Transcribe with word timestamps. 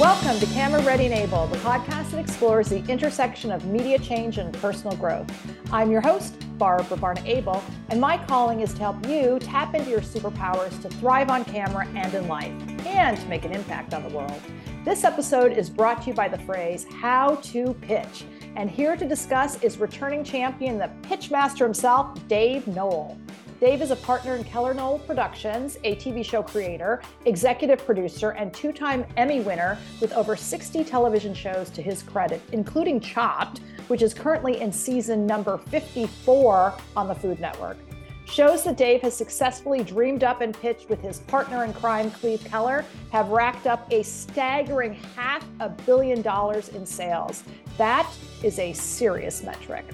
Welcome 0.00 0.40
to 0.40 0.46
Camera 0.54 0.80
Ready 0.80 1.04
and 1.04 1.12
Abel, 1.12 1.46
the 1.48 1.58
podcast 1.58 2.12
that 2.12 2.20
explores 2.20 2.70
the 2.70 2.82
intersection 2.86 3.52
of 3.52 3.66
media 3.66 3.98
change 3.98 4.38
and 4.38 4.50
personal 4.54 4.96
growth. 4.96 5.30
I'm 5.70 5.90
your 5.90 6.00
host, 6.00 6.36
Barbara 6.56 6.96
Barna 6.96 7.22
Abel, 7.26 7.62
and 7.90 8.00
my 8.00 8.16
calling 8.16 8.62
is 8.62 8.72
to 8.72 8.80
help 8.80 9.06
you 9.06 9.38
tap 9.40 9.74
into 9.74 9.90
your 9.90 10.00
superpowers 10.00 10.80
to 10.80 10.88
thrive 10.88 11.28
on 11.28 11.44
camera 11.44 11.86
and 11.88 12.14
in 12.14 12.28
life, 12.28 12.50
and 12.86 13.18
to 13.18 13.26
make 13.26 13.44
an 13.44 13.52
impact 13.52 13.92
on 13.92 14.02
the 14.02 14.08
world. 14.08 14.40
This 14.86 15.04
episode 15.04 15.52
is 15.52 15.68
brought 15.68 16.00
to 16.04 16.08
you 16.08 16.14
by 16.14 16.28
the 16.28 16.38
phrase 16.38 16.86
how 16.98 17.34
to 17.34 17.74
pitch. 17.82 18.24
And 18.56 18.70
here 18.70 18.96
to 18.96 19.06
discuss 19.06 19.62
is 19.62 19.76
returning 19.76 20.24
champion, 20.24 20.78
the 20.78 20.90
pitchmaster 21.02 21.66
himself, 21.66 22.26
Dave 22.26 22.66
Noll. 22.66 23.18
Dave 23.60 23.82
is 23.82 23.90
a 23.90 23.96
partner 23.96 24.36
in 24.36 24.44
Keller 24.44 24.72
Noll 24.72 25.00
Productions, 25.00 25.76
a 25.84 25.94
TV 25.96 26.24
show 26.24 26.42
creator, 26.42 27.02
executive 27.26 27.84
producer, 27.84 28.30
and 28.30 28.54
two 28.54 28.72
time 28.72 29.04
Emmy 29.18 29.40
winner 29.40 29.76
with 30.00 30.14
over 30.14 30.34
60 30.34 30.82
television 30.82 31.34
shows 31.34 31.68
to 31.68 31.82
his 31.82 32.02
credit, 32.02 32.40
including 32.52 33.00
Chopped, 33.00 33.60
which 33.88 34.00
is 34.00 34.14
currently 34.14 34.62
in 34.62 34.72
season 34.72 35.26
number 35.26 35.58
54 35.58 36.72
on 36.96 37.06
the 37.06 37.14
Food 37.14 37.38
Network. 37.38 37.76
Shows 38.24 38.64
that 38.64 38.78
Dave 38.78 39.02
has 39.02 39.14
successfully 39.14 39.84
dreamed 39.84 40.24
up 40.24 40.40
and 40.40 40.58
pitched 40.58 40.88
with 40.88 41.02
his 41.02 41.18
partner 41.18 41.64
in 41.64 41.74
crime, 41.74 42.10
Cleve 42.12 42.42
Keller, 42.42 42.86
have 43.12 43.28
racked 43.28 43.66
up 43.66 43.86
a 43.92 44.02
staggering 44.02 44.94
half 45.14 45.44
a 45.58 45.68
billion 45.68 46.22
dollars 46.22 46.70
in 46.70 46.86
sales. 46.86 47.44
That 47.76 48.10
is 48.42 48.58
a 48.58 48.72
serious 48.72 49.42
metric. 49.42 49.84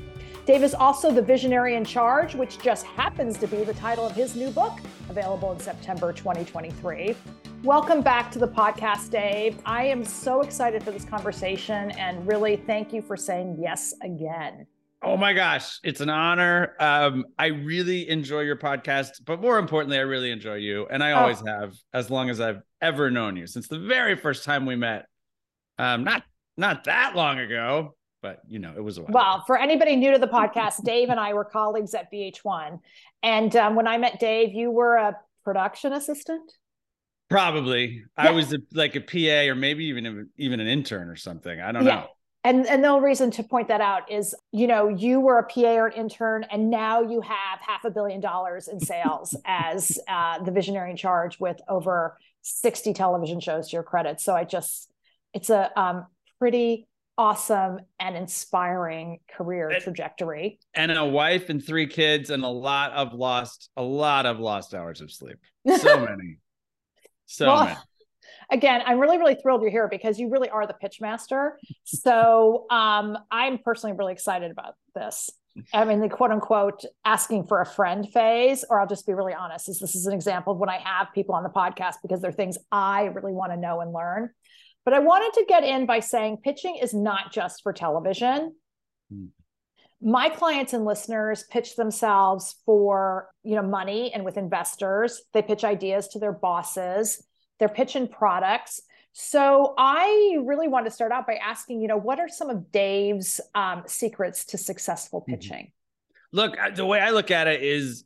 Dave 0.47 0.63
is 0.63 0.75
also 0.75 1.11
the 1.11 1.21
visionary 1.21 1.75
in 1.75 1.85
charge, 1.85 2.37
which 2.37 2.61
just 2.61 2.87
happens 2.87 3.37
to 3.37 3.49
be 3.49 3.65
the 3.65 3.75
title 3.75 4.07
of 4.07 4.13
his 4.13 4.37
new 4.37 4.49
book, 4.49 4.79
available 5.09 5.51
in 5.51 5.59
September 5.59 6.13
2023. 6.13 7.17
Welcome 7.65 8.01
back 8.01 8.31
to 8.31 8.39
the 8.39 8.47
podcast, 8.47 9.11
Dave. 9.11 9.59
I 9.67 9.87
am 9.87 10.05
so 10.05 10.43
excited 10.43 10.85
for 10.85 10.93
this 10.93 11.05
conversation 11.05 11.91
and 11.91 12.25
really 12.29 12.55
thank 12.59 12.93
you 12.93 13.03
for 13.03 13.17
saying 13.17 13.59
yes 13.61 13.93
again. 14.05 14.69
Oh 15.03 15.17
my 15.17 15.33
gosh, 15.33 15.81
it's 15.83 16.01
an 16.01 16.11
honor. 16.11 16.77
Um, 16.79 17.25
I 17.41 17.47
really 17.47 18.09
enjoy 18.09 18.43
your 18.43 18.57
podcast, 18.57 19.25
but 19.25 19.41
more 19.41 19.59
importantly, 19.59 19.99
I 19.99 20.03
really 20.03 20.31
enjoy 20.31 20.55
you. 20.55 20.87
And 20.89 21.03
I 21.03 21.11
always 21.11 21.43
oh. 21.43 21.47
have, 21.47 21.75
as 21.93 22.09
long 22.09 22.31
as 22.31 22.41
I've 22.41 22.61
ever 22.81 23.11
known 23.11 23.35
you, 23.35 23.49
since 23.49 23.67
the 23.67 23.81
very 23.81 24.15
first 24.15 24.45
time 24.45 24.65
we 24.65 24.77
met. 24.77 25.07
Um, 25.77 26.05
not 26.05 26.23
not 26.57 26.85
that 26.85 27.17
long 27.17 27.41
ago, 27.41 27.96
but 28.27 28.41
you 28.49 28.59
know, 28.59 28.75
it 28.77 28.83
was 28.83 28.99
a 28.99 29.03
while. 29.03 29.13
Well, 29.13 29.45
for 29.47 29.57
anybody 29.57 29.95
new 29.95 30.11
to 30.11 30.19
the 30.19 30.27
podcast, 30.27 30.83
Dave 30.83 31.11
and 31.11 31.21
I 31.21 31.33
were 31.33 31.45
colleagues 31.45 31.95
at 31.95 32.13
VH1. 32.13 32.81
And 33.23 33.55
um, 33.55 33.77
when 33.77 33.87
I 33.87 33.99
met 33.99 34.19
Dave, 34.19 34.53
you 34.53 34.73
were 34.73 34.97
a 34.97 35.17
production 35.45 35.93
assistant. 35.93 36.51
Probably, 37.31 38.03
yeah. 38.19 38.29
I 38.29 38.31
was 38.33 38.53
a, 38.53 38.59
like 38.73 38.97
a 38.97 39.01
PA 39.01 39.49
or 39.49 39.55
maybe 39.55 39.85
even 39.85 40.29
even 40.37 40.59
an 40.59 40.67
intern 40.67 41.09
or 41.09 41.15
something. 41.15 41.61
I 41.61 41.71
don't 41.71 41.85
yeah. 41.85 41.95
know. 41.95 42.07
And 42.43 42.67
and 42.67 42.83
the 42.83 42.89
only 42.89 43.05
reason 43.07 43.31
to 43.33 43.45
point 43.45 43.69
that 43.69 43.81
out 43.81 44.11
is, 44.11 44.35
you 44.51 44.67
know, 44.67 44.89
you 44.89 45.21
were 45.21 45.39
a 45.39 45.47
PA 45.47 45.77
or 45.77 45.87
an 45.87 45.93
intern, 45.93 46.45
and 46.51 46.69
now 46.69 47.03
you 47.03 47.21
have 47.21 47.61
half 47.61 47.85
a 47.85 47.91
billion 47.91 48.21
dollars 48.21 48.67
in 48.67 48.81
sales 48.81 49.37
as 49.45 50.01
uh, 50.09 50.43
the 50.43 50.51
visionary 50.51 50.91
in 50.91 50.97
charge 50.97 51.39
with 51.39 51.61
over 51.69 52.19
sixty 52.43 52.93
television 52.93 53.39
shows 53.39 53.69
to 53.69 53.75
your 53.75 53.85
credit. 53.85 54.21
So 54.21 54.35
I 54.35 54.43
just, 54.43 54.91
it's 55.33 55.51
a 55.51 55.71
um, 55.81 56.07
pretty 56.41 56.89
awesome 57.19 57.81
and 57.99 58.17
inspiring 58.17 59.21
career 59.35 59.71
and, 59.71 59.83
trajectory. 59.83 60.59
and 60.75 60.93
a 60.93 61.05
wife 61.05 61.49
and 61.49 61.65
three 61.65 61.87
kids 61.87 62.31
and 62.31 62.45
a 62.45 62.49
lot 62.49 62.93
of 62.93 63.15
lost 63.15 63.71
a 63.77 63.83
lot 63.83 64.27
of 64.27 64.39
lost 64.39 64.75
hours 64.75 65.01
of 65.01 65.11
sleep. 65.11 65.39
So 65.79 66.01
many. 66.01 66.39
So 67.27 67.47
well, 67.47 67.65
many. 67.65 67.77
again 68.51 68.83
i'm 68.87 68.99
really 69.01 69.19
really 69.19 69.35
thrilled 69.35 69.61
you're 69.63 69.71
here 69.71 69.89
because 69.89 70.19
you 70.19 70.29
really 70.29 70.49
are 70.51 70.67
the 70.67 70.75
pitch 70.75 71.01
master. 71.01 71.59
So 71.85 72.67
um, 72.71 73.17
i'm 73.31 73.59
personally 73.59 73.97
really 73.97 74.13
excited 74.13 74.51
about 74.51 74.75
this. 74.95 75.31
I 75.73 75.85
mean, 75.85 76.01
the 76.01 76.09
quote 76.09 76.31
unquote 76.31 76.85
asking 77.05 77.47
for 77.47 77.61
a 77.61 77.67
friend 77.67 78.07
phase, 78.13 78.65
or 78.69 78.81
I'll 78.81 78.87
just 78.87 79.07
be 79.07 79.15
really 79.15 79.35
honest, 79.35 79.69
is 79.69 79.79
this 79.79 79.95
is 79.95 80.07
an 80.07 80.13
example 80.13 80.53
of 80.53 80.59
when 80.59 80.69
I 80.69 80.79
have 80.79 81.09
people 81.15 81.35
on 81.35 81.43
the 81.43 81.49
podcast 81.49 81.97
because 82.03 82.21
they're 82.21 82.33
things 82.33 82.59
I 82.71 83.05
really 83.05 83.33
want 83.33 83.53
to 83.53 83.57
know 83.57 83.81
and 83.81 83.93
learn. 83.93 84.31
But 84.87 84.95
I 84.95 85.01
wanted 85.01 85.33
to 85.41 85.47
get 85.47 85.65
in 85.65 85.85
by 85.85 85.99
saying 85.99 86.39
pitching 86.45 86.77
is 86.81 86.95
not 86.95 87.33
just 87.33 87.63
for 87.65 87.73
television. 87.73 88.55
Mm. 89.13 89.29
My 90.01 90.29
clients 90.29 90.75
and 90.75 90.85
listeners 90.85 91.45
pitch 91.51 91.75
themselves 91.75 92.55
for, 92.65 93.29
you 93.43 93.57
know, 93.57 93.63
money 93.63 94.13
and 94.15 94.25
with 94.25 94.37
investors. 94.37 95.21
They 95.35 95.43
pitch 95.43 95.65
ideas 95.65 96.07
to 96.09 96.21
their 96.21 96.33
bosses. 96.33 97.21
They're 97.59 97.69
pitching 97.69 98.07
products. 98.07 98.81
So 99.13 99.75
I 99.77 100.37
really 100.45 100.69
want 100.69 100.87
to 100.87 100.93
start 100.93 101.11
out 101.11 101.27
by 101.27 101.35
asking, 101.35 101.81
you 101.81 101.89
know, 101.89 101.97
what 101.97 102.21
are 102.21 102.29
some 102.29 102.49
of 102.49 102.71
Dave's 102.71 103.41
um, 103.57 103.83
secrets 103.87 104.45
to 104.47 104.59
successful 104.59 105.23
mm-hmm. 105.23 105.33
pitching? 105.33 105.73
Look, 106.33 106.57
the 106.77 106.87
way 106.87 107.01
I 107.01 107.11
look 107.11 107.33
at 107.33 107.49
it 107.49 107.63
is, 107.63 108.05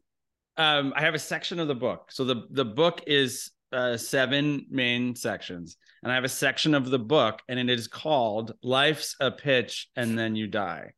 um, 0.57 0.95
I 0.97 1.03
have 1.03 1.15
a 1.15 1.19
section 1.19 1.61
of 1.61 1.69
the 1.69 1.75
book. 1.75 2.11
So 2.11 2.25
the 2.25 2.47
the 2.51 2.65
book 2.65 3.03
is 3.07 3.51
uh, 3.73 3.97
seven 3.97 4.67
main 4.71 5.15
sections, 5.15 5.77
and 6.03 6.11
I 6.11 6.15
have 6.15 6.25
a 6.25 6.29
section 6.29 6.75
of 6.75 6.91
the 6.91 6.99
book, 6.99 7.41
and 7.49 7.59
it 7.59 7.71
is 7.71 7.89
called 7.89 8.55
"Life's 8.63 9.17
a 9.21 9.31
Pitch 9.31 9.89
and 9.97 10.19
Then 10.19 10.37
You 10.37 10.47
Die." 10.47 10.93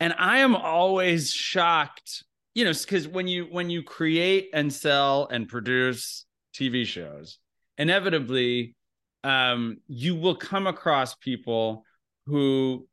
And 0.00 0.14
I 0.18 0.38
am 0.38 0.54
always 0.54 1.32
shocked, 1.32 2.24
you 2.54 2.64
know, 2.64 2.72
because 2.72 3.08
when 3.08 3.28
you 3.28 3.44
when 3.44 3.70
you 3.70 3.82
create 3.82 4.50
and 4.52 4.72
sell 4.72 5.28
and 5.30 5.48
produce 5.48 6.24
TV 6.54 6.84
shows, 6.84 7.38
inevitably, 7.76 8.76
um, 9.24 9.78
you 9.86 10.14
will 10.14 10.36
come 10.36 10.66
across 10.66 11.14
people 11.14 11.84
who 12.26 12.86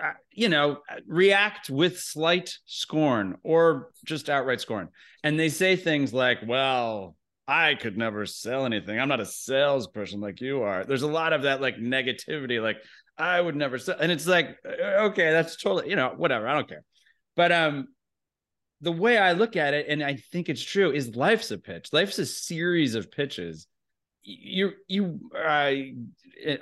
uh, 0.00 0.12
you 0.32 0.48
know 0.48 0.78
react 1.06 1.70
with 1.70 1.98
slight 1.98 2.58
scorn 2.66 3.36
or 3.42 3.90
just 4.04 4.28
outright 4.28 4.60
scorn 4.60 4.88
and 5.24 5.38
they 5.38 5.48
say 5.48 5.74
things 5.74 6.12
like 6.12 6.38
well 6.46 7.16
I 7.50 7.74
could 7.74 7.98
never 7.98 8.26
sell 8.26 8.64
anything. 8.64 9.00
I'm 9.00 9.08
not 9.08 9.18
a 9.18 9.26
salesperson 9.26 10.20
like 10.20 10.40
you 10.40 10.62
are. 10.62 10.84
There's 10.84 11.02
a 11.02 11.08
lot 11.08 11.32
of 11.32 11.42
that 11.42 11.60
like 11.60 11.78
negativity, 11.78 12.62
like 12.62 12.76
I 13.18 13.40
would 13.40 13.56
never 13.56 13.76
sell. 13.76 13.96
And 13.98 14.12
it's 14.12 14.28
like, 14.28 14.56
uh, 14.64 15.06
okay, 15.06 15.32
that's 15.32 15.56
totally, 15.56 15.90
you 15.90 15.96
know, 15.96 16.14
whatever. 16.16 16.46
I 16.46 16.54
don't 16.54 16.68
care. 16.68 16.84
But 17.34 17.50
um, 17.50 17.88
the 18.82 18.92
way 18.92 19.18
I 19.18 19.32
look 19.32 19.56
at 19.56 19.74
it, 19.74 19.86
and 19.88 20.00
I 20.00 20.22
think 20.30 20.48
it's 20.48 20.62
true, 20.62 20.92
is 20.92 21.16
life's 21.16 21.50
a 21.50 21.58
pitch. 21.58 21.88
Life's 21.92 22.20
a 22.20 22.26
series 22.26 22.94
of 22.94 23.10
pitches. 23.10 23.66
You, 24.22 24.70
you, 24.86 25.18
I, 25.34 25.94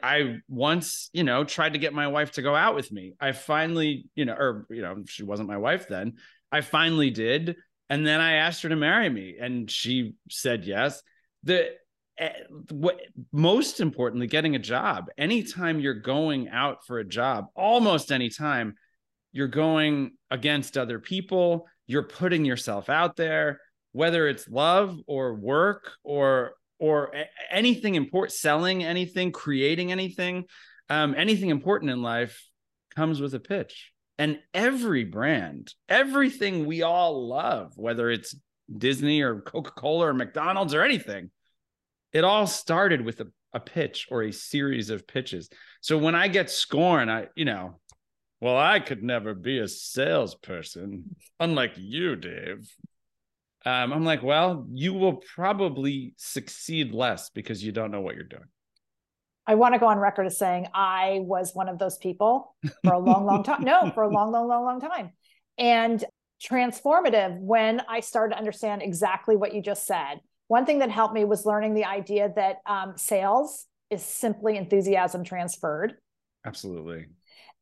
I 0.03 0.39
once, 0.49 1.11
you 1.13 1.23
know, 1.23 1.45
tried 1.45 1.75
to 1.75 1.79
get 1.79 1.93
my 1.93 2.09
wife 2.09 2.31
to 2.33 2.43
go 2.43 2.55
out 2.55 2.75
with 2.75 2.91
me. 2.91 3.13
I 3.21 3.33
finally, 3.33 4.07
you 4.15 4.25
know, 4.25 4.33
or 4.33 4.67
you 4.71 4.81
know, 4.81 5.03
she 5.07 5.23
wasn't 5.23 5.51
my 5.51 5.59
wife 5.59 5.87
then. 5.87 6.15
I 6.51 6.63
finally 6.63 7.11
did 7.11 7.57
and 7.89 8.07
then 8.07 8.21
I 8.21 8.35
asked 8.35 8.63
her 8.63 8.69
to 8.69 8.77
marry 8.77 9.09
me, 9.09 9.37
and 9.41 9.71
she 9.71 10.15
said 10.31 10.65
yes. 10.65 11.03
The 11.45 11.71
eh, 12.19 12.33
what 12.71 13.01
most 13.33 13.81
importantly, 13.81 14.27
getting 14.27 14.55
a 14.55 14.61
job. 14.61 15.07
Anytime 15.17 15.81
you're 15.81 15.95
going 15.95 16.49
out 16.49 16.85
for 16.87 16.99
a 16.99 17.05
job, 17.05 17.47
almost 17.55 18.13
anytime 18.13 18.75
you're 19.33 19.49
going 19.49 20.13
against 20.31 20.77
other 20.77 20.99
people, 20.99 21.67
you're 21.87 22.03
putting 22.03 22.45
yourself 22.45 22.89
out 22.89 23.17
there, 23.17 23.61
whether 23.93 24.29
it's 24.29 24.49
love 24.49 24.97
or 25.07 25.35
work 25.35 25.93
or 26.05 26.53
or 26.79 27.13
anything 27.51 27.95
important, 27.95 28.33
selling 28.33 28.85
anything, 28.85 29.33
creating 29.33 29.91
anything, 29.91 30.45
um, 30.89 31.15
anything 31.17 31.51
important 31.51 31.91
in 31.91 32.03
life 32.03 32.49
comes 32.95 33.21
with 33.21 33.35
a 33.35 33.41
pitch. 33.41 33.93
And 34.19 34.41
every 34.53 35.05
brand, 35.05 35.73
everything 35.89 36.67
we 36.67 36.83
all 36.83 37.29
love, 37.29 37.73
whether 37.77 38.11
it's 38.11 38.35
Disney 38.77 39.23
or 39.23 39.41
Coca 39.41 39.71
Cola 39.71 40.09
or 40.09 40.15
McDonald's 40.15 40.75
or 40.75 40.83
anything, 40.83 41.31
it 42.13 42.25
all 42.25 42.47
started 42.47 43.05
with 43.05 43.21
a, 43.21 43.29
a 43.53 43.61
pitch 43.61 44.09
or 44.11 44.25
a 44.25 44.33
series 44.33 44.91
of 44.91 45.07
pitches. 45.07 45.49
So 45.81 45.97
when 45.99 46.15
I 46.15 46.29
get 46.29 46.51
scorn, 46.51 47.09
I, 47.09 47.29
you 47.37 47.45
know, 47.45 47.79
well, 48.41 48.57
I 48.57 48.81
could 48.81 49.03
never 49.03 49.35
be 49.35 49.59
a 49.59 49.69
salesperson, 49.69 51.17
unlike 51.41 51.73
you, 51.77 52.17
Dave. 52.17 52.71
Um, 53.65 53.93
I'm 53.93 54.05
like, 54.05 54.23
well, 54.23 54.67
you 54.73 54.95
will 54.95 55.17
probably 55.35 56.15
succeed 56.17 56.93
less 56.93 57.31
because 57.31 57.63
you 57.63 57.73
don't 57.73 57.91
know 57.91 58.01
what 58.01 58.15
you're 58.15 58.25
doing. 58.25 58.45
I 59.49 59.55
want 59.55 59.73
to 59.73 59.81
go 59.81 59.87
on 59.87 59.99
record 59.99 60.27
as 60.27 60.37
saying 60.37 60.67
I 60.75 61.21
was 61.23 61.55
one 61.55 61.71
of 61.71 61.79
those 61.79 61.97
people 61.97 62.55
for 62.85 62.93
a 62.93 62.99
long, 62.99 63.25
long 63.25 63.43
time. 63.43 63.65
No, 63.65 63.91
for 63.95 64.03
a 64.03 64.09
long, 64.09 64.31
long, 64.31 64.47
long, 64.47 64.63
long 64.63 64.79
time. 64.79 65.13
And 65.57 66.05
transformative 66.41 67.41
when 67.41 67.81
I 67.89 68.01
started 68.01 68.35
to 68.35 68.39
understand 68.39 68.83
exactly 68.83 69.37
what 69.37 69.55
you 69.55 69.63
just 69.63 69.87
said. 69.87 70.21
One 70.49 70.67
thing 70.67 70.81
that 70.81 70.91
helped 70.91 71.15
me 71.15 71.25
was 71.25 71.47
learning 71.47 71.75
the 71.75 71.87
idea 71.87 72.31
that 72.37 72.59
um, 72.67 72.93
sales 72.97 73.65
is 73.91 74.05
simply 74.05 74.59
enthusiasm 74.59 75.25
transferred. 75.25 75.95
Absolutely. 76.45 77.07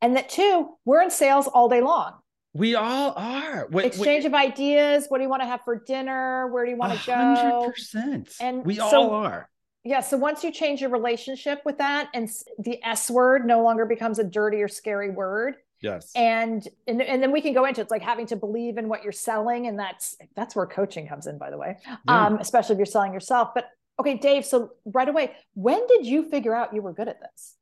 And 0.02 0.16
that 0.16 0.28
two, 0.28 0.76
we're 0.84 1.02
in 1.02 1.10
sales 1.10 1.46
all 1.46 1.68
day 1.68 1.80
long. 1.80 2.14
We 2.52 2.74
all 2.74 3.12
are. 3.16 3.68
Wait, 3.70 3.86
Exchange 3.86 4.24
wait. 4.24 4.26
of 4.26 4.34
ideas. 4.34 5.06
What 5.08 5.18
do 5.18 5.24
you 5.24 5.30
want 5.30 5.42
to 5.42 5.46
have 5.46 5.60
for 5.64 5.82
dinner? 5.86 6.48
Where 6.52 6.64
do 6.64 6.72
you 6.72 6.76
want 6.76 6.98
to 6.98 7.06
go? 7.06 7.72
100%. 7.78 8.36
And 8.40 8.64
we 8.64 8.74
so, 8.76 8.84
all 8.84 9.10
are 9.10 9.48
Yeah. 9.86 10.00
So 10.00 10.16
once 10.16 10.42
you 10.42 10.50
change 10.50 10.80
your 10.80 10.90
relationship 10.90 11.62
with 11.64 11.78
that 11.78 12.08
and 12.12 12.28
the 12.58 12.84
S 12.84 13.08
word 13.08 13.46
no 13.46 13.62
longer 13.62 13.86
becomes 13.86 14.18
a 14.18 14.24
dirty 14.24 14.60
or 14.60 14.66
scary 14.66 15.10
word. 15.10 15.54
Yes. 15.80 16.10
And, 16.16 16.66
and 16.88 17.00
and 17.00 17.22
then 17.22 17.30
we 17.30 17.40
can 17.40 17.52
go 17.52 17.64
into 17.66 17.82
it's 17.82 17.90
like 17.92 18.02
having 18.02 18.26
to 18.26 18.36
believe 18.36 18.78
in 18.78 18.88
what 18.88 19.04
you're 19.04 19.12
selling. 19.12 19.68
And 19.68 19.78
that's 19.78 20.16
that's 20.34 20.56
where 20.56 20.66
coaching 20.66 21.06
comes 21.06 21.28
in, 21.28 21.38
by 21.38 21.50
the 21.50 21.58
way. 21.58 21.76
Yeah. 21.86 22.26
Um, 22.26 22.38
especially 22.38 22.72
if 22.74 22.78
you're 22.78 22.86
selling 22.86 23.12
yourself. 23.12 23.50
But 23.54 23.68
okay, 24.00 24.16
Dave, 24.16 24.44
so 24.44 24.72
right 24.86 25.08
away, 25.08 25.36
when 25.54 25.86
did 25.86 26.04
you 26.04 26.28
figure 26.28 26.54
out 26.54 26.74
you 26.74 26.82
were 26.82 26.92
good 26.92 27.06
at 27.06 27.20
this? 27.20 27.54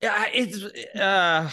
Yeah, 0.00 0.26
it's 0.32 0.62
uh 0.94 1.50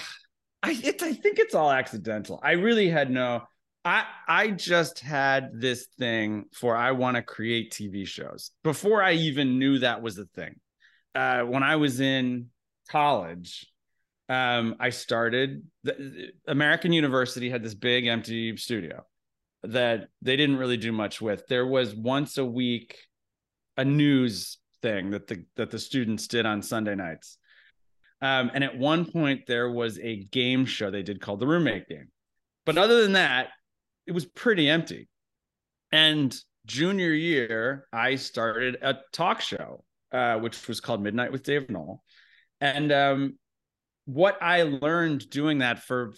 I 0.61 0.79
it's 0.83 1.01
I 1.01 1.13
think 1.13 1.39
it's 1.39 1.55
all 1.55 1.71
accidental. 1.71 2.39
I 2.43 2.51
really 2.51 2.89
had 2.89 3.09
no 3.09 3.41
I 3.85 4.05
I 4.27 4.51
just 4.51 4.99
had 4.99 5.51
this 5.53 5.87
thing 5.97 6.45
for 6.53 6.75
I 6.75 6.91
want 6.91 7.15
to 7.15 7.23
create 7.23 7.71
TV 7.71 8.05
shows 8.05 8.51
before 8.63 9.01
I 9.01 9.13
even 9.13 9.57
knew 9.57 9.79
that 9.79 10.01
was 10.01 10.17
a 10.17 10.25
thing. 10.25 10.59
Uh, 11.15 11.41
when 11.41 11.63
I 11.63 11.77
was 11.77 11.99
in 11.99 12.47
college, 12.89 13.65
um, 14.27 14.75
I 14.79 14.89
started. 14.89 15.63
The, 15.83 16.31
American 16.47 16.91
University 16.91 17.49
had 17.49 17.63
this 17.63 17.73
big 17.73 18.05
empty 18.05 18.55
studio 18.57 19.05
that 19.63 20.07
they 20.21 20.35
didn't 20.35 20.57
really 20.57 20.77
do 20.77 20.91
much 20.91 21.21
with. 21.21 21.47
There 21.47 21.65
was 21.65 21.95
once 21.95 22.37
a 22.37 22.45
week 22.45 22.97
a 23.77 23.85
news 23.85 24.57
thing 24.81 25.11
that 25.11 25.27
the 25.27 25.45
that 25.55 25.71
the 25.71 25.79
students 25.79 26.27
did 26.27 26.45
on 26.45 26.61
Sunday 26.61 26.95
nights. 26.95 27.37
Um, 28.21 28.51
and 28.53 28.63
at 28.63 28.77
one 28.77 29.09
point 29.09 29.47
there 29.47 29.71
was 29.71 29.97
a 29.99 30.25
game 30.25 30.65
show 30.65 30.91
they 30.91 31.03
did 31.03 31.21
called 31.21 31.39
the 31.39 31.47
roommate 31.47 31.87
game. 31.87 32.09
But 32.65 32.77
other 32.77 33.01
than 33.01 33.13
that, 33.13 33.47
it 34.09 34.11
was 34.11 34.25
pretty 34.25 34.67
empty. 34.67 35.07
And 35.91 36.35
junior 36.65 37.11
year, 37.11 37.87
I 37.93 38.15
started 38.15 38.77
a 38.81 38.97
talk 39.13 39.39
show, 39.39 39.83
uh, 40.11 40.39
which 40.39 40.67
was 40.67 40.81
called 40.81 41.03
Midnight 41.03 41.31
with 41.31 41.43
Dave 41.43 41.69
Noll. 41.69 42.01
And 42.59 42.91
um, 42.91 43.37
what 44.05 44.41
I 44.41 44.63
learned 44.63 45.29
doing 45.29 45.59
that 45.59 45.83
for, 45.83 46.13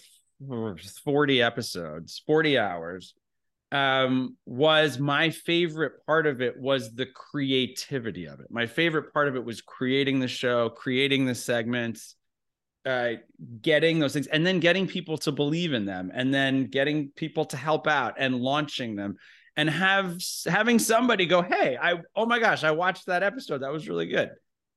for 0.48 0.78
40 1.04 1.42
episodes, 1.42 2.22
40 2.26 2.58
hours, 2.58 3.12
um, 3.72 4.38
was 4.46 4.98
my 4.98 5.28
favorite 5.28 5.92
part 6.06 6.26
of 6.26 6.40
it 6.40 6.58
was 6.58 6.94
the 6.94 7.06
creativity 7.06 8.24
of 8.24 8.40
it. 8.40 8.46
My 8.48 8.64
favorite 8.64 9.12
part 9.12 9.28
of 9.28 9.36
it 9.36 9.44
was 9.44 9.60
creating 9.60 10.18
the 10.18 10.28
show, 10.28 10.70
creating 10.70 11.26
the 11.26 11.34
segments, 11.34 12.16
uh, 12.84 13.12
getting 13.60 13.98
those 13.98 14.12
things 14.12 14.26
and 14.26 14.44
then 14.44 14.58
getting 14.60 14.86
people 14.86 15.16
to 15.18 15.32
believe 15.32 15.72
in 15.72 15.84
them 15.84 16.10
and 16.14 16.34
then 16.34 16.66
getting 16.66 17.10
people 17.10 17.44
to 17.44 17.56
help 17.56 17.86
out 17.86 18.14
and 18.18 18.34
launching 18.34 18.96
them 18.96 19.16
and 19.56 19.70
have 19.70 20.18
having 20.46 20.78
somebody 20.78 21.26
go 21.26 21.42
hey 21.42 21.76
i 21.80 21.94
oh 22.16 22.26
my 22.26 22.38
gosh 22.38 22.64
i 22.64 22.70
watched 22.70 23.06
that 23.06 23.22
episode. 23.22 23.62
That 23.62 23.72
was 23.72 23.88
really 23.88 24.06
good. 24.06 24.30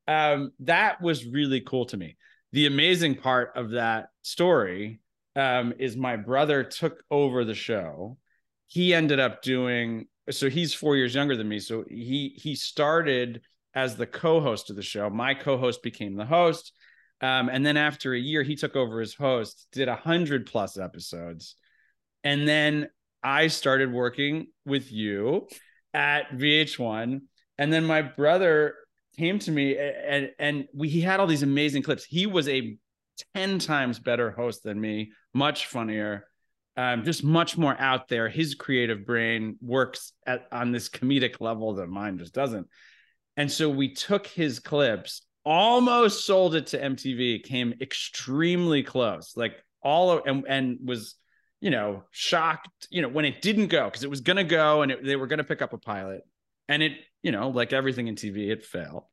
Um, 0.07 0.51
that 0.59 1.01
was 1.01 1.25
really 1.25 1.61
cool 1.61 1.85
to 1.85 1.97
me. 1.97 2.17
The 2.51 2.67
amazing 2.67 3.15
part 3.15 3.51
of 3.55 3.71
that 3.71 4.09
story 4.21 4.99
um, 5.35 5.73
is 5.79 5.97
my 5.97 6.15
brother 6.15 6.63
took 6.63 7.03
over 7.09 7.43
the 7.43 7.55
show. 7.55 8.17
He 8.67 8.93
ended 8.93 9.19
up 9.19 9.41
doing 9.41 10.07
so 10.31 10.49
he's 10.49 10.73
four 10.73 10.95
years 10.95 11.13
younger 11.13 11.35
than 11.35 11.47
me. 11.47 11.59
So 11.59 11.85
he 11.89 12.33
he 12.37 12.55
started 12.55 13.41
as 13.73 13.95
the 13.95 14.07
co-host 14.07 14.69
of 14.69 14.75
the 14.75 14.81
show. 14.81 15.09
My 15.09 15.33
co-host 15.33 15.83
became 15.83 16.15
the 16.15 16.25
host 16.25 16.71
um, 17.21 17.49
and 17.49 17.65
then 17.65 17.77
after 17.77 18.13
a 18.13 18.19
year, 18.19 18.43
he 18.43 18.55
took 18.55 18.75
over 18.75 19.01
as 19.01 19.13
host, 19.13 19.67
did 19.71 19.87
a 19.87 19.95
hundred 19.95 20.45
plus 20.45 20.77
episodes. 20.77 21.55
And 22.23 22.47
then 22.47 22.89
I 23.23 23.47
started 23.47 23.91
working 23.91 24.47
with 24.65 24.91
you 24.91 25.47
at 25.93 26.31
VH1. 26.31 27.21
And 27.57 27.73
then 27.73 27.85
my 27.85 28.01
brother 28.01 28.75
came 29.17 29.39
to 29.39 29.51
me 29.51 29.77
and, 29.77 30.31
and 30.39 30.67
we, 30.73 30.89
he 30.89 31.01
had 31.01 31.19
all 31.19 31.27
these 31.27 31.43
amazing 31.43 31.83
clips. 31.83 32.03
He 32.03 32.25
was 32.25 32.49
a 32.49 32.77
10 33.33 33.59
times 33.59 33.97
better 33.99 34.31
host 34.31 34.63
than 34.63 34.79
me, 34.79 35.13
much 35.33 35.67
funnier, 35.67 36.27
um, 36.75 37.05
just 37.05 37.23
much 37.23 37.57
more 37.57 37.79
out 37.79 38.09
there. 38.09 38.27
His 38.27 38.55
creative 38.55 39.05
brain 39.05 39.57
works 39.61 40.11
at, 40.27 40.47
on 40.51 40.73
this 40.73 40.89
comedic 40.89 41.39
level 41.39 41.75
that 41.75 41.87
mine 41.87 42.17
just 42.17 42.33
doesn't. 42.33 42.67
And 43.37 43.49
so 43.49 43.69
we 43.69 43.93
took 43.93 44.27
his 44.27 44.59
clips 44.59 45.24
almost 45.45 46.25
sold 46.25 46.55
it 46.55 46.67
to 46.67 46.79
MTV, 46.79 47.43
came 47.43 47.73
extremely 47.79 48.83
close, 48.83 49.33
like 49.35 49.53
all 49.81 50.21
and 50.23 50.45
and 50.47 50.79
was 50.83 51.15
you 51.61 51.69
know 51.69 52.03
shocked, 52.11 52.87
you 52.89 53.01
know 53.01 53.07
when 53.07 53.25
it 53.25 53.41
didn't 53.41 53.67
go 53.67 53.85
because 53.85 54.03
it 54.03 54.09
was 54.09 54.21
gonna 54.21 54.43
go 54.43 54.81
and 54.81 54.91
it, 54.91 55.03
they 55.03 55.15
were 55.15 55.27
gonna 55.27 55.43
pick 55.43 55.61
up 55.61 55.73
a 55.73 55.77
pilot, 55.77 56.21
and 56.67 56.81
it 56.81 56.93
you 57.21 57.31
know 57.31 57.49
like 57.49 57.73
everything 57.73 58.07
in 58.07 58.15
TV, 58.15 58.49
it 58.49 58.65
failed. 58.65 59.03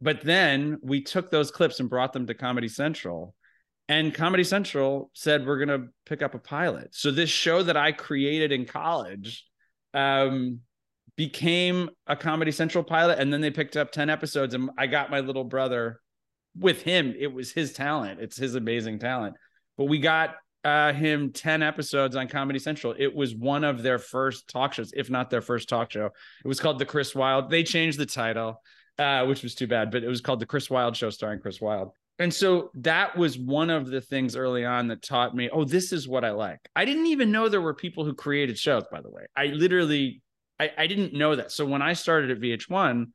But 0.00 0.22
then 0.22 0.78
we 0.82 1.02
took 1.02 1.30
those 1.30 1.50
clips 1.50 1.80
and 1.80 1.88
brought 1.88 2.12
them 2.12 2.26
to 2.26 2.34
Comedy 2.34 2.68
Central. 2.68 3.34
And 3.88 4.14
Comedy 4.14 4.44
Central 4.44 5.10
said 5.14 5.46
we're 5.46 5.58
gonna 5.58 5.88
pick 6.06 6.22
up 6.22 6.34
a 6.34 6.38
pilot. 6.38 6.94
So 6.94 7.10
this 7.10 7.30
show 7.30 7.62
that 7.62 7.76
I 7.76 7.92
created 7.92 8.50
in 8.50 8.64
college, 8.64 9.44
um, 9.92 10.60
became 11.16 11.90
a 12.06 12.16
Comedy 12.16 12.50
Central 12.50 12.84
pilot, 12.84 13.18
and 13.18 13.32
then 13.32 13.40
they 13.40 13.50
picked 13.50 13.76
up 13.76 13.92
10 13.92 14.10
episodes, 14.10 14.54
and 14.54 14.70
I 14.76 14.86
got 14.86 15.10
my 15.10 15.20
little 15.20 15.44
brother 15.44 16.00
with 16.58 16.82
him. 16.82 17.14
It 17.18 17.32
was 17.32 17.52
his 17.52 17.72
talent, 17.72 18.20
it's 18.20 18.36
his 18.36 18.54
amazing 18.54 18.98
talent. 18.98 19.36
But 19.76 19.84
we 19.84 19.98
got 19.98 20.36
uh, 20.64 20.92
him 20.92 21.32
10 21.32 21.62
episodes 21.62 22.16
on 22.16 22.28
Comedy 22.28 22.58
Central. 22.58 22.94
It 22.98 23.14
was 23.14 23.34
one 23.34 23.64
of 23.64 23.82
their 23.82 23.98
first 23.98 24.48
talk 24.48 24.72
shows, 24.72 24.92
if 24.94 25.10
not 25.10 25.30
their 25.30 25.42
first 25.42 25.68
talk 25.68 25.90
show. 25.90 26.06
It 26.44 26.48
was 26.48 26.60
called 26.60 26.78
The 26.78 26.86
Chris 26.86 27.14
Wylde. 27.14 27.50
They 27.50 27.62
changed 27.62 27.98
the 27.98 28.06
title, 28.06 28.60
uh, 28.98 29.26
which 29.26 29.42
was 29.42 29.54
too 29.54 29.66
bad, 29.66 29.90
but 29.90 30.02
it 30.02 30.08
was 30.08 30.20
called 30.20 30.40
The 30.40 30.46
Chris 30.46 30.70
Wylde 30.70 30.96
Show 30.96 31.10
starring 31.10 31.40
Chris 31.40 31.60
Wylde. 31.60 31.90
And 32.18 32.32
so 32.32 32.70
that 32.76 33.16
was 33.16 33.36
one 33.36 33.70
of 33.70 33.88
the 33.88 34.00
things 34.00 34.36
early 34.36 34.64
on 34.64 34.86
that 34.88 35.02
taught 35.02 35.34
me, 35.34 35.50
oh, 35.52 35.64
this 35.64 35.92
is 35.92 36.06
what 36.06 36.24
I 36.24 36.30
like. 36.30 36.60
I 36.76 36.84
didn't 36.84 37.06
even 37.06 37.32
know 37.32 37.48
there 37.48 37.60
were 37.60 37.74
people 37.74 38.04
who 38.04 38.14
created 38.14 38.56
shows, 38.56 38.84
by 38.90 39.00
the 39.00 39.10
way. 39.10 39.24
I 39.36 39.46
literally 39.46 40.22
I, 40.64 40.84
I 40.84 40.86
didn't 40.86 41.12
know 41.12 41.36
that. 41.36 41.52
So 41.52 41.64
when 41.66 41.82
I 41.82 41.92
started 41.92 42.30
at 42.30 42.40
VH1, 42.40 43.06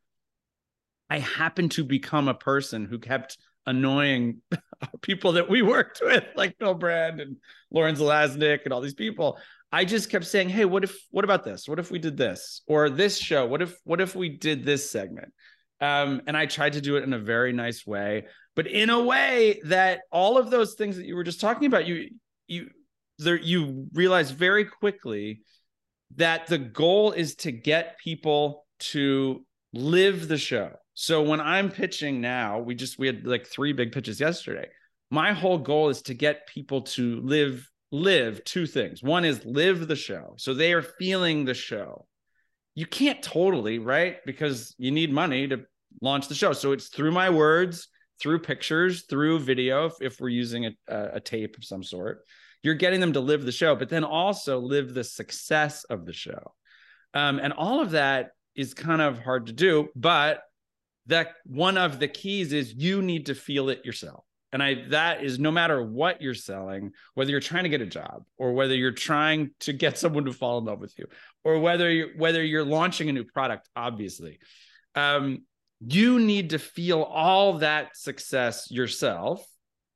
I 1.10 1.20
happened 1.20 1.72
to 1.72 1.84
become 1.84 2.28
a 2.28 2.34
person 2.34 2.86
who 2.86 3.00
kept 3.00 3.38
annoying 3.66 4.42
people 5.02 5.34
that 5.34 5.50
we 5.50 5.62
worked 5.62 6.02
with, 6.04 6.24
like 6.36 6.58
Bill 6.58 6.74
Brand 6.74 7.20
and 7.20 7.38
Lauren 7.72 7.96
Zalaznick 7.96 8.60
and 8.66 8.74
all 8.74 8.82
these 8.82 8.94
people. 8.94 9.40
I 9.72 9.86
just 9.86 10.10
kept 10.10 10.26
saying, 10.26 10.50
"Hey, 10.50 10.66
what 10.66 10.84
if? 10.84 10.98
What 11.12 11.26
about 11.26 11.44
this? 11.44 11.68
What 11.68 11.80
if 11.80 11.92
we 11.92 12.00
did 12.00 12.18
this 12.18 12.62
or 12.68 12.90
this 12.90 13.18
show? 13.18 13.46
What 13.46 13.62
if? 13.62 13.78
What 13.84 14.02
if 14.02 14.16
we 14.16 14.30
did 14.30 14.66
this 14.66 14.90
segment?" 14.90 15.32
Um, 15.82 16.22
and 16.28 16.36
I 16.36 16.46
tried 16.46 16.74
to 16.74 16.82
do 16.82 16.98
it 16.98 17.04
in 17.04 17.14
a 17.14 17.20
very 17.20 17.54
nice 17.54 17.86
way, 17.86 18.26
but 18.56 18.68
in 18.68 18.90
a 18.90 19.02
way 19.04 19.62
that 19.66 20.02
all 20.12 20.38
of 20.38 20.50
those 20.50 20.74
things 20.74 20.98
that 20.98 21.06
you 21.06 21.16
were 21.16 21.24
just 21.24 21.40
talking 21.40 21.68
about, 21.68 21.88
you 21.88 22.10
you 22.48 22.70
there 23.20 23.38
you 23.38 23.88
realize 23.94 24.32
very 24.32 24.66
quickly 24.66 25.42
that 26.16 26.48
the 26.48 26.58
goal 26.58 27.12
is 27.12 27.36
to 27.36 27.52
get 27.52 27.98
people 28.00 28.66
to 28.80 29.46
live 29.74 30.28
the 30.28 30.38
show. 30.38 30.72
So 30.94 31.22
when 31.22 31.40
I'm 31.40 31.70
pitching 31.72 32.20
now, 32.22 32.60
we 32.60 32.76
just 32.76 33.00
we 33.00 33.08
had 33.08 33.26
like 33.26 33.46
three 33.48 33.74
big 33.74 33.92
pitches 33.92 34.20
yesterday. 34.20 34.68
My 35.12 35.34
whole 35.34 35.58
goal 35.58 35.90
is 35.90 36.02
to 36.04 36.14
get 36.14 36.48
people 36.48 36.82
to 36.82 37.22
live 37.22 37.70
live 37.92 38.44
two 38.44 38.68
things. 38.68 39.02
One 39.02 39.26
is 39.26 39.46
live 39.46 39.88
the 39.88 39.96
show. 39.96 40.36
So 40.38 40.54
they 40.54 40.74
are 40.74 40.82
feeling 40.82 41.46
the 41.46 41.54
show. 41.54 42.06
You 42.76 42.86
can't 42.86 43.22
totally, 43.22 43.80
right? 43.80 44.18
Because 44.26 44.76
you 44.78 44.92
need 44.92 45.12
money 45.12 45.48
to 45.48 45.62
launch 46.02 46.28
the 46.28 46.36
show. 46.36 46.54
So 46.54 46.72
it's 46.72 46.90
through 46.90 47.12
my 47.12 47.30
words, 47.30 47.88
through 48.22 48.40
pictures, 48.40 49.06
through 49.10 49.40
video 49.40 49.88
if, 49.88 49.94
if 50.02 50.20
we're 50.20 50.30
using 50.30 50.66
a, 50.66 50.72
a 50.88 51.20
tape 51.20 51.58
of 51.58 51.66
some 51.66 51.84
sort 51.84 52.22
you're 52.64 52.76
getting 52.76 53.00
them 53.00 53.14
to 53.14 53.20
live 53.20 53.46
the 53.46 53.52
show, 53.52 53.76
but 53.76 53.90
then 53.90 54.04
also 54.04 54.60
live 54.60 54.94
the 54.94 55.04
success 55.04 55.84
of 55.86 56.06
the 56.06 56.14
show. 56.14 56.54
Um, 57.14 57.40
and 57.40 57.54
all 57.54 57.82
of 57.82 57.92
that 57.92 58.32
is 58.56 58.74
kind 58.74 59.02
of 59.02 59.20
hard 59.20 59.48
to 59.48 59.54
do, 59.54 59.90
but 59.96 60.42
that 61.08 61.34
one 61.46 61.78
of 61.78 62.00
the 62.00 62.08
keys 62.08 62.54
is 62.54 62.74
you 62.74 63.02
need 63.02 63.28
to 63.28 63.36
feel 63.36 63.70
it 63.70 63.86
yourself. 63.86 64.24
And 64.52 64.64
I 64.64 64.86
that 64.90 65.24
is 65.24 65.38
no 65.38 65.52
matter 65.52 65.84
what 65.84 66.22
you're 66.22 66.34
selling, 66.34 66.92
whether 67.14 67.30
you're 67.30 67.40
trying 67.40 67.64
to 67.64 67.70
get 67.70 67.82
a 67.82 67.86
job 67.86 68.26
or 68.38 68.54
whether 68.54 68.76
you're 68.76 68.92
trying 68.92 69.52
to 69.62 69.74
get 69.74 69.98
someone 69.98 70.26
to 70.26 70.34
fall 70.34 70.58
in 70.58 70.66
love 70.66 70.80
with 70.80 70.98
you, 70.98 71.06
or 71.44 71.60
whether 71.60 71.92
you're 71.92 72.18
whether 72.18 72.44
you're 72.44 72.66
launching 72.66 73.10
a 73.10 73.14
new 73.14 73.24
product, 73.24 73.70
obviously. 73.76 74.40
Um, 74.96 75.44
you 75.80 76.20
need 76.20 76.50
to 76.50 76.60
feel 76.60 77.04
all 77.04 77.60
that 77.60 77.96
success 77.96 78.70
yourself 78.72 79.46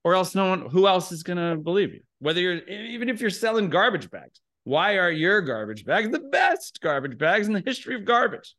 or 0.03 0.15
else 0.15 0.35
no 0.35 0.49
one 0.49 0.69
who 0.69 0.87
else 0.87 1.11
is 1.11 1.23
going 1.23 1.37
to 1.37 1.55
believe 1.55 1.93
you? 1.93 2.01
Whether 2.19 2.41
you're 2.41 2.57
even 2.67 3.09
if 3.09 3.21
you're 3.21 3.29
selling 3.29 3.69
garbage 3.69 4.09
bags 4.09 4.39
why 4.63 4.97
are 4.97 5.11
your 5.11 5.41
garbage 5.41 5.85
bags 5.85 6.09
the 6.09 6.19
best 6.19 6.79
garbage 6.81 7.17
bags 7.17 7.47
in 7.47 7.53
the 7.53 7.63
history 7.65 7.95
of 7.95 8.05
garbage? 8.05 8.55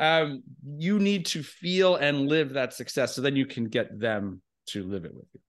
Um, 0.00 0.42
you 0.76 0.98
need 0.98 1.26
to 1.26 1.42
feel 1.42 1.94
and 1.94 2.28
live 2.28 2.54
that 2.54 2.74
success 2.74 3.14
so 3.14 3.22
then 3.22 3.36
you 3.36 3.46
can 3.46 3.66
get 3.66 3.98
them 3.98 4.42
to 4.66 4.82
live 4.82 5.04
it 5.04 5.14
with 5.14 5.26
you. 5.32 5.40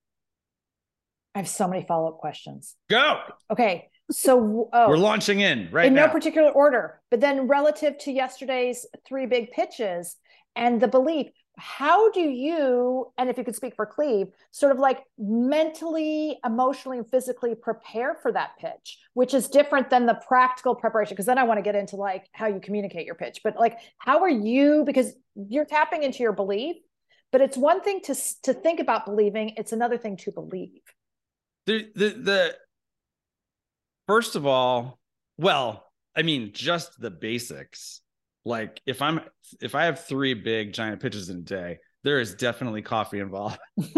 I 1.33 1.39
have 1.39 1.49
so 1.49 1.67
many 1.67 1.83
follow-up 1.83 2.19
questions. 2.19 2.75
Go! 2.89 3.21
Okay 3.51 3.89
so 4.11 4.69
oh, 4.71 4.87
we're 4.87 4.97
launching 4.97 5.39
in 5.39 5.67
right 5.71 5.87
in 5.87 5.95
now. 5.95 6.05
no 6.05 6.11
particular 6.11 6.51
order 6.51 7.01
but 7.09 7.19
then 7.21 7.47
relative 7.47 7.97
to 7.97 8.11
yesterday's 8.11 8.85
three 9.07 9.25
big 9.25 9.51
pitches 9.51 10.17
and 10.55 10.79
the 10.79 10.87
belief 10.87 11.27
how 11.57 12.12
do 12.12 12.21
you 12.21 13.12
and 13.17 13.29
if 13.29 13.38
you 13.38 13.43
could 13.43 13.55
speak 13.55 13.75
for 13.75 13.85
cleve 13.85 14.27
sort 14.51 14.71
of 14.71 14.79
like 14.79 15.03
mentally 15.17 16.38
emotionally 16.45 16.97
and 16.97 17.09
physically 17.09 17.55
prepare 17.55 18.15
for 18.15 18.31
that 18.31 18.51
pitch 18.59 19.00
which 19.13 19.33
is 19.33 19.47
different 19.47 19.89
than 19.89 20.05
the 20.05 20.19
practical 20.27 20.75
preparation? 20.75 21.13
Because 21.13 21.25
then 21.25 21.38
i 21.38 21.43
want 21.43 21.57
to 21.57 21.63
get 21.63 21.75
into 21.75 21.95
like 21.95 22.27
how 22.31 22.47
you 22.47 22.59
communicate 22.59 23.05
your 23.05 23.15
pitch 23.15 23.41
but 23.43 23.55
like 23.57 23.77
how 23.97 24.21
are 24.21 24.29
you 24.29 24.83
because 24.85 25.13
you're 25.35 25.65
tapping 25.65 26.03
into 26.03 26.24
your 26.24 26.33
belief 26.33 26.77
but 27.31 27.41
it's 27.41 27.57
one 27.57 27.81
thing 27.81 28.00
to 28.01 28.15
to 28.43 28.53
think 28.53 28.79
about 28.79 29.05
believing 29.05 29.53
it's 29.57 29.74
another 29.74 29.97
thing 29.97 30.15
to 30.15 30.31
believe. 30.31 30.79
The 31.65 31.89
the, 31.93 32.09
the 32.09 32.55
first 34.07 34.38
of 34.38 34.45
all 34.45 35.00
well 35.38 35.85
i 36.15 36.21
mean 36.21 36.51
just 36.53 36.97
the 37.01 37.12
basics 37.12 38.00
like 38.45 38.79
if 38.85 39.01
i'm 39.01 39.19
if 39.61 39.75
i 39.75 39.85
have 39.85 40.05
three 40.05 40.33
big 40.33 40.71
giant 40.73 41.01
pitches 41.01 41.29
in 41.29 41.37
a 41.37 41.41
day 41.41 41.77
there 42.03 42.19
is 42.19 42.35
definitely 42.35 42.83
coffee 42.83 43.19
involved. 43.19 43.57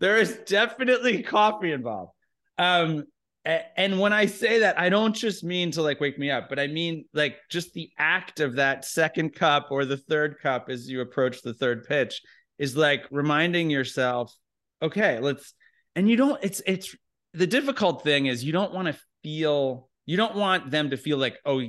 There 0.00 0.18
is 0.18 0.36
definitely 0.44 1.22
coffee 1.22 1.72
involved. 1.72 2.12
Um 2.58 3.04
and 3.46 4.00
when 4.00 4.12
i 4.12 4.24
say 4.24 4.60
that 4.60 4.78
i 4.80 4.88
don't 4.88 5.14
just 5.14 5.44
mean 5.44 5.70
to 5.70 5.82
like 5.82 6.00
wake 6.00 6.18
me 6.18 6.30
up 6.30 6.48
but 6.48 6.58
i 6.58 6.66
mean 6.66 7.04
like 7.12 7.36
just 7.50 7.74
the 7.74 7.90
act 7.98 8.40
of 8.40 8.54
that 8.54 8.86
second 8.86 9.34
cup 9.34 9.68
or 9.70 9.84
the 9.84 9.98
third 9.98 10.36
cup 10.42 10.70
as 10.70 10.88
you 10.88 11.02
approach 11.02 11.42
the 11.42 11.52
third 11.52 11.84
pitch 11.84 12.22
is 12.58 12.74
like 12.74 13.04
reminding 13.10 13.68
yourself 13.68 14.34
okay 14.80 15.20
let's 15.20 15.52
and 15.94 16.08
you 16.08 16.16
don't 16.16 16.42
it's 16.42 16.62
it's 16.64 16.96
the 17.34 17.46
difficult 17.46 18.02
thing 18.02 18.24
is 18.24 18.42
you 18.42 18.52
don't 18.52 18.72
want 18.72 18.88
to 18.88 18.98
feel 19.22 19.90
you 20.06 20.16
don't 20.16 20.36
want 20.36 20.70
them 20.70 20.88
to 20.88 20.96
feel 20.96 21.18
like 21.18 21.36
oh 21.44 21.62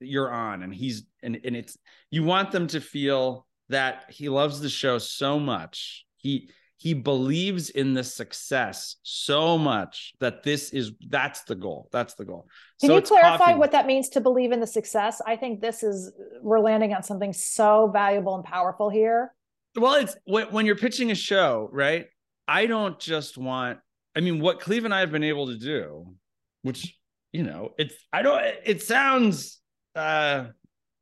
you're 0.00 0.30
on 0.30 0.62
and 0.62 0.74
he's 0.74 1.04
and, 1.22 1.38
and 1.44 1.56
it's 1.56 1.76
you 2.10 2.22
want 2.22 2.50
them 2.50 2.66
to 2.68 2.80
feel 2.80 3.46
that 3.68 4.04
he 4.08 4.28
loves 4.28 4.60
the 4.60 4.68
show 4.68 4.98
so 4.98 5.38
much. 5.38 6.06
He 6.16 6.50
he 6.76 6.94
believes 6.94 7.70
in 7.70 7.92
the 7.92 8.04
success 8.04 8.96
so 9.02 9.58
much 9.58 10.14
that 10.20 10.44
this 10.44 10.70
is 10.70 10.92
that's 11.08 11.42
the 11.42 11.56
goal. 11.56 11.88
That's 11.92 12.14
the 12.14 12.24
goal. 12.24 12.46
Can 12.80 12.88
so 12.88 12.96
you 12.96 13.02
clarify 13.02 13.46
coffee. 13.46 13.58
what 13.58 13.72
that 13.72 13.86
means 13.86 14.08
to 14.10 14.20
believe 14.20 14.52
in 14.52 14.60
the 14.60 14.66
success? 14.66 15.20
I 15.26 15.36
think 15.36 15.60
this 15.60 15.82
is 15.82 16.12
we're 16.40 16.60
landing 16.60 16.94
on 16.94 17.02
something 17.02 17.32
so 17.32 17.90
valuable 17.92 18.34
and 18.34 18.44
powerful 18.44 18.90
here. 18.90 19.32
Well 19.76 19.94
it's 19.94 20.16
when, 20.24 20.46
when 20.48 20.66
you're 20.66 20.76
pitching 20.76 21.10
a 21.10 21.14
show 21.14 21.68
right 21.72 22.06
i 22.48 22.66
don't 22.66 22.98
just 22.98 23.38
want 23.38 23.78
i 24.16 24.20
mean 24.20 24.40
what 24.40 24.60
cleve 24.60 24.84
and 24.84 24.94
i 24.94 25.00
have 25.00 25.12
been 25.12 25.24
able 25.24 25.48
to 25.48 25.58
do 25.58 26.14
which 26.62 26.96
you 27.32 27.42
know 27.42 27.72
it's 27.78 27.94
i 28.12 28.22
don't 28.22 28.42
it 28.64 28.82
sounds 28.82 29.60
uh 29.94 30.46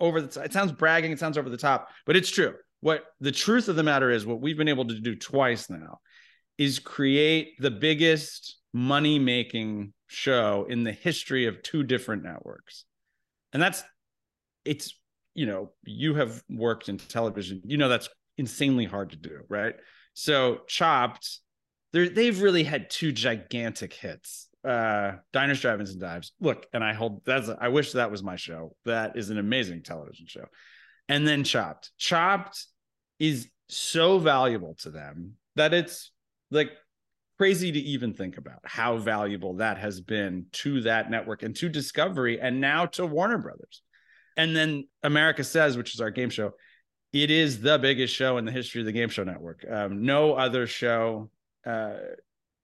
over 0.01 0.21
the 0.21 0.41
it 0.43 0.53
sounds 0.53 0.73
bragging 0.73 1.13
it 1.13 1.19
sounds 1.19 1.39
over 1.39 1.49
the 1.49 1.57
top 1.57 1.89
but 2.05 2.17
it's 2.17 2.31
true. 2.31 2.55
What 2.81 3.05
the 3.21 3.33
truth 3.33 3.69
of 3.69 3.77
the 3.77 3.83
matter 3.83 4.11
is 4.11 4.27
what 4.27 4.41
we've 4.41 4.57
been 4.57 4.69
able 4.69 4.87
to 4.87 5.01
do 5.01 5.17
twice 5.17 5.71
now 5.71 5.99
is 6.59 6.79
create 6.79 7.55
the 7.59 7.71
biggest 7.71 8.59
money 8.73 9.19
making 9.19 9.93
show 10.07 10.67
in 10.69 10.85
the 10.85 10.93
history 10.93 11.47
of 11.47 11.63
two 11.63 11.83
different 11.83 12.23
networks. 12.23 12.85
And 13.53 13.63
that's 13.63 13.83
it's 14.65 14.95
you 15.35 15.47
know 15.47 15.73
you 15.85 16.15
have 16.15 16.43
worked 16.49 16.89
in 16.89 16.99
television 16.99 17.63
you 17.65 17.77
know 17.77 17.89
that's 17.89 18.09
insanely 18.39 18.85
hard 18.85 19.11
to 19.11 19.17
do 19.17 19.41
right? 19.49 19.75
So 20.15 20.61
chopped 20.67 21.41
they 21.93 22.09
they've 22.09 22.41
really 22.41 22.65
had 22.65 22.91
two 22.91 23.13
gigantic 23.13 23.95
hits 23.95 24.46
uh 24.67 25.17
diners 25.33 25.61
drive-ins 25.61 25.91
and 25.91 26.01
dives. 26.01 26.33
Look 26.41 26.67
and 26.73 26.83
i 26.83 26.93
hold 26.93 27.23
that's 27.25 27.49
i 27.61 27.69
wish 27.69 27.93
that 27.93 28.11
was 28.11 28.23
my 28.23 28.37
show. 28.37 28.77
That 28.85 29.17
is 29.17 29.31
an 29.31 29.39
amazing 29.39 29.83
television 29.83 30.27
show. 30.27 30.47
And 31.09 31.27
then 31.27 31.45
chopped. 31.45 31.93
Chopped 31.99 32.67
is 33.19 33.49
so 33.69 34.19
valuable 34.19 34.75
to 34.81 34.91
them 34.91 35.35
that 35.55 35.73
it's 35.73 36.11
like 36.51 36.71
crazy 37.39 37.71
to 37.71 37.79
even 37.79 38.15
think 38.15 38.39
about 38.39 38.61
how 38.65 38.97
valuable 38.97 39.55
that 39.55 39.79
has 39.79 40.01
been 40.01 40.47
to 40.53 40.81
that 40.83 41.11
network 41.11 41.43
and 41.43 41.55
to 41.57 41.69
discovery 41.69 42.41
and 42.41 42.61
now 42.61 42.87
to 42.87 43.07
warner 43.07 43.39
brothers. 43.39 43.83
And 44.37 44.55
then 44.55 44.89
america 45.03 45.45
says 45.45 45.77
which 45.77 45.95
is 45.95 46.01
our 46.01 46.11
game 46.11 46.31
show 46.31 46.53
it 47.13 47.31
is 47.31 47.61
the 47.61 47.79
biggest 47.79 48.15
show 48.15 48.37
in 48.37 48.45
the 48.45 48.53
history 48.53 48.81
of 48.81 48.87
the 48.87 48.93
game 48.93 49.09
show 49.09 49.25
network. 49.25 49.65
Um, 49.69 50.05
no 50.05 50.35
other 50.35 50.67
show 50.67 51.31
uh, 51.65 51.95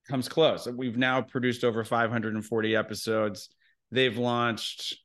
comes 0.07 0.27
close. 0.29 0.67
We've 0.67 0.97
now 0.97 1.21
produced 1.21 1.63
over 1.63 1.83
540 1.83 2.75
episodes. 2.75 3.49
They've 3.91 4.17
launched, 4.17 4.95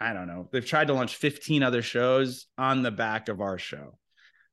I 0.00 0.12
don't 0.12 0.26
know, 0.26 0.48
they've 0.52 0.64
tried 0.64 0.88
to 0.88 0.94
launch 0.94 1.16
15 1.16 1.62
other 1.62 1.82
shows 1.82 2.46
on 2.56 2.82
the 2.82 2.90
back 2.90 3.28
of 3.28 3.40
our 3.40 3.58
show. 3.58 3.98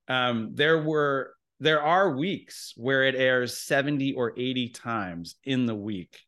Um, 0.07 0.51
there 0.53 0.81
were 0.81 1.33
there 1.59 1.81
are 1.81 2.15
weeks 2.15 2.73
where 2.75 3.03
it 3.03 3.15
airs 3.15 3.57
70 3.57 4.13
or 4.13 4.33
80 4.37 4.69
times 4.69 5.35
in 5.45 5.65
the 5.65 5.75
week. 5.75 6.19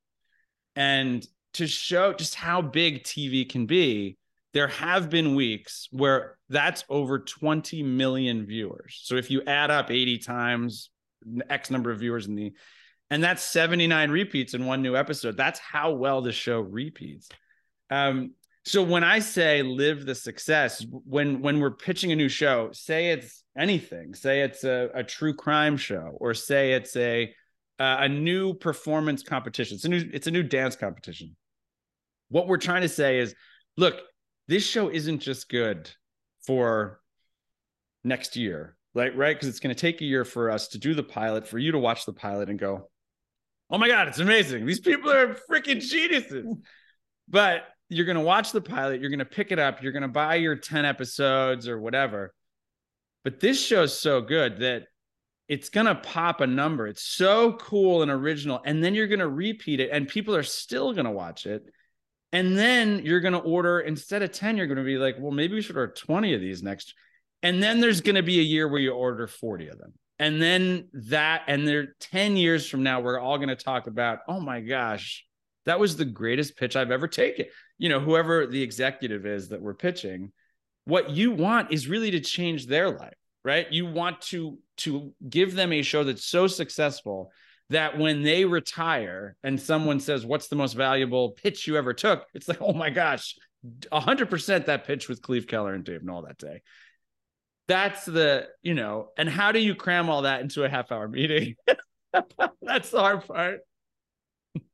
And 0.75 1.25
to 1.53 1.67
show 1.67 2.13
just 2.13 2.35
how 2.35 2.61
big 2.61 3.03
TV 3.03 3.49
can 3.49 3.65
be, 3.65 4.17
there 4.53 4.67
have 4.69 5.09
been 5.09 5.35
weeks 5.35 5.89
where 5.91 6.37
that's 6.47 6.85
over 6.87 7.19
20 7.19 7.83
million 7.83 8.45
viewers. 8.45 9.01
So 9.03 9.15
if 9.15 9.29
you 9.29 9.41
add 9.45 9.71
up 9.71 9.91
80 9.91 10.19
times 10.19 10.89
X 11.49 11.69
number 11.69 11.91
of 11.91 11.99
viewers 11.99 12.27
in 12.27 12.35
the 12.35 12.53
and 13.09 13.23
that's 13.23 13.43
79 13.43 14.09
repeats 14.09 14.53
in 14.53 14.65
one 14.65 14.81
new 14.81 14.95
episode. 14.95 15.37
That's 15.37 15.59
how 15.59 15.91
well 15.93 16.21
the 16.21 16.31
show 16.31 16.59
repeats. 16.59 17.29
Um 17.89 18.31
so 18.65 18.81
when 18.81 19.03
i 19.03 19.19
say 19.19 19.61
live 19.61 20.05
the 20.05 20.15
success 20.15 20.85
when 21.05 21.41
when 21.41 21.59
we're 21.59 21.71
pitching 21.71 22.11
a 22.11 22.15
new 22.15 22.29
show 22.29 22.69
say 22.73 23.11
it's 23.11 23.43
anything 23.57 24.13
say 24.13 24.41
it's 24.41 24.63
a, 24.63 24.89
a 24.93 25.03
true 25.03 25.33
crime 25.33 25.77
show 25.77 26.17
or 26.19 26.33
say 26.33 26.73
it's 26.73 26.95
a 26.95 27.33
uh, 27.77 27.97
a 27.99 28.09
new 28.09 28.53
performance 28.53 29.21
competition 29.21 29.75
it's 29.75 29.85
a 29.85 29.89
new 29.89 30.09
it's 30.13 30.27
a 30.27 30.31
new 30.31 30.43
dance 30.43 30.75
competition. 30.75 31.35
What 32.29 32.47
we're 32.47 32.57
trying 32.57 32.81
to 32.81 32.89
say 32.89 33.19
is 33.19 33.35
look 33.77 34.01
this 34.47 34.65
show 34.65 34.89
isn't 34.89 35.19
just 35.19 35.49
good 35.49 35.89
for 36.45 37.01
next 38.03 38.35
year 38.35 38.77
like 38.93 39.11
right? 39.15 39.35
Because 39.35 39.49
it's 39.49 39.59
going 39.59 39.75
to 39.75 39.79
take 39.79 40.01
a 40.01 40.05
year 40.05 40.23
for 40.23 40.49
us 40.49 40.69
to 40.69 40.77
do 40.77 40.93
the 40.93 41.03
pilot 41.03 41.47
for 41.47 41.59
you 41.59 41.73
to 41.73 41.79
watch 41.79 42.05
the 42.05 42.13
pilot 42.13 42.49
and 42.49 42.57
go 42.57 42.89
oh 43.69 43.77
my 43.77 43.87
god, 43.87 44.07
it's 44.07 44.19
amazing. 44.19 44.65
These 44.65 44.79
people 44.79 45.11
are 45.11 45.37
freaking 45.49 45.81
geniuses. 45.81 46.45
But 47.27 47.63
you're 47.89 48.05
going 48.05 48.17
to 48.17 48.23
watch 48.23 48.51
the 48.51 48.61
pilot, 48.61 49.01
you're 49.01 49.09
going 49.09 49.19
to 49.19 49.25
pick 49.25 49.51
it 49.51 49.59
up, 49.59 49.81
you're 49.81 49.91
going 49.91 50.03
to 50.03 50.07
buy 50.07 50.35
your 50.35 50.55
10 50.55 50.85
episodes 50.85 51.67
or 51.67 51.79
whatever. 51.79 52.33
But 53.23 53.39
this 53.39 53.63
show's 53.63 53.99
so 53.99 54.21
good 54.21 54.59
that 54.59 54.83
it's 55.47 55.69
going 55.69 55.85
to 55.85 55.95
pop 55.95 56.41
a 56.41 56.47
number. 56.47 56.87
It's 56.87 57.03
so 57.03 57.53
cool 57.53 58.01
and 58.01 58.11
original. 58.11 58.61
And 58.65 58.83
then 58.83 58.95
you're 58.95 59.07
going 59.07 59.19
to 59.19 59.27
repeat 59.27 59.79
it, 59.79 59.89
and 59.91 60.07
people 60.07 60.35
are 60.35 60.43
still 60.43 60.93
going 60.93 61.05
to 61.05 61.11
watch 61.11 61.45
it. 61.45 61.63
And 62.31 62.57
then 62.57 63.01
you're 63.05 63.21
going 63.21 63.33
to 63.33 63.39
order 63.39 63.79
instead 63.79 64.21
of 64.21 64.31
10, 64.31 64.57
you're 64.57 64.67
going 64.67 64.77
to 64.77 64.83
be 64.83 64.97
like, 64.97 65.15
well, 65.19 65.31
maybe 65.31 65.55
we 65.55 65.61
should 65.61 65.77
order 65.77 65.93
20 65.93 66.33
of 66.33 66.41
these 66.41 66.61
next. 66.63 66.93
And 67.43 67.61
then 67.61 67.79
there's 67.79 68.01
going 68.01 68.15
to 68.15 68.23
be 68.23 68.39
a 68.39 68.43
year 68.43 68.67
where 68.67 68.81
you 68.81 68.91
order 68.91 69.27
40 69.27 69.69
of 69.69 69.77
them 69.77 69.93
and 70.19 70.41
then 70.41 70.87
that 70.93 71.43
and 71.47 71.67
they're 71.67 71.95
10 71.99 72.37
years 72.37 72.67
from 72.67 72.83
now 72.83 72.99
we're 73.01 73.19
all 73.19 73.37
going 73.37 73.49
to 73.49 73.55
talk 73.55 73.87
about 73.87 74.19
oh 74.27 74.39
my 74.39 74.61
gosh 74.61 75.25
that 75.65 75.79
was 75.79 75.97
the 75.97 76.05
greatest 76.05 76.57
pitch 76.57 76.75
i've 76.75 76.91
ever 76.91 77.07
taken. 77.07 77.45
You 77.77 77.89
know 77.89 77.99
whoever 77.99 78.47
the 78.47 78.61
executive 78.61 79.25
is 79.25 79.49
that 79.49 79.61
we're 79.61 79.73
pitching 79.73 80.31
what 80.85 81.09
you 81.09 81.31
want 81.31 81.73
is 81.73 81.87
really 81.87 82.11
to 82.11 82.19
change 82.19 82.67
their 82.67 82.89
life 82.89 83.15
right? 83.45 83.71
You 83.71 83.85
want 83.85 84.19
to 84.21 84.57
to 84.77 85.13
give 85.29 85.55
them 85.55 85.71
a 85.71 85.83
show 85.83 86.03
that's 86.03 86.25
so 86.25 86.47
successful 86.47 87.31
that 87.69 87.97
when 87.97 88.23
they 88.23 88.43
retire 88.43 89.37
and 89.43 89.61
someone 89.61 89.99
says 90.01 90.25
what's 90.25 90.49
the 90.49 90.55
most 90.57 90.73
valuable 90.73 91.31
pitch 91.31 91.67
you 91.67 91.77
ever 91.77 91.93
took? 91.93 92.25
It's 92.33 92.49
like 92.49 92.61
oh 92.61 92.73
my 92.73 92.89
gosh 92.89 93.35
100% 93.91 94.65
that 94.65 94.85
pitch 94.85 95.09
with 95.09 95.23
cleve 95.23 95.47
keller 95.47 95.73
and 95.73 95.83
dave 95.83 96.03
Noll 96.03 96.23
that 96.23 96.37
day 96.37 96.61
that's 97.67 98.05
the 98.05 98.47
you 98.61 98.73
know 98.73 99.09
and 99.17 99.29
how 99.29 99.51
do 99.51 99.59
you 99.59 99.75
cram 99.75 100.09
all 100.09 100.23
that 100.23 100.41
into 100.41 100.63
a 100.63 100.69
half 100.69 100.91
hour 100.91 101.07
meeting? 101.07 101.55
That's 102.61 102.91
the 102.91 102.99
hard 102.99 103.27
part. 103.27 103.59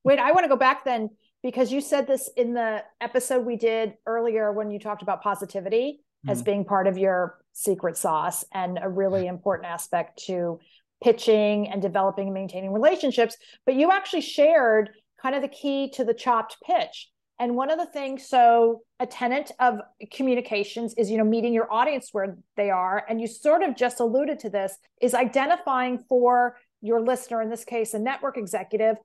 Wait 0.03 0.19
i 0.19 0.31
want 0.31 0.43
to 0.43 0.49
go 0.49 0.55
back 0.55 0.85
then 0.85 1.09
because 1.43 1.71
you 1.71 1.81
said 1.81 2.07
this 2.07 2.29
in 2.37 2.53
the 2.53 2.83
episode 2.99 3.45
we 3.45 3.55
did 3.55 3.93
earlier 4.05 4.51
when 4.51 4.69
you 4.69 4.79
talked 4.79 5.01
about 5.01 5.23
positivity 5.23 6.01
mm-hmm. 6.01 6.31
as 6.31 6.41
being 6.41 6.65
part 6.65 6.87
of 6.87 6.97
your 6.97 7.39
secret 7.53 7.97
sauce 7.97 8.45
and 8.53 8.79
a 8.81 8.89
really 8.89 9.27
important 9.27 9.67
aspect 9.67 10.23
to 10.25 10.59
pitching 11.03 11.67
and 11.69 11.81
developing 11.81 12.27
and 12.27 12.33
maintaining 12.33 12.71
relationships. 12.71 13.35
But 13.65 13.75
you 13.75 13.91
actually 13.91 14.21
shared 14.21 14.91
kind 15.21 15.35
of 15.35 15.41
the 15.41 15.47
key 15.47 15.89
to 15.95 16.03
the 16.03 16.13
chopped 16.13 16.57
pitch 16.65 17.09
and 17.41 17.55
one 17.55 17.71
of 17.71 17.79
the 17.79 17.87
things, 17.87 18.27
so 18.27 18.83
a 18.99 19.07
tenet 19.07 19.51
of 19.59 19.79
communications 20.13 20.93
is, 20.93 21.09
you 21.09 21.17
know, 21.17 21.23
meeting 21.23 21.53
your 21.53 21.67
audience 21.73 22.09
where 22.11 22.37
they 22.55 22.69
are. 22.69 23.03
And 23.09 23.19
you 23.19 23.25
sort 23.25 23.63
of 23.63 23.75
just 23.75 23.99
alluded 23.99 24.37
to 24.41 24.51
this 24.51 24.77
is 25.01 25.15
identifying 25.15 26.03
for 26.07 26.59
your 26.81 27.01
listener, 27.01 27.41
in 27.41 27.49
this 27.49 27.65
case, 27.65 27.95
a 27.95 27.99
network 27.99 28.37
executive, 28.37 28.95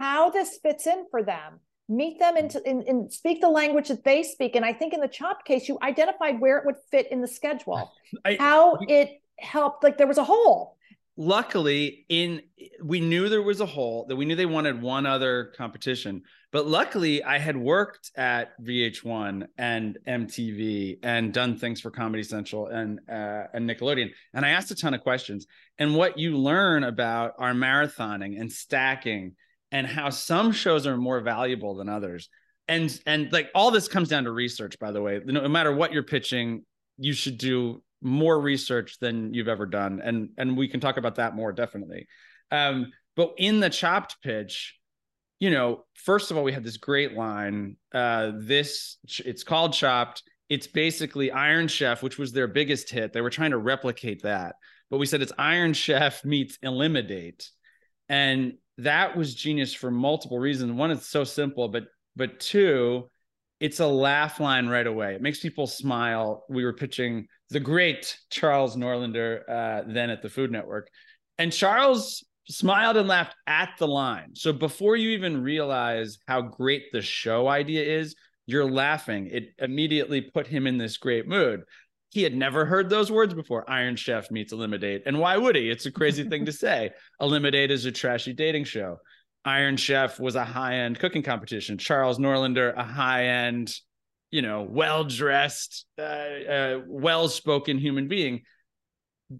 how 0.00 0.30
this 0.30 0.58
fits 0.62 0.86
in 0.86 1.04
for 1.10 1.22
them. 1.22 1.60
meet 1.88 2.18
them 2.18 2.36
and, 2.36 2.54
and, 2.66 2.82
and, 2.84 3.12
speak 3.12 3.40
the 3.42 3.48
language 3.48 3.88
that 3.88 4.04
they 4.04 4.22
speak. 4.22 4.56
And 4.56 4.64
I 4.64 4.72
think 4.72 4.94
in 4.94 5.00
the 5.00 5.08
CHOP 5.08 5.44
case, 5.44 5.68
you 5.68 5.78
identified 5.82 6.40
where 6.40 6.58
it 6.58 6.64
would 6.66 6.76
fit 6.90 7.12
in 7.12 7.20
the 7.20 7.28
schedule, 7.28 7.92
I, 8.24 8.36
how 8.40 8.78
it 8.88 9.20
helped. 9.38 9.84
Like 9.84 9.98
there 9.98 10.06
was 10.06 10.18
a 10.18 10.24
hole. 10.24 10.75
Luckily, 11.18 12.04
in 12.10 12.42
we 12.82 13.00
knew 13.00 13.28
there 13.28 13.42
was 13.42 13.60
a 13.60 13.66
hole 13.66 14.04
that 14.08 14.16
we 14.16 14.26
knew 14.26 14.34
they 14.34 14.44
wanted 14.44 14.82
one 14.82 15.06
other 15.06 15.52
competition, 15.56 16.22
but 16.52 16.66
luckily 16.66 17.24
I 17.24 17.38
had 17.38 17.56
worked 17.56 18.10
at 18.16 18.60
VH1 18.62 19.46
and 19.56 19.96
MTV 20.06 20.98
and 21.02 21.32
done 21.32 21.56
things 21.56 21.80
for 21.80 21.90
Comedy 21.90 22.22
Central 22.22 22.66
and 22.66 23.00
uh, 23.08 23.44
and 23.54 23.68
Nickelodeon, 23.68 24.10
and 24.34 24.44
I 24.44 24.50
asked 24.50 24.70
a 24.70 24.74
ton 24.74 24.92
of 24.92 25.00
questions. 25.00 25.46
And 25.78 25.96
what 25.96 26.18
you 26.18 26.36
learn 26.36 26.84
about 26.84 27.32
our 27.38 27.54
marathoning 27.54 28.38
and 28.38 28.52
stacking 28.52 29.36
and 29.72 29.86
how 29.86 30.10
some 30.10 30.52
shows 30.52 30.86
are 30.86 30.98
more 30.98 31.20
valuable 31.20 31.76
than 31.76 31.88
others. 31.88 32.28
And 32.68 32.98
and 33.06 33.32
like 33.32 33.48
all 33.54 33.70
this 33.70 33.88
comes 33.88 34.10
down 34.10 34.24
to 34.24 34.32
research 34.32 34.78
by 34.78 34.92
the 34.92 35.00
way. 35.00 35.20
No 35.24 35.48
matter 35.48 35.74
what 35.74 35.92
you're 35.92 36.02
pitching 36.02 36.64
you 36.98 37.12
should 37.12 37.38
do 37.38 37.82
more 38.02 38.40
research 38.40 38.98
than 39.00 39.32
you've 39.34 39.48
ever 39.48 39.66
done 39.66 40.00
and 40.02 40.30
and 40.36 40.56
we 40.56 40.68
can 40.68 40.80
talk 40.80 40.96
about 40.96 41.16
that 41.16 41.34
more 41.34 41.52
definitely. 41.52 42.06
Um 42.50 42.92
but 43.14 43.34
in 43.38 43.60
the 43.60 43.70
chopped 43.70 44.16
pitch 44.22 44.78
you 45.38 45.50
know 45.50 45.84
first 45.94 46.30
of 46.30 46.36
all 46.36 46.44
we 46.44 46.52
had 46.52 46.64
this 46.64 46.76
great 46.76 47.14
line 47.14 47.76
uh 47.92 48.32
this 48.36 48.98
it's 49.18 49.44
called 49.44 49.72
chopped. 49.72 50.22
It's 50.48 50.66
basically 50.66 51.30
iron 51.30 51.68
chef 51.68 52.02
which 52.02 52.18
was 52.18 52.32
their 52.32 52.48
biggest 52.48 52.90
hit. 52.90 53.12
They 53.12 53.20
were 53.20 53.30
trying 53.30 53.50
to 53.50 53.58
replicate 53.58 54.22
that 54.22 54.56
but 54.90 54.98
we 54.98 55.06
said 55.06 55.22
it's 55.22 55.32
iron 55.38 55.72
chef 55.72 56.24
meets 56.24 56.58
elimidate. 56.62 57.50
And 58.08 58.54
that 58.78 59.16
was 59.16 59.34
genius 59.34 59.74
for 59.74 59.90
multiple 59.90 60.38
reasons. 60.38 60.72
One, 60.72 60.90
it's 60.90 61.08
so 61.08 61.24
simple, 61.24 61.68
but 61.68 61.84
but 62.14 62.40
two, 62.40 63.10
it's 63.60 63.80
a 63.80 63.86
laugh 63.86 64.40
line 64.40 64.68
right 64.68 64.86
away. 64.86 65.14
It 65.14 65.22
makes 65.22 65.40
people 65.40 65.66
smile. 65.66 66.44
We 66.48 66.64
were 66.64 66.72
pitching 66.72 67.26
the 67.50 67.60
great 67.60 68.18
Charles 68.30 68.76
Nordlander 68.76 69.40
uh, 69.48 69.82
then 69.86 70.10
at 70.10 70.22
the 70.22 70.28
Food 70.28 70.50
Network, 70.50 70.88
and 71.38 71.52
Charles 71.52 72.24
smiled 72.48 72.96
and 72.96 73.08
laughed 73.08 73.34
at 73.46 73.70
the 73.78 73.88
line. 73.88 74.34
So 74.34 74.52
before 74.52 74.96
you 74.96 75.10
even 75.10 75.42
realize 75.42 76.18
how 76.28 76.42
great 76.42 76.84
the 76.92 77.02
show 77.02 77.48
idea 77.48 77.82
is, 77.82 78.14
you're 78.46 78.70
laughing. 78.70 79.28
It 79.32 79.48
immediately 79.58 80.20
put 80.20 80.46
him 80.46 80.68
in 80.68 80.78
this 80.78 80.96
great 80.96 81.26
mood 81.26 81.64
he 82.16 82.22
had 82.22 82.34
never 82.34 82.64
heard 82.64 82.88
those 82.88 83.12
words 83.12 83.34
before. 83.34 83.68
Iron 83.70 83.94
Chef 83.94 84.30
meets 84.30 84.50
Elimidate. 84.50 85.02
And 85.04 85.18
why 85.18 85.36
would 85.36 85.54
he? 85.54 85.68
It's 85.68 85.84
a 85.84 85.92
crazy 85.92 86.24
thing 86.24 86.46
to 86.46 86.52
say. 86.64 86.90
Elimidate 87.20 87.70
is 87.70 87.84
a 87.84 87.92
trashy 87.92 88.32
dating 88.32 88.64
show. 88.64 88.96
Iron 89.46 89.76
Chef 89.76 90.18
was 90.18 90.34
a 90.34 90.44
high 90.44 90.74
end 90.78 90.98
cooking 90.98 91.22
competition. 91.22 91.78
Charles 91.78 92.18
Nordlander, 92.18 92.76
a 92.76 92.82
high 92.82 93.26
end, 93.26 93.72
you 94.32 94.42
know, 94.42 94.66
well 94.68 95.04
dressed, 95.04 95.86
uh, 95.98 96.02
uh, 96.02 96.80
well 96.86 97.28
spoken 97.28 97.78
human 97.78 98.08
being. 98.08 98.42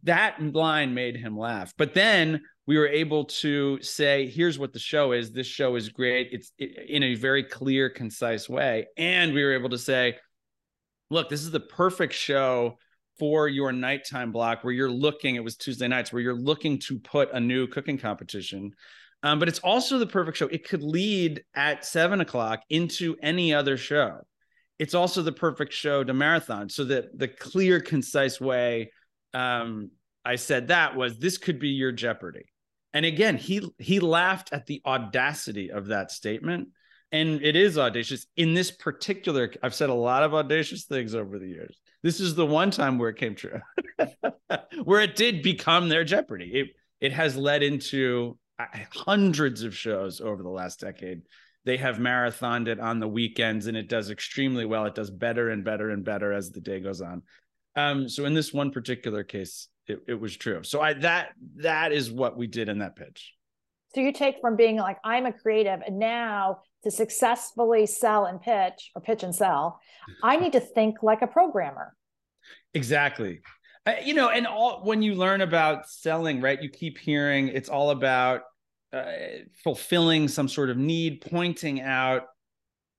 That 0.05 0.41
line 0.41 0.95
made 0.95 1.17
him 1.17 1.37
laugh. 1.37 1.73
But 1.77 1.93
then 1.93 2.43
we 2.67 2.79
were 2.79 2.89
able 2.89 3.25
to 3.27 3.81
say, 3.83 4.29
here's 4.29 4.59
what 4.59 4.73
the 4.73 4.79
show 4.79 5.13
is. 5.13 5.33
This 5.33 5.47
show 5.47 5.77
is 5.77 5.89
great. 5.89 6.29
It's 6.33 6.53
in 6.59 7.03
a 7.03 7.15
very 7.15 7.43
clear, 7.43 7.91
concise 7.91 8.49
way. 8.49 8.87
And 8.97 9.35
we 9.35 9.43
were 9.43 9.55
able 9.55 9.71
to 9.71 9.79
say, 9.79 10.17
look, 11.11 11.29
this 11.29 11.43
is 11.43 11.51
the 11.51 11.61
perfect 11.61 12.15
show 12.15 12.79
for 13.19 13.49
your 13.49 13.73
nighttime 13.73 14.31
block 14.31 14.63
where 14.63 14.73
you're 14.73 14.91
looking, 14.91 15.37
it 15.37 15.45
was 15.45 15.57
Tuesday 15.57 15.89
nights, 15.89 16.13
where 16.13 16.23
you're 16.23 16.35
looking 16.35 16.79
to 16.81 16.99
put 16.99 17.33
a 17.33 17.41
new 17.41 17.67
cooking 17.67 17.99
competition. 17.99 18.73
Um, 19.27 19.41
but 19.41 19.49
it's 19.49 19.59
also 19.59 19.99
the 19.99 20.07
perfect 20.07 20.37
show. 20.37 20.47
It 20.47 20.69
could 20.69 20.85
lead 20.85 21.43
at 21.57 21.85
seven 21.85 22.21
o'clock 22.21 22.63
into 22.71 23.17
any 23.21 23.53
other 23.53 23.77
show. 23.77 24.21
It's 24.79 24.95
also 24.95 25.21
the 25.21 25.33
perfect 25.33 25.73
show 25.73 26.05
to 26.05 26.15
marathon. 26.15 26.69
So 26.69 26.85
that 26.85 27.19
the 27.19 27.27
clear, 27.27 27.81
concise 27.81 28.41
way 28.41 28.93
um, 29.35 29.91
I 30.25 30.37
said 30.37 30.69
that 30.69 30.95
was 30.95 31.19
this 31.19 31.39
could 31.39 31.59
be 31.59 31.71
your 31.71 31.91
Jeopardy. 31.91 32.45
And 32.95 33.05
again, 33.05 33.37
he 33.37 33.69
he 33.81 33.99
laughed 33.99 34.53
at 34.53 34.67
the 34.67 34.81
audacity 34.87 35.73
of 35.73 35.87
that 35.89 36.13
statement 36.13 36.69
and 37.11 37.43
it 37.43 37.57
is 37.57 37.79
audacious 37.79 38.27
in 38.37 38.53
this 38.53 38.73
particular 38.73 39.53
i've 39.63 39.77
said 39.77 39.91
a 39.91 39.95
lot 39.95 40.25
of 40.25 40.35
audacious 40.35 40.87
things 40.87 41.15
over 41.15 41.39
the 41.39 41.47
years 41.47 41.81
this 42.03 42.19
is 42.19 42.35
the 42.35 42.45
one 42.45 42.69
time 42.69 42.99
where 42.99 43.11
it 43.11 43.17
came 43.17 43.37
true 43.37 43.61
where 44.85 45.01
it 45.01 45.15
did 45.15 45.41
become 45.41 45.89
their 45.89 46.03
jeopardy 46.03 46.51
it 46.53 46.67
it 47.01 47.13
has 47.13 47.37
led 47.37 47.63
into 47.63 48.37
hundreds 48.59 49.63
of 49.63 49.77
shows 49.77 50.21
over 50.21 50.43
the 50.43 50.49
last 50.49 50.81
decade. 50.81 51.23
They 51.65 51.77
have 51.79 51.97
marathoned 51.97 52.69
it 52.69 52.79
on 52.79 53.01
the 53.01 53.09
weekends 53.09 53.67
and 53.67 53.77
it 53.77 53.89
does 53.89 54.11
extremely 54.11 54.65
well. 54.65 54.87
It 54.87 54.95
does 54.95 55.11
better 55.11 55.51
and 55.51 55.65
better 55.65 55.91
and 55.91 56.05
better 56.05 56.33
as 56.33 56.51
the 56.51 56.61
day 56.61 56.81
goes 56.81 57.01
on. 57.01 57.23
Um, 57.75 58.09
so 58.09 58.25
in 58.25 58.35
this 58.35 58.53
one 58.53 58.71
particular 58.71 59.25
case 59.25 59.69
it, 59.87 60.01
it 60.09 60.15
was 60.21 60.37
true. 60.37 60.63
So 60.63 60.81
i 60.81 60.95
that 60.95 61.31
that 61.57 61.93
is 61.93 62.11
what 62.11 62.37
we 62.37 62.47
did 62.47 62.69
in 62.69 62.79
that 62.79 62.97
pitch. 62.97 63.35
So 63.95 64.01
you 64.01 64.13
take 64.13 64.37
from 64.41 64.57
being 64.57 64.77
like 64.77 64.99
i'm 65.05 65.27
a 65.27 65.33
creative 65.33 65.81
and 65.87 65.99
now 65.99 66.61
to 66.85 66.91
successfully 66.91 67.87
sell 67.87 68.27
and 68.27 68.41
pitch 68.41 68.91
or 68.95 69.03
pitch 69.03 69.23
and 69.23 69.35
sell, 69.35 69.81
I 70.23 70.37
need 70.37 70.53
to 70.53 70.61
think 70.61 71.03
like 71.03 71.23
a 71.23 71.27
programmer. 71.27 71.95
Exactly. 72.75 73.41
Uh, 73.87 73.95
you 74.05 74.15
know, 74.15 74.29
and 74.29 74.47
all 74.47 74.81
when 74.83 75.01
you 75.01 75.15
learn 75.15 75.41
about 75.41 75.89
selling, 75.89 76.41
right, 76.41 76.61
you 76.61 76.69
keep 76.69 76.99
hearing 76.99 77.49
it's 77.49 77.69
all 77.69 77.91
about 77.91 78.43
uh, 78.93 79.13
fulfilling 79.63 80.29
some 80.29 80.49
sort 80.49 80.71
of 80.71 80.77
need, 80.77 81.21
pointing 81.21 81.81
out 81.81 82.23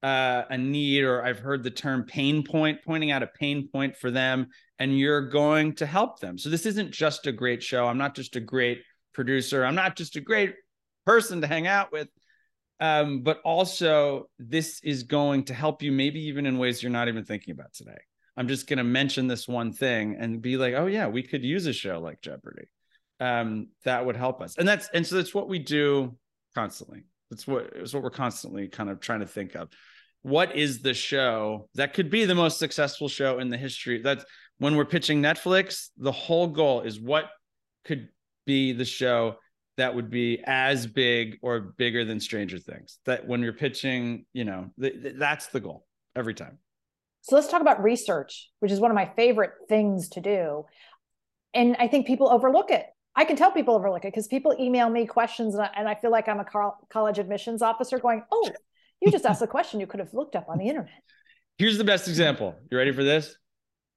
uh, 0.01 0.43
a 0.49 0.57
need, 0.57 1.03
or 1.03 1.23
I've 1.23 1.39
heard 1.39 1.63
the 1.63 1.71
term 1.71 2.03
pain 2.03 2.43
point, 2.43 2.79
pointing 2.85 3.11
out 3.11 3.21
a 3.21 3.27
pain 3.27 3.67
point 3.67 3.97
for 3.97 4.11
them, 4.11 4.47
and 4.79 4.97
you're 4.97 5.27
going 5.27 5.75
to 5.75 5.85
help 5.85 6.19
them. 6.19 6.37
So 6.37 6.49
this 6.49 6.65
isn't 6.65 6.91
just 6.91 7.27
a 7.27 7.31
great 7.31 7.61
show. 7.61 7.85
I'm 7.85 7.97
not 7.97 8.15
just 8.15 8.35
a 8.35 8.39
great 8.39 8.81
producer. 9.13 9.65
I'm 9.65 9.75
not 9.75 9.97
just 9.97 10.15
a 10.15 10.21
great 10.21 10.55
person 11.05 11.41
to 11.41 11.47
hang 11.47 11.67
out 11.67 11.91
with 11.91 12.07
um, 12.79 13.21
but 13.21 13.39
also 13.43 14.29
this 14.37 14.79
is 14.83 15.03
going 15.03 15.45
to 15.45 15.53
help 15.53 15.81
you 15.81 15.91
maybe 15.91 16.27
even 16.27 16.45
in 16.45 16.57
ways 16.57 16.81
you're 16.81 16.91
not 16.91 17.07
even 17.07 17.23
thinking 17.23 17.51
about 17.51 17.73
today 17.73 17.97
i'm 18.37 18.47
just 18.47 18.67
going 18.67 18.77
to 18.77 18.83
mention 18.83 19.27
this 19.27 19.47
one 19.47 19.73
thing 19.73 20.15
and 20.19 20.41
be 20.41 20.57
like 20.57 20.73
oh 20.75 20.85
yeah 20.85 21.07
we 21.07 21.23
could 21.23 21.43
use 21.43 21.65
a 21.65 21.73
show 21.73 21.99
like 21.99 22.21
jeopardy. 22.21 22.67
Um, 23.19 23.69
that 23.83 24.05
would 24.05 24.15
help 24.15 24.41
us. 24.41 24.57
And 24.57 24.67
that's 24.67 24.89
and 24.93 25.05
so 25.05 25.15
that's 25.15 25.33
what 25.33 25.49
we 25.49 25.59
do 25.59 26.15
constantly. 26.53 27.03
That's 27.29 27.47
what 27.47 27.71
it's 27.75 27.93
what 27.93 28.03
we're 28.03 28.09
constantly 28.09 28.67
kind 28.67 28.89
of 28.89 28.99
trying 28.99 29.21
to 29.21 29.27
think 29.27 29.55
of. 29.55 29.69
What 30.21 30.55
is 30.55 30.81
the 30.81 30.93
show 30.93 31.69
that 31.75 31.93
could 31.93 32.09
be 32.09 32.25
the 32.25 32.35
most 32.35 32.59
successful 32.59 33.07
show 33.07 33.39
in 33.39 33.49
the 33.49 33.57
history? 33.57 34.01
That's 34.01 34.23
when 34.59 34.75
we're 34.75 34.85
pitching 34.85 35.21
netflix 35.21 35.89
the 35.97 36.11
whole 36.11 36.47
goal 36.47 36.81
is 36.81 36.99
what 36.99 37.25
could 37.85 38.09
be 38.45 38.73
the 38.73 38.85
show 38.85 39.35
that 39.77 39.93
would 39.93 40.09
be 40.09 40.41
as 40.45 40.87
big 40.87 41.37
or 41.41 41.59
bigger 41.59 42.03
than 42.03 42.19
Stranger 42.19 42.57
Things. 42.57 42.99
That 43.05 43.27
when 43.27 43.41
you're 43.41 43.53
pitching, 43.53 44.25
you 44.33 44.43
know, 44.43 44.71
th- 44.79 45.01
th- 45.01 45.15
that's 45.17 45.47
the 45.47 45.59
goal 45.59 45.85
every 46.15 46.33
time. 46.33 46.57
So 47.27 47.35
let's 47.35 47.49
talk 47.49 47.61
about 47.61 47.83
research, 47.83 48.49
which 48.61 48.71
is 48.71 48.79
one 48.79 48.89
of 48.89 48.95
my 48.95 49.11
favorite 49.17 49.51
things 49.67 50.07
to 50.09 50.21
do. 50.21 50.63
And 51.53 51.75
I 51.77 51.89
think 51.89 52.07
people 52.07 52.29
overlook 52.31 52.71
it. 52.71 52.85
I 53.17 53.25
can 53.25 53.35
tell 53.35 53.51
people 53.51 53.75
overlook 53.75 54.05
it 54.05 54.13
because 54.13 54.27
people 54.27 54.55
email 54.57 54.89
me 54.89 55.05
questions 55.05 55.53
and 55.53 55.63
I, 55.63 55.69
and 55.75 55.89
I 55.89 55.95
feel 55.95 56.09
like 56.09 56.29
I'm 56.29 56.39
a 56.39 56.45
car- 56.45 56.77
college 56.89 57.19
admissions 57.19 57.61
officer 57.61 57.99
going, 57.99 58.23
oh, 58.31 58.49
you 59.01 59.11
just 59.11 59.25
asked 59.25 59.41
a 59.41 59.47
question 59.47 59.81
you 59.81 59.87
could 59.87 59.99
have 59.99 60.13
looked 60.13 60.37
up 60.37 60.47
on 60.47 60.57
the 60.57 60.69
internet. 60.69 61.03
Here's 61.57 61.77
the 61.77 61.83
best 61.83 62.07
example. 62.07 62.55
You 62.71 62.77
ready 62.77 62.93
for 62.93 63.03
this? 63.03 63.35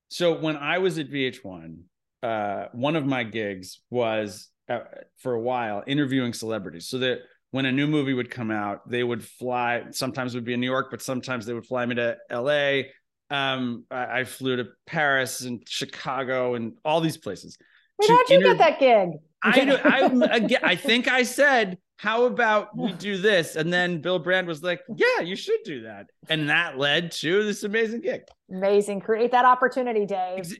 So 0.09 0.37
when 0.37 0.57
I 0.57 0.79
was 0.79 0.99
at 0.99 1.09
VH1, 1.09 1.77
uh, 2.25 2.64
one 2.73 2.97
of 2.97 3.07
my 3.07 3.23
gigs 3.23 3.81
was 3.90 4.49
uh, 4.69 4.81
for 5.19 5.35
a 5.35 5.40
while 5.40 5.85
interviewing 5.87 6.33
celebrities 6.33 6.88
so 6.88 6.99
that 6.99 7.21
when 7.53 7.66
a 7.66 7.73
new 7.73 7.87
movie 7.87 8.14
would 8.14 8.31
come 8.31 8.51
out 8.51 8.88
they 8.88 9.03
would 9.03 9.25
fly 9.25 9.85
sometimes 9.90 10.35
it 10.35 10.38
would 10.38 10.45
be 10.45 10.53
in 10.53 10.61
new 10.61 10.71
york 10.71 10.88
but 10.90 11.03
sometimes 11.03 11.47
they 11.47 11.53
would 11.53 11.66
fly 11.66 11.85
me 11.85 11.97
to 11.97 12.16
la 12.31 12.83
um, 13.31 13.85
I, 13.90 14.21
I, 14.21 14.25
flew 14.25 14.57
to 14.57 14.69
paris 14.87 15.43
and 15.43 15.62
chicago 15.69 16.55
and 16.55 16.75
all 16.85 17.01
these 17.01 17.16
places 17.16 17.57
Wait, 17.99 18.11
how'd 18.11 18.29
you 18.29 18.37
inter- 18.37 18.55
get 18.55 18.59
that 18.59 18.81
gig? 18.81 19.21
I, 19.43 19.79
I, 19.85 20.59
I 20.73 20.77
think 20.77 21.09
i 21.09 21.23
said 21.23 21.79
how 22.01 22.25
about 22.25 22.75
we 22.75 22.95
do 22.95 23.19
this? 23.19 23.57
And 23.57 23.71
then 23.71 24.01
bill 24.01 24.19
brand 24.19 24.47
was 24.47 24.62
like 24.62 24.81
yeah 24.88 25.21
you 25.21 25.37
should 25.37 25.61
do 25.64 25.83
that. 25.83 26.07
And 26.31 26.49
that 26.49 26.79
led 26.79 27.12
to 27.12 27.45
this 27.45 27.62
amazing 27.62 28.01
gig. 28.01 28.23
Amazing. 28.51 29.03
Create 29.03 29.33
that 29.33 29.45
opportunity 29.45 30.07
dave. 30.07 30.38
Ex- 30.38 30.55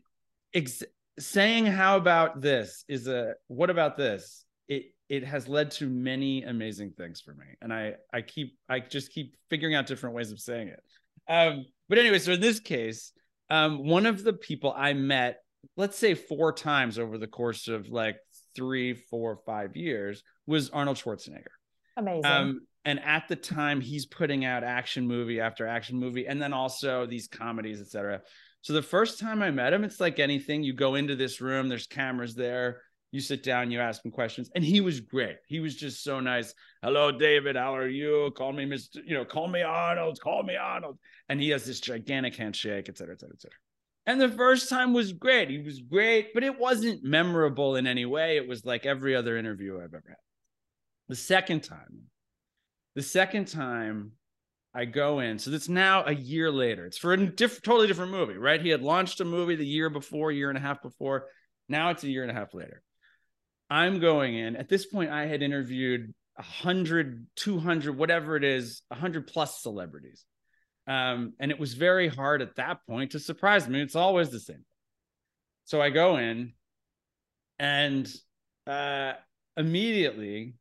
ex- 0.53 0.83
saying 1.19 1.65
how 1.65 1.97
about 1.97 2.43
this? 2.43 2.85
is 2.89 3.09
a 3.09 3.35
what 3.47 3.71
about 3.71 3.97
this? 3.97 4.45
It 4.69 4.93
it 5.09 5.25
has 5.25 5.49
led 5.49 5.71
to 5.73 5.89
many 5.89 6.43
amazing 6.43 6.91
things 6.91 7.23
for 7.23 7.33
me. 7.33 7.47
And 7.63 7.73
i 7.73 7.95
i 8.13 8.21
keep 8.21 8.59
i 8.69 8.79
just 8.79 9.11
keep 9.11 9.35
figuring 9.49 9.75
out 9.75 9.87
different 9.87 10.15
ways 10.15 10.33
of 10.33 10.41
saying 10.41 10.69
it 10.69 10.83
um 11.31 11.65
but 11.89 11.97
anyway 11.97 12.19
so 12.19 12.33
in 12.33 12.41
this 12.41 12.61
case 12.61 13.13
um 13.49 13.87
one 13.87 14.05
of 14.05 14.23
the 14.23 14.33
people 14.33 14.75
i 14.77 14.93
met 14.93 15.39
let's 15.77 15.97
say 15.97 16.15
four 16.15 16.53
times 16.53 16.99
over 16.99 17.17
the 17.17 17.27
course 17.27 17.69
of 17.69 17.89
like 17.89 18.17
three 18.55 18.95
four 18.95 19.39
five 19.47 19.77
years 19.77 20.23
was 20.47 20.71
arnold 20.71 20.97
schwarzenegger. 20.97 21.47
Amazing. 21.97 22.27
Um 22.27 22.61
and 22.85 23.01
at 23.01 23.29
the 23.29 23.37
time 23.37 23.81
he's 23.81 24.07
putting 24.07 24.45
out 24.45 24.65
action 24.65 25.07
movie 25.07 25.41
after 25.41 25.67
action 25.67 25.99
movie 25.99 26.27
and 26.27 26.41
then 26.41 26.53
also 26.53 27.07
these 27.07 27.29
comedies 27.29 27.81
etc 27.81 28.23
so 28.63 28.73
the 28.73 28.83
first 28.83 29.21
time 29.21 29.43
i 29.43 29.51
met 29.51 29.73
him 29.73 29.85
it's 29.85 30.01
like 30.01 30.19
anything. 30.19 30.63
You 30.63 30.73
go 30.73 30.95
into 30.95 31.17
this 31.17 31.41
room 31.41 31.69
there's 31.69 31.87
cameras 31.87 32.35
there 32.35 32.83
you 33.13 33.21
sit 33.21 33.43
down 33.43 33.71
you 33.71 33.81
ask 33.81 34.05
him 34.05 34.11
questions 34.11 34.51
and 34.55 34.65
he 34.65 34.81
was 34.81 35.01
great 35.01 35.37
he 35.49 35.61
was 35.61 35.75
just 35.75 36.03
so 36.03 36.21
nice 36.21 36.55
hello 36.83 37.11
david 37.11 37.57
how 37.57 37.75
are 37.75 37.89
you 37.89 38.33
call 38.37 38.53
me 38.53 38.65
mr 38.65 38.97
you 39.05 39.15
know 39.15 39.25
call 39.25 39.49
me 39.49 39.63
arnold 39.63 40.19
call 40.21 40.43
me 40.43 40.57
arnold 40.57 40.99
and 41.29 41.41
he 41.41 41.51
has 41.51 41.65
this 41.65 41.81
gigantic 41.81 42.37
handshake 42.37 42.89
et 42.89 42.97
cetera 42.97 43.15
et 43.15 43.21
cetera 43.21 43.35
et 43.35 43.41
cetera 43.41 43.57
and 44.07 44.21
the 44.21 44.29
first 44.29 44.69
time 44.69 44.93
was 44.93 45.13
great 45.13 45.51
he 45.51 45.59
was 45.59 45.81
great 45.81 46.33
but 46.35 46.45
it 46.45 46.59
wasn't 46.59 47.03
memorable 47.03 47.77
in 47.77 47.87
any 47.87 48.07
way 48.07 48.37
it 48.37 48.47
was 48.47 48.65
like 48.65 48.87
every 48.87 49.15
other 49.15 49.37
interview 49.37 49.77
i've 49.77 49.85
ever 49.95 50.05
had 50.09 50.17
the 51.09 51.17
second 51.17 51.63
time 51.63 52.03
the 52.95 53.03
second 53.03 53.47
time 53.47 54.13
I 54.73 54.85
go 54.85 55.19
in, 55.19 55.39
so 55.39 55.51
it's 55.51 55.69
now 55.69 56.05
a 56.05 56.15
year 56.15 56.51
later. 56.51 56.87
It's 56.87 56.99
for 56.99 57.13
a 57.13 57.27
diff- 57.27 57.61
totally 57.63 57.89
different 57.89 58.13
movie, 58.13 58.37
right? 58.37 58.61
He 58.61 58.69
had 58.69 58.83
launched 58.83 59.21
a 59.21 59.25
movie 59.25 59.57
the 59.57 59.67
year 59.67 59.91
before, 59.91 60.31
year 60.31 60.49
and 60.49 60.57
a 60.57 60.61
half 60.61 60.81
before. 60.81 61.27
Now 61.69 61.91
it's 61.91 62.05
a 62.05 62.09
year 62.09 62.23
and 62.23 62.31
a 62.31 62.35
half 62.35 62.55
later. 62.55 62.83
I'm 63.71 64.01
going 64.01 64.37
in. 64.37 64.57
At 64.57 64.69
this 64.69 64.87
point, 64.87 65.11
I 65.11 65.27
had 65.27 65.43
interviewed 65.43 66.13
100, 66.37 67.27
200, 67.37 67.97
whatever 67.97 68.37
it 68.37 68.45
is, 68.45 68.83
100 68.89 69.27
plus 69.27 69.63
celebrities. 69.63 70.25
Um, 70.87 71.35
and 71.39 71.51
it 71.51 71.61
was 71.61 71.75
very 71.75 72.09
hard 72.09 72.43
at 72.43 72.57
that 72.57 72.79
point 72.89 73.13
to 73.13 73.21
surprise 73.21 73.69
me. 73.69 73.81
It's 73.81 73.95
always 73.95 74.31
the 74.31 74.41
same. 74.41 74.65
So 75.65 75.81
I 75.81 75.91
go 75.91 76.17
in 76.17 76.55
and 77.59 78.13
uh, 78.67 79.13
immediately 79.57 80.55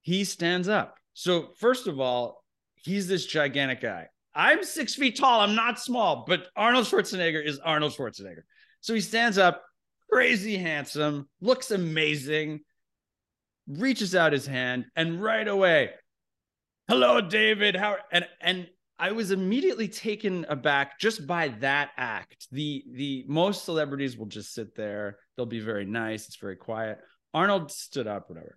he 0.00 0.24
stands 0.24 0.68
up. 0.68 0.96
So, 1.12 1.50
first 1.58 1.86
of 1.86 2.00
all, 2.00 2.42
he's 2.76 3.06
this 3.06 3.26
gigantic 3.26 3.80
guy. 3.80 4.06
I'm 4.34 4.64
six 4.64 4.94
feet 4.94 5.18
tall. 5.18 5.40
I'm 5.40 5.54
not 5.54 5.78
small, 5.78 6.24
but 6.26 6.46
Arnold 6.56 6.86
Schwarzenegger 6.86 7.44
is 7.44 7.58
Arnold 7.58 7.92
Schwarzenegger. 7.92 8.42
So 8.80 8.94
he 8.94 9.00
stands 9.00 9.36
up, 9.38 9.62
crazy 10.10 10.56
handsome, 10.56 11.28
looks 11.40 11.70
amazing, 11.70 12.60
reaches 13.66 14.14
out 14.14 14.32
his 14.32 14.46
hand, 14.46 14.86
and 14.96 15.22
right 15.22 15.46
away, 15.46 15.90
hello, 16.88 17.20
David. 17.20 17.76
How 17.76 17.96
and 18.12 18.26
and 18.40 18.68
I 18.98 19.12
was 19.12 19.30
immediately 19.30 19.88
taken 19.88 20.44
aback 20.48 20.98
just 20.98 21.26
by 21.26 21.48
that 21.60 21.90
act. 21.96 22.48
The 22.52 22.84
the 22.92 23.24
most 23.28 23.64
celebrities 23.64 24.16
will 24.16 24.26
just 24.26 24.52
sit 24.52 24.74
there. 24.74 25.18
They'll 25.36 25.46
be 25.46 25.60
very 25.60 25.86
nice. 25.86 26.26
It's 26.26 26.36
very 26.36 26.56
quiet. 26.56 26.98
Arnold 27.32 27.70
stood 27.70 28.06
up, 28.06 28.28
whatever. 28.28 28.56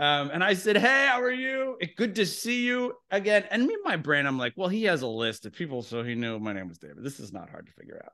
Um, 0.00 0.30
and 0.32 0.42
I 0.42 0.54
said, 0.54 0.78
Hey, 0.78 1.06
how 1.08 1.20
are 1.20 1.30
you? 1.30 1.76
Good 1.96 2.14
to 2.14 2.24
see 2.24 2.64
you 2.64 2.94
again. 3.10 3.44
And 3.50 3.66
me, 3.66 3.76
my 3.84 3.96
brain, 3.96 4.26
I'm 4.26 4.38
like, 4.38 4.54
Well, 4.56 4.68
he 4.68 4.84
has 4.84 5.02
a 5.02 5.06
list 5.06 5.44
of 5.44 5.52
people, 5.52 5.82
so 5.82 6.02
he 6.02 6.14
knew 6.14 6.38
my 6.38 6.54
name 6.54 6.68
was 6.68 6.78
David. 6.78 7.04
This 7.04 7.20
is 7.20 7.32
not 7.32 7.50
hard 7.50 7.66
to 7.66 7.72
figure 7.72 8.00
out. 8.02 8.12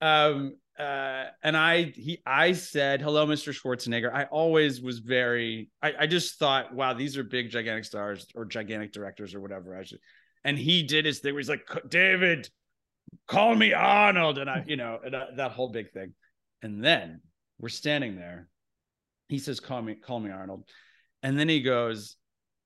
Um, 0.00 0.56
uh, 0.78 1.26
and 1.42 1.56
I 1.56 1.92
he 1.94 2.22
I 2.24 2.52
said, 2.52 3.02
Hello, 3.02 3.26
Mr. 3.26 3.52
Schwarzenegger. 3.52 4.12
I 4.12 4.24
always 4.24 4.80
was 4.80 5.00
very, 5.00 5.68
I, 5.82 5.92
I 6.00 6.06
just 6.06 6.38
thought, 6.38 6.74
wow, 6.74 6.94
these 6.94 7.18
are 7.18 7.24
big, 7.24 7.50
gigantic 7.50 7.84
stars 7.84 8.26
or 8.34 8.46
gigantic 8.46 8.92
directors 8.92 9.34
or 9.34 9.40
whatever. 9.40 9.76
I 9.76 9.84
should. 9.84 9.98
And 10.42 10.58
he 10.58 10.82
did 10.82 11.04
his 11.04 11.18
thing 11.18 11.34
where 11.34 11.40
he's 11.40 11.50
like, 11.50 11.68
David, 11.88 12.48
call 13.28 13.54
me 13.54 13.74
Arnold. 13.74 14.38
And 14.38 14.48
I, 14.48 14.64
you 14.66 14.76
know, 14.76 14.98
uh, 15.04 15.36
that 15.36 15.52
whole 15.52 15.68
big 15.68 15.92
thing. 15.92 16.14
And 16.62 16.82
then 16.82 17.20
we're 17.58 17.68
standing 17.68 18.16
there. 18.16 18.48
He 19.28 19.38
says, 19.38 19.60
Call 19.60 19.82
me, 19.82 19.96
call 19.96 20.18
me 20.18 20.30
Arnold. 20.30 20.64
And 21.22 21.38
then 21.38 21.48
he 21.48 21.60
goes, 21.60 22.16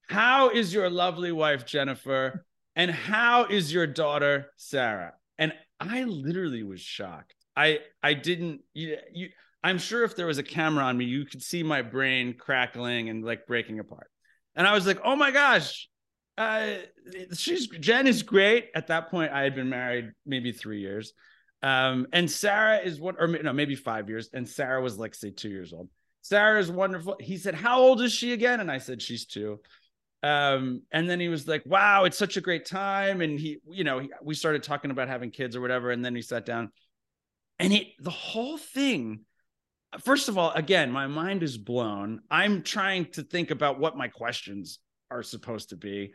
How 0.09 0.51
is 0.51 0.73
your 0.73 0.89
lovely 0.89 1.33
wife, 1.33 1.67
Jennifer? 1.67 2.47
And 2.77 2.93
how 2.93 3.47
is 3.47 3.73
your 3.73 3.89
daughter, 3.89 4.47
Sarah? 4.57 5.15
And 5.39 5.53
I 5.81 6.05
literally 6.05 6.63
was 6.63 6.81
shocked. 6.81 7.35
I 7.57 7.81
I 8.03 8.15
didn't 8.15 8.63
you, 8.73 8.97
you 9.13 9.29
I'm 9.63 9.79
sure 9.79 10.05
if 10.05 10.15
there 10.15 10.27
was 10.27 10.39
a 10.39 10.43
camera 10.43 10.85
on 10.85 10.97
me, 10.97 11.07
you 11.07 11.25
could 11.25 11.43
see 11.43 11.63
my 11.63 11.83
brain 11.83 12.35
crackling 12.39 13.09
and 13.09 13.25
like 13.25 13.47
breaking 13.47 13.79
apart. 13.79 14.11
And 14.55 14.67
I 14.67 14.75
was 14.75 14.87
like, 14.87 15.01
oh 15.05 15.17
my 15.17 15.31
gosh, 15.31 15.89
uh, 16.37 16.75
she's 17.33 17.69
Jen 17.69 18.07
is 18.07 18.23
great. 18.23 18.69
At 18.75 18.89
that 18.89 19.11
point, 19.11 19.33
I 19.33 19.43
had 19.43 19.55
been 19.55 19.71
married 19.71 20.13
maybe 20.27 20.53
three 20.53 20.81
years. 20.81 21.13
Um, 21.63 22.09
and 22.13 22.31
Sarah 22.31 22.79
is 22.79 23.01
what, 23.01 23.17
or 23.19 23.27
no, 23.27 23.53
maybe 23.55 23.75
five 23.75 24.11
years. 24.11 24.29
And 24.35 24.47
Sarah 24.47 24.83
was 24.83 24.99
like, 24.99 25.15
say, 25.15 25.31
two 25.31 25.49
years 25.49 25.73
old. 25.73 25.89
Sarah 26.21 26.61
is 26.61 26.71
wonderful. 26.71 27.17
He 27.21 27.37
said, 27.37 27.55
How 27.55 27.81
old 27.81 28.01
is 28.01 28.13
she 28.13 28.33
again? 28.33 28.61
And 28.61 28.71
I 28.71 28.79
said, 28.79 29.01
She's 29.01 29.27
two. 29.27 29.61
Um, 30.25 30.81
and 30.91 31.09
then 31.09 31.21
he 31.21 31.29
was 31.29 31.47
like, 31.47 31.65
Wow, 31.67 32.05
it's 32.05 32.17
such 32.17 32.39
a 32.39 32.41
great 32.41 32.65
time. 32.65 33.21
And 33.21 33.39
he, 33.39 33.59
you 33.69 33.85
know, 33.85 33.99
he, 33.99 34.11
we 34.23 34.35
started 34.35 34.63
talking 34.63 34.91
about 34.91 35.09
having 35.09 35.31
kids 35.31 35.55
or 35.55 35.61
whatever. 35.61 35.91
And 35.91 36.03
then 36.03 36.17
he 36.17 36.23
sat 36.23 36.47
down 36.47 36.71
and 37.59 37.75
it, 37.75 37.89
the 38.01 38.09
whole 38.11 38.57
thing, 38.57 39.21
first 40.01 40.31
of 40.31 40.39
all, 40.39 40.51
again, 40.53 40.91
my 40.91 41.07
mind 41.09 41.43
is 41.43 41.59
blown. 41.59 42.21
I'm 42.31 42.63
trying 42.63 43.11
to 43.13 43.23
think 43.23 43.51
about 43.51 43.79
what 43.79 43.99
my 43.99 44.09
questions 44.09 44.79
are 45.11 45.23
supposed 45.23 45.69
to 45.69 45.77
be, 45.77 46.15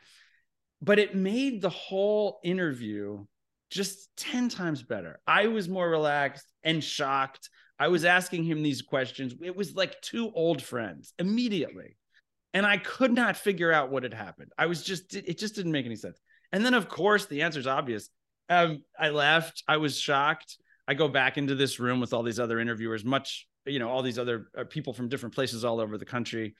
but 0.82 0.98
it 0.98 1.14
made 1.14 1.62
the 1.62 1.70
whole 1.70 2.40
interview 2.44 3.26
just 3.70 4.10
10 4.18 4.50
times 4.50 4.82
better. 4.82 5.20
I 5.28 5.48
was 5.48 5.70
more 5.70 5.88
relaxed 5.88 6.48
and 6.64 6.84
shocked. 6.84 7.52
I 7.78 7.90
was 7.90 8.06
asking 8.06 8.44
him 8.46 8.64
these 8.64 8.82
questions. 8.82 9.36
It 9.44 9.56
was 9.56 9.76
like 9.76 10.02
two 10.02 10.32
old 10.34 10.64
friends 10.64 11.14
immediately. 11.20 11.96
And 12.54 12.66
I 12.66 12.78
could 12.78 13.14
not 13.14 13.38
figure 13.38 13.72
out 13.72 13.92
what 13.92 14.04
had 14.04 14.14
happened. 14.14 14.52
I 14.58 14.66
was 14.66 14.84
just, 14.84 15.14
it 15.14 15.38
just 15.38 15.56
didn't 15.56 15.72
make 15.72 15.86
any 15.86 15.96
sense. 15.96 16.20
And 16.52 16.66
then, 16.66 16.74
of 16.74 16.90
course, 16.90 17.26
the 17.28 17.44
answer 17.44 17.60
is 17.60 17.68
obvious. 17.68 18.10
Um, 18.50 18.84
I 19.00 19.10
left. 19.10 19.64
I 19.68 19.78
was 19.78 19.98
shocked. 19.98 20.58
I 20.88 20.96
go 20.96 21.08
back 21.08 21.38
into 21.38 21.54
this 21.54 21.80
room 21.80 22.00
with 22.00 22.14
all 22.14 22.24
these 22.24 22.40
other 22.40 22.60
interviewers, 22.60 23.06
much, 23.06 23.48
you 23.66 23.78
know, 23.78 23.90
all 23.90 24.02
these 24.02 24.18
other 24.18 24.48
uh, 24.58 24.64
people 24.64 24.94
from 24.94 25.10
different 25.10 25.36
places 25.36 25.64
all 25.64 25.80
over 25.80 25.98
the 26.00 26.06
country. 26.06 26.56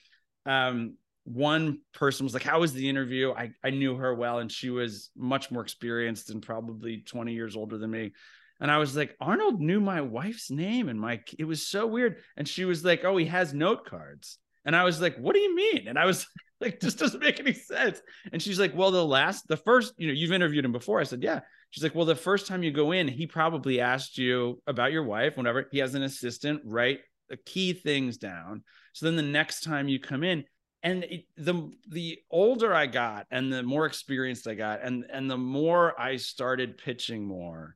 Um, 0.46 0.98
one 1.24 1.80
person 1.94 2.26
was 2.26 2.34
like, 2.34 2.44
How 2.44 2.60
was 2.60 2.74
the 2.74 2.88
interview? 2.88 3.32
I, 3.32 3.52
I 3.64 3.72
knew 3.72 3.96
her 3.96 4.14
well, 4.14 4.40
and 4.40 4.52
she 4.52 4.70
was 4.70 5.10
much 5.16 5.50
more 5.50 5.64
experienced 5.64 6.30
and 6.30 6.44
probably 6.44 7.02
20 7.02 7.34
years 7.34 7.56
older 7.56 7.80
than 7.80 7.90
me. 7.90 8.14
And 8.60 8.70
I 8.70 8.78
was 8.78 8.96
like, 8.96 9.16
Arnold 9.20 9.62
knew 9.62 9.80
my 9.80 10.02
wife's 10.02 10.52
name 10.52 10.90
and 10.90 11.00
my 11.00 11.22
it 11.38 11.46
was 11.46 11.66
so 11.66 11.88
weird. 11.88 12.18
And 12.38 12.48
she 12.48 12.66
was 12.66 12.84
like, 12.84 13.04
Oh, 13.06 13.18
he 13.18 13.26
has 13.26 13.54
note 13.54 13.86
cards. 13.86 14.38
And 14.66 14.76
I 14.76 14.84
was 14.84 15.02
like, 15.02 15.18
What 15.18 15.34
do 15.34 15.40
you 15.40 15.56
mean? 15.56 15.88
And 15.88 15.98
I 15.98 16.06
was 16.06 16.28
like, 16.62 16.80
This 16.80 16.96
doesn't 16.96 17.22
make 17.22 17.40
any 17.40 17.54
sense. 17.54 18.02
And 18.32 18.42
she's 18.42 18.60
like, 18.60 18.76
Well, 18.76 18.92
the 18.92 19.06
last, 19.06 19.48
the 19.48 19.58
first, 19.58 19.94
you 19.98 20.08
know, 20.08 20.14
you've 20.14 20.32
interviewed 20.32 20.66
him 20.66 20.72
before. 20.72 21.00
I 21.00 21.04
said, 21.04 21.24
Yeah. 21.24 21.42
She's 21.72 21.84
like, 21.84 21.96
Well, 21.96 22.06
the 22.06 22.16
first 22.16 22.48
time 22.48 22.64
you 22.64 22.72
go 22.72 22.92
in, 22.92 23.08
he 23.08 23.28
probably 23.28 23.80
asked 23.82 24.18
you 24.18 24.62
about 24.68 24.92
your 24.92 25.04
wife, 25.04 25.38
whenever 25.38 25.68
he 25.72 25.80
has 25.80 25.96
an 25.96 26.04
assistant 26.04 26.62
write 26.66 27.00
the 27.30 27.38
key 27.38 27.74
things 27.74 28.18
down. 28.18 28.64
So 28.94 29.06
then 29.06 29.16
the 29.16 29.22
next 29.22 29.64
time 29.64 29.88
you 29.88 30.00
come 30.00 30.24
in, 30.24 30.46
and 30.82 31.04
it, 31.04 31.26
the 31.36 31.72
the 31.90 32.20
older 32.32 32.74
I 32.74 32.88
got 32.88 33.28
and 33.32 33.52
the 33.52 33.62
more 33.64 33.86
experienced 33.86 34.48
I 34.48 34.54
got 34.54 34.82
and 34.82 35.04
and 35.12 35.30
the 35.30 35.38
more 35.38 36.00
I 36.00 36.16
started 36.16 36.78
pitching 36.78 37.28
more 37.28 37.76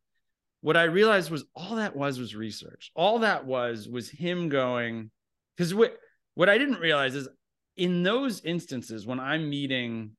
what 0.63 0.77
I 0.77 0.83
realized 0.83 1.29
was 1.29 1.43
all 1.53 1.75
that 1.75 1.93
was 1.93 2.17
was 2.17 2.35
research. 2.35 2.89
All 2.95 3.19
that 3.19 3.45
was 3.45 3.89
was 3.89 4.09
him 4.09 4.47
going 4.47 5.11
because 5.57 5.75
what 5.75 5.97
what 6.35 6.49
I 6.49 6.57
didn't 6.57 6.79
realize 6.79 7.15
is 7.15 7.27
in 7.75 8.03
those 8.03 8.43
instances 8.43 9.05
when 9.05 9.19
I'm 9.19 9.49
meeting 9.49 10.11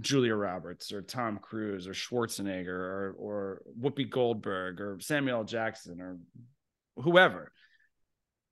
Julia 0.00 0.34
Roberts 0.34 0.92
or 0.92 1.02
Tom 1.02 1.38
Cruise 1.38 1.88
or 1.88 1.92
Schwarzenegger 1.92 2.68
or 2.68 3.16
or 3.18 3.62
Whoopi 3.80 4.08
Goldberg 4.08 4.80
or 4.80 4.98
Samuel 5.00 5.44
Jackson 5.44 6.00
or 6.00 6.18
whoever, 6.96 7.52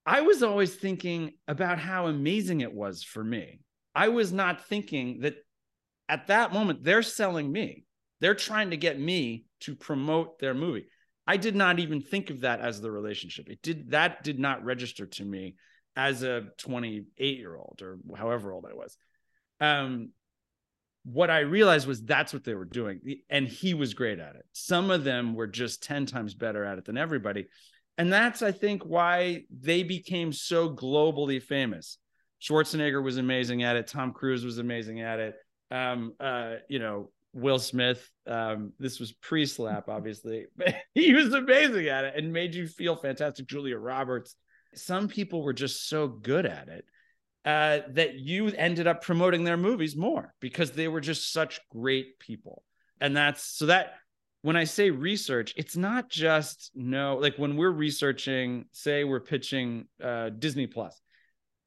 I 0.06 0.22
was 0.22 0.42
always 0.42 0.74
thinking 0.74 1.32
about 1.46 1.78
how 1.78 2.06
amazing 2.06 2.60
it 2.60 2.72
was 2.72 3.02
for 3.02 3.22
me. 3.22 3.60
I 3.94 4.08
was 4.08 4.32
not 4.32 4.66
thinking 4.66 5.20
that 5.20 5.34
at 6.08 6.28
that 6.28 6.52
moment 6.52 6.82
they're 6.82 7.02
selling 7.02 7.50
me. 7.50 7.84
They're 8.20 8.34
trying 8.34 8.70
to 8.70 8.76
get 8.76 8.98
me 8.98 9.44
to 9.60 9.74
promote 9.74 10.38
their 10.38 10.54
movie. 10.54 10.86
I 11.26 11.36
did 11.36 11.56
not 11.56 11.78
even 11.78 12.02
think 12.02 12.30
of 12.30 12.42
that 12.42 12.60
as 12.60 12.80
the 12.80 12.90
relationship. 12.90 13.48
It 13.48 13.62
did 13.62 13.90
that 13.90 14.22
did 14.22 14.38
not 14.38 14.64
register 14.64 15.06
to 15.06 15.24
me 15.24 15.56
as 15.96 16.22
a 16.22 16.46
28 16.58 17.38
year 17.38 17.56
old 17.56 17.80
or 17.82 17.98
however 18.16 18.52
old 18.52 18.66
I 18.68 18.74
was. 18.74 18.96
Um, 19.60 20.10
what 21.04 21.30
I 21.30 21.40
realized 21.40 21.86
was 21.86 22.02
that's 22.02 22.32
what 22.32 22.44
they 22.44 22.54
were 22.54 22.64
doing. 22.64 23.00
And 23.28 23.46
he 23.46 23.74
was 23.74 23.94
great 23.94 24.18
at 24.18 24.36
it. 24.36 24.44
Some 24.52 24.90
of 24.90 25.04
them 25.04 25.34
were 25.34 25.46
just 25.46 25.82
10 25.82 26.06
times 26.06 26.34
better 26.34 26.64
at 26.64 26.78
it 26.78 26.86
than 26.86 26.96
everybody. 26.96 27.46
And 27.98 28.12
that's, 28.12 28.42
I 28.42 28.52
think, 28.52 28.84
why 28.84 29.44
they 29.50 29.82
became 29.82 30.32
so 30.32 30.70
globally 30.70 31.40
famous. 31.42 31.98
Schwarzenegger 32.42 33.02
was 33.02 33.18
amazing 33.18 33.62
at 33.62 33.76
it. 33.76 33.86
Tom 33.86 34.12
Cruise 34.12 34.44
was 34.44 34.58
amazing 34.58 35.00
at 35.00 35.20
it. 35.20 35.34
Um, 35.70 36.14
uh, 36.18 36.54
you 36.68 36.78
know, 36.78 37.10
Will 37.34 37.58
Smith. 37.58 38.10
Um, 38.26 38.72
this 38.78 38.98
was 38.98 39.12
pre-slap, 39.12 39.88
obviously, 39.88 40.46
but 40.56 40.74
he 40.94 41.12
was 41.12 41.32
amazing 41.34 41.88
at 41.88 42.04
it 42.04 42.14
and 42.16 42.32
made 42.32 42.54
you 42.54 42.66
feel 42.66 42.96
fantastic. 42.96 43.46
Julia 43.46 43.76
Roberts. 43.76 44.36
Some 44.78 45.08
people 45.08 45.42
were 45.42 45.52
just 45.52 45.88
so 45.88 46.08
good 46.08 46.46
at 46.46 46.68
it 46.68 46.84
uh, 47.44 47.80
that 47.90 48.14
you 48.14 48.48
ended 48.48 48.86
up 48.86 49.02
promoting 49.02 49.44
their 49.44 49.56
movies 49.56 49.96
more 49.96 50.32
because 50.40 50.72
they 50.72 50.88
were 50.88 51.00
just 51.00 51.32
such 51.32 51.60
great 51.70 52.18
people. 52.18 52.62
And 53.00 53.16
that's 53.16 53.42
so 53.42 53.66
that 53.66 53.94
when 54.42 54.56
I 54.56 54.64
say 54.64 54.90
research, 54.90 55.54
it's 55.56 55.76
not 55.76 56.10
just 56.10 56.70
no, 56.74 57.16
like 57.16 57.36
when 57.36 57.56
we're 57.56 57.70
researching, 57.70 58.66
say 58.72 59.04
we're 59.04 59.20
pitching 59.20 59.86
uh, 60.02 60.30
Disney 60.30 60.66
Plus, 60.66 61.00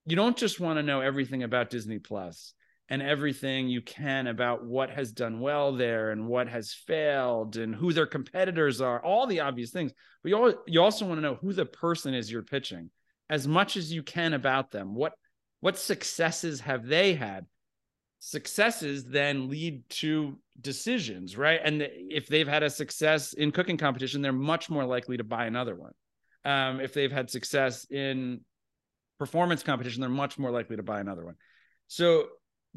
you 0.06 0.16
don't 0.16 0.38
just 0.38 0.60
want 0.60 0.78
to 0.78 0.84
know 0.84 1.02
everything 1.02 1.44
about 1.44 1.70
Disney 1.70 2.00
Plus 2.00 2.54
and 2.90 3.02
everything 3.02 3.68
you 3.68 3.82
can 3.82 4.28
about 4.28 4.66
what 4.66 4.90
has 4.90 5.12
done 5.12 5.40
well 5.40 5.74
there 5.74 6.12
and 6.12 6.28
what 6.28 6.48
has 6.48 6.74
failed 6.74 7.58
and 7.58 7.76
who 7.76 7.92
their 7.92 8.06
competitors 8.06 8.80
are, 8.80 9.04
all 9.04 9.28
the 9.28 9.42
obvious 9.42 9.72
things. 9.72 9.92
But 10.24 10.30
you, 10.30 10.60
you 10.68 10.82
also 10.82 11.06
want 11.06 11.18
to 11.18 11.22
know 11.22 11.36
who 11.42 11.54
the 11.54 11.66
person 11.66 12.14
is 12.14 12.32
you're 12.32 12.44
pitching 12.44 12.90
as 13.30 13.48
much 13.48 13.78
as 13.78 13.92
you 13.92 14.04
can 14.04 14.34
about 14.34 14.72
them. 14.72 14.96
What 14.96 15.14
what 15.60 15.78
successes 15.78 16.62
have 16.62 16.86
they 16.86 17.14
had? 17.16 17.46
Successes 18.20 19.06
then 19.06 19.50
lead 19.50 19.88
to 19.90 20.40
decisions, 20.60 21.38
right? 21.38 21.60
And 21.64 21.88
if 21.92 22.28
they've 22.28 22.48
had 22.48 22.64
a 22.64 22.70
success 22.70 23.34
in 23.34 23.52
cooking 23.52 23.78
competition, 23.78 24.22
they're 24.22 24.32
much 24.32 24.70
more 24.70 24.86
likely 24.86 25.18
to 25.18 25.24
buy 25.24 25.46
another 25.46 25.76
one. 25.76 25.94
Um, 26.46 26.80
if 26.80 26.94
they've 26.94 27.12
had 27.12 27.30
success 27.30 27.86
in 27.90 28.42
performance 29.20 29.64
competition, 29.64 30.02
they're 30.02 30.10
much 30.10 30.38
more 30.38 30.52
likely 30.52 30.78
to 30.78 30.84
buy 30.84 31.00
another 31.00 31.26
one. 31.26 31.36
So 31.88 32.28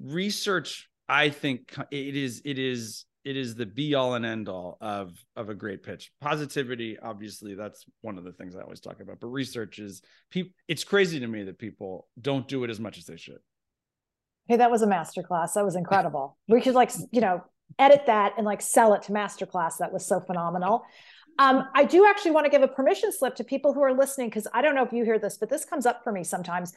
research 0.02 0.88
i 1.08 1.28
think 1.28 1.74
it 1.90 2.16
is 2.16 2.42
it 2.44 2.58
is 2.58 3.04
it 3.24 3.36
is 3.36 3.54
the 3.54 3.66
be 3.66 3.94
all 3.94 4.14
and 4.14 4.24
end 4.24 4.48
all 4.48 4.78
of 4.80 5.12
of 5.36 5.48
a 5.48 5.54
great 5.54 5.82
pitch. 5.82 6.12
Positivity 6.20 6.98
obviously 7.02 7.54
that's 7.54 7.84
one 8.00 8.18
of 8.18 8.24
the 8.24 8.32
things 8.32 8.56
i 8.56 8.60
always 8.60 8.80
talk 8.80 9.00
about 9.00 9.20
but 9.20 9.28
research 9.28 9.78
is 9.78 10.02
people 10.30 10.52
it's 10.68 10.84
crazy 10.84 11.20
to 11.20 11.26
me 11.26 11.44
that 11.44 11.58
people 11.58 12.08
don't 12.20 12.48
do 12.48 12.64
it 12.64 12.70
as 12.70 12.80
much 12.80 12.98
as 12.98 13.04
they 13.04 13.16
should. 13.16 13.38
Hey 14.46 14.56
that 14.56 14.70
was 14.70 14.82
a 14.82 14.86
masterclass. 14.86 15.54
That 15.54 15.64
was 15.64 15.76
incredible. 15.76 16.38
We 16.48 16.60
could 16.60 16.74
like 16.74 16.92
you 17.10 17.20
know 17.20 17.42
edit 17.78 18.06
that 18.06 18.34
and 18.36 18.46
like 18.46 18.62
sell 18.62 18.94
it 18.94 19.02
to 19.02 19.12
masterclass. 19.12 19.78
That 19.78 19.92
was 19.92 20.06
so 20.06 20.20
phenomenal. 20.20 20.84
Um, 21.38 21.68
I 21.74 21.84
do 21.84 22.06
actually 22.06 22.32
want 22.32 22.44
to 22.46 22.50
give 22.50 22.62
a 22.62 22.68
permission 22.68 23.12
slip 23.12 23.34
to 23.36 23.44
people 23.44 23.72
who 23.72 23.80
are 23.80 23.94
listening 23.94 24.28
because 24.28 24.46
I 24.52 24.60
don't 24.60 24.74
know 24.74 24.84
if 24.84 24.92
you 24.92 25.04
hear 25.04 25.18
this, 25.18 25.38
but 25.38 25.48
this 25.48 25.64
comes 25.64 25.86
up 25.86 26.04
for 26.04 26.12
me 26.12 26.24
sometimes 26.24 26.74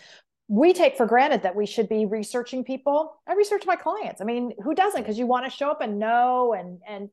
we 0.48 0.74
take 0.74 0.98
for 0.98 1.06
granted 1.06 1.44
that 1.44 1.56
we 1.56 1.66
should 1.66 1.88
be 1.88 2.06
researching 2.06 2.64
people. 2.64 3.16
I 3.28 3.34
research 3.34 3.64
my 3.66 3.76
clients. 3.76 4.22
I 4.22 4.26
mean, 4.26 4.54
who 4.64 4.76
doesn't? 4.76 5.02
Because 5.02 5.18
you 5.18 5.26
want 5.26 5.46
to 5.46 5.52
show 5.52 5.70
up 5.70 5.82
and 5.82 6.00
know 6.00 6.54
and 6.54 6.80
and 6.88 7.10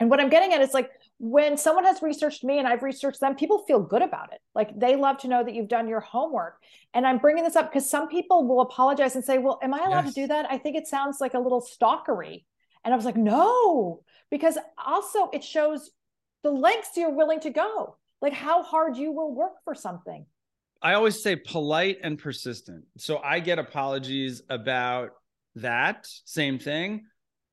and 0.00 0.10
what 0.10 0.20
I'm 0.20 0.28
getting 0.28 0.52
at 0.52 0.60
is 0.60 0.74
like 0.74 0.90
when 1.18 1.56
someone 1.56 1.84
has 1.84 2.02
researched 2.02 2.42
me 2.42 2.58
and 2.58 2.66
I've 2.66 2.82
researched 2.82 3.20
them, 3.20 3.36
people 3.36 3.58
feel 3.58 3.80
good 3.80 4.02
about 4.02 4.32
it. 4.32 4.40
Like 4.54 4.78
they 4.78 4.96
love 4.96 5.18
to 5.18 5.28
know 5.28 5.44
that 5.44 5.54
you've 5.54 5.68
done 5.68 5.86
your 5.86 6.00
homework. 6.00 6.56
And 6.92 7.06
I'm 7.06 7.18
bringing 7.18 7.44
this 7.44 7.54
up 7.54 7.70
because 7.70 7.88
some 7.88 8.08
people 8.08 8.46
will 8.46 8.60
apologize 8.60 9.14
and 9.14 9.24
say, 9.24 9.38
"Well, 9.38 9.58
am 9.62 9.72
I 9.72 9.84
allowed 9.84 10.06
yes. 10.06 10.14
to 10.14 10.20
do 10.22 10.26
that?" 10.28 10.50
I 10.50 10.58
think 10.58 10.76
it 10.76 10.88
sounds 10.88 11.18
like 11.20 11.34
a 11.34 11.38
little 11.38 11.62
stalkery. 11.62 12.44
And 12.84 12.92
I 12.92 12.96
was 12.96 13.06
like, 13.06 13.16
"No," 13.16 14.02
because 14.30 14.58
also 14.84 15.30
it 15.32 15.44
shows 15.44 15.90
the 16.42 16.50
lengths 16.50 16.96
you're 16.96 17.10
willing 17.10 17.40
to 17.40 17.50
go, 17.50 17.96
like 18.20 18.32
how 18.32 18.62
hard 18.62 18.96
you 18.96 19.12
will 19.12 19.34
work 19.34 19.54
for 19.64 19.74
something. 19.74 20.26
I 20.84 20.94
always 20.94 21.22
say 21.22 21.34
polite 21.34 21.98
and 22.02 22.18
persistent. 22.18 22.84
So 22.98 23.18
I 23.18 23.40
get 23.40 23.58
apologies 23.58 24.42
about 24.50 25.12
that 25.56 26.06
same 26.26 26.58
thing. 26.58 27.06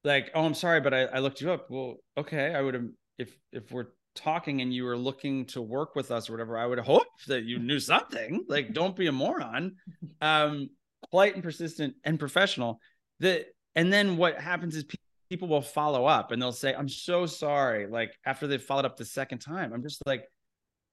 Like, 0.04 0.32
oh, 0.36 0.44
I'm 0.44 0.54
sorry, 0.54 0.82
but 0.82 0.94
I, 0.94 1.04
I 1.06 1.20
looked 1.20 1.40
you 1.40 1.52
up. 1.52 1.68
Well, 1.70 1.96
okay, 2.18 2.54
I 2.54 2.62
would 2.62 2.74
have 2.74 2.88
if 3.18 3.34
if 3.54 3.72
we're 3.72 3.88
talking 4.16 4.62
and 4.62 4.74
you 4.74 4.84
were 4.84 4.98
looking 4.98 5.46
to 5.46 5.62
work 5.62 5.96
with 5.96 6.12
us 6.12 6.30
or 6.30 6.34
whatever, 6.34 6.58
I 6.58 6.66
would 6.66 6.80
hope 6.80 7.08
that 7.28 7.46
you 7.46 7.58
knew 7.58 7.80
something. 7.80 8.44
Like, 8.50 8.74
don't 8.74 8.96
be 8.96 9.08
a 9.08 9.12
moron. 9.12 9.78
Um, 10.20 10.70
polite 11.10 11.36
and 11.36 11.44
persistent 11.44 11.96
and 12.04 12.20
professional. 12.20 12.80
That 13.22 13.46
and 13.76 13.94
then 13.94 14.18
what 14.18 14.40
happens 14.40 14.76
is 14.76 14.86
people 15.30 15.48
will 15.48 15.62
follow 15.62 16.06
up 16.06 16.32
and 16.32 16.42
they'll 16.42 16.52
say, 16.52 16.74
I'm 16.74 16.90
so 16.90 17.26
sorry. 17.26 17.88
Like 17.88 18.12
after 18.26 18.48
they've 18.48 18.62
followed 18.62 18.86
up 18.86 18.98
the 18.98 19.06
second 19.06 19.40
time, 19.40 19.72
I'm 19.72 19.84
just 19.84 20.06
like, 20.06 20.26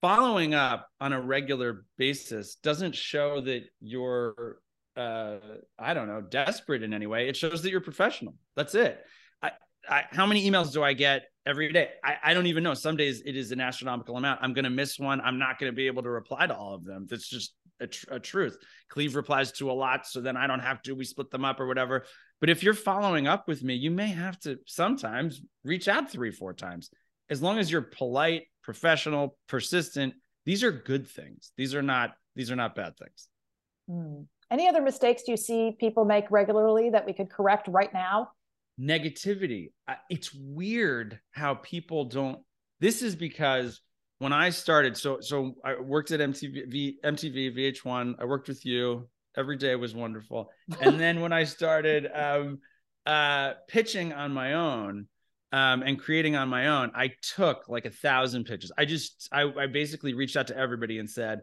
following 0.01 0.55
up 0.55 0.89
on 1.01 1.13
a 1.13 1.21
regular 1.21 1.85
basis 1.97 2.57
doesn't 2.57 2.95
show 2.95 3.41
that 3.41 3.65
you're 3.81 4.59
uh 4.97 5.37
i 5.79 5.95
don't 5.95 6.09
know 6.09 6.21
desperate 6.21 6.83
in 6.83 6.93
any 6.93 7.07
way. 7.07 7.29
It 7.29 7.37
shows 7.37 7.63
that 7.63 7.71
you're 7.71 7.81
professional. 7.81 8.35
That's 8.57 8.75
it. 8.75 9.01
I, 9.43 9.53
I 9.89 10.05
how 10.11 10.27
many 10.27 10.49
emails 10.49 10.73
do 10.73 10.83
i 10.83 10.93
get 10.93 11.25
every 11.47 11.73
day? 11.73 11.91
I, 12.05 12.17
I 12.23 12.35
don't 12.35 12.47
even 12.47 12.63
know. 12.63 12.75
Some 12.75 12.97
days 12.97 13.23
it 13.25 13.37
is 13.37 13.53
an 13.53 13.61
astronomical 13.61 14.17
amount. 14.17 14.41
I'm 14.43 14.53
going 14.53 14.65
to 14.65 14.71
miss 14.71 14.99
one. 14.99 15.21
I'm 15.21 15.39
not 15.39 15.59
going 15.59 15.73
to 15.73 15.77
be 15.77 15.87
able 15.87 16.03
to 16.03 16.11
reply 16.11 16.47
to 16.47 16.55
all 16.55 16.75
of 16.75 16.85
them. 16.85 17.07
That's 17.09 17.29
just 17.29 17.55
a, 17.81 17.87
tr- 17.87 18.15
a 18.15 18.21
truth. 18.21 18.57
Cleve 18.89 19.15
replies 19.17 19.53
to 19.53 19.71
a 19.71 19.73
lot 19.73 20.07
so 20.07 20.21
then 20.21 20.37
i 20.37 20.47
don't 20.47 20.61
have 20.61 20.83
to. 20.83 20.93
We 20.95 21.05
split 21.05 21.31
them 21.31 21.45
up 21.45 21.61
or 21.61 21.67
whatever. 21.67 22.05
But 22.41 22.51
if 22.51 22.63
you're 22.63 22.75
following 22.75 23.27
up 23.27 23.49
with 23.49 23.63
me 23.63 23.75
you 23.75 23.91
may 23.91 24.09
have 24.09 24.39
to 24.41 24.59
sometimes 24.67 25.41
reach 25.65 25.89
out 25.89 26.11
three 26.11 26.31
four 26.31 26.55
times. 26.55 26.91
As 27.31 27.43
long 27.43 27.59
as 27.59 27.71
you're 27.71 27.83
polite 27.83 28.45
professional, 28.69 29.35
persistent. 29.49 30.13
These 30.45 30.63
are 30.63 30.71
good 30.71 31.09
things. 31.09 31.53
These 31.57 31.75
are 31.75 31.81
not 31.81 32.11
these 32.37 32.51
are 32.51 32.57
not 32.57 32.75
bad 32.75 32.99
things. 32.99 33.29
Mm. 33.91 34.27
Any 34.51 34.69
other 34.69 34.83
mistakes 34.83 35.23
do 35.23 35.31
you 35.31 35.39
see 35.39 35.75
people 35.81 36.05
make 36.05 36.31
regularly 36.31 36.91
that 36.91 37.07
we 37.07 37.15
could 37.15 37.31
correct 37.31 37.67
right 37.69 37.91
now? 37.95 38.33
Negativity. 38.79 39.73
It's 40.11 40.35
weird 40.35 41.19
how 41.31 41.55
people 41.55 42.05
don't. 42.05 42.41
This 42.79 43.01
is 43.01 43.17
because 43.17 43.81
when 44.19 44.35
I 44.35 44.51
started, 44.51 44.99
so 44.99 45.19
so 45.23 45.55
I 45.65 45.81
worked 45.81 46.11
at 46.11 46.21
MTV, 46.21 46.97
MTV, 47.03 47.57
VH1. 47.57 48.17
I 48.21 48.27
worked 48.27 48.49
with 48.49 48.67
you. 48.67 49.09
Every 49.35 49.57
day 49.57 49.77
was 49.77 49.95
wonderful. 49.95 50.51
And 50.83 51.01
then 51.01 51.23
when 51.23 51.33
I 51.33 51.45
started 51.45 52.07
um, 52.15 52.59
uh, 53.07 53.55
pitching 53.67 54.13
on 54.13 54.33
my 54.33 54.53
own, 54.53 55.07
um, 55.53 55.83
and 55.83 55.99
creating 55.99 56.37
on 56.37 56.49
my 56.49 56.69
own, 56.69 56.93
I 56.95 57.13
took 57.23 57.69
like 57.69 57.87
a 57.87 57.91
thousand 57.91 58.45
pitches. 58.45 58.73
I 58.77 58.85
just, 58.85 59.29
I, 59.33 59.43
I 59.43 59.67
basically 59.67 60.15
reached 60.15 60.37
out 60.37 60.49
to 60.49 60.57
everybody 60.57 60.99
and 60.99 61.09
said, 61.09 61.41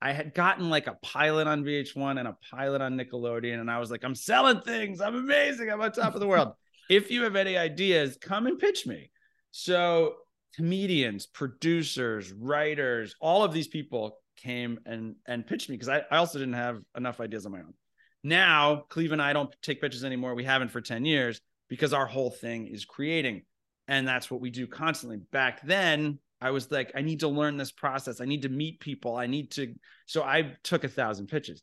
I 0.00 0.12
had 0.12 0.32
gotten 0.32 0.70
like 0.70 0.86
a 0.86 0.96
pilot 1.02 1.48
on 1.48 1.64
VH1 1.64 2.18
and 2.18 2.28
a 2.28 2.36
pilot 2.52 2.80
on 2.80 2.96
Nickelodeon. 2.96 3.60
And 3.60 3.70
I 3.70 3.80
was 3.80 3.90
like, 3.90 4.04
I'm 4.04 4.14
selling 4.14 4.60
things. 4.60 5.00
I'm 5.00 5.16
amazing. 5.16 5.70
I'm 5.70 5.80
on 5.80 5.90
top 5.90 6.14
of 6.14 6.20
the 6.20 6.26
world. 6.26 6.52
if 6.90 7.10
you 7.10 7.24
have 7.24 7.36
any 7.36 7.56
ideas, 7.56 8.16
come 8.20 8.46
and 8.46 8.58
pitch 8.58 8.86
me. 8.86 9.10
So, 9.50 10.14
comedians, 10.54 11.26
producers, 11.26 12.32
writers, 12.32 13.14
all 13.20 13.42
of 13.42 13.52
these 13.52 13.68
people 13.68 14.18
came 14.36 14.78
and 14.86 15.16
and 15.26 15.46
pitched 15.46 15.68
me 15.68 15.74
because 15.74 15.88
I, 15.88 16.02
I 16.10 16.18
also 16.18 16.38
didn't 16.38 16.54
have 16.54 16.78
enough 16.96 17.20
ideas 17.20 17.44
on 17.44 17.52
my 17.52 17.58
own. 17.58 17.74
Now, 18.22 18.84
Cleve 18.88 19.12
and 19.12 19.22
I 19.22 19.32
don't 19.32 19.54
take 19.62 19.80
pitches 19.80 20.04
anymore. 20.04 20.34
We 20.34 20.44
haven't 20.44 20.70
for 20.70 20.80
10 20.80 21.04
years 21.04 21.40
because 21.68 21.92
our 21.92 22.06
whole 22.06 22.30
thing 22.30 22.66
is 22.66 22.84
creating. 22.84 23.42
And 23.88 24.06
that's 24.06 24.30
what 24.30 24.40
we 24.40 24.50
do 24.50 24.66
constantly. 24.66 25.18
Back 25.32 25.66
then, 25.66 26.18
I 26.40 26.50
was 26.50 26.70
like, 26.70 26.92
I 26.94 27.00
need 27.00 27.20
to 27.20 27.28
learn 27.28 27.56
this 27.56 27.72
process. 27.72 28.20
I 28.20 28.26
need 28.26 28.42
to 28.42 28.48
meet 28.48 28.80
people. 28.80 29.16
I 29.16 29.26
need 29.26 29.50
to. 29.52 29.74
So 30.06 30.22
I 30.22 30.56
took 30.62 30.84
a 30.84 30.88
thousand 30.88 31.26
pitches. 31.26 31.62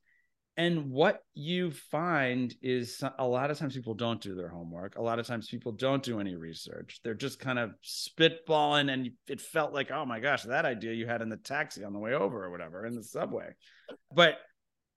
And 0.58 0.90
what 0.90 1.22
you 1.34 1.72
find 1.72 2.56
is 2.62 3.04
a 3.20 3.28
lot 3.28 3.52
of 3.52 3.60
times 3.60 3.76
people 3.76 3.94
don't 3.94 4.22
do 4.22 4.36
their 4.36 4.48
homework. 4.48 4.96
A 4.96 5.02
lot 5.02 5.20
of 5.20 5.28
times 5.28 5.50
people 5.50 5.74
don't 5.74 6.02
do 6.02 6.22
any 6.22 6.36
research. 6.36 7.02
They're 7.04 7.14
just 7.14 7.40
kind 7.40 7.60
of 7.60 7.72
spitballing. 7.84 8.92
And 8.92 9.12
it 9.28 9.42
felt 9.42 9.74
like, 9.74 9.92
oh 9.92 10.06
my 10.06 10.22
gosh, 10.22 10.44
that 10.44 10.66
idea 10.66 10.94
you 10.94 11.08
had 11.08 11.22
in 11.22 11.30
the 11.30 11.38
taxi 11.38 11.84
on 11.84 11.92
the 11.92 12.00
way 12.00 12.14
over 12.14 12.44
or 12.44 12.52
whatever 12.52 12.86
in 12.86 12.96
the 12.96 13.04
subway. 13.04 13.50
But 14.14 14.36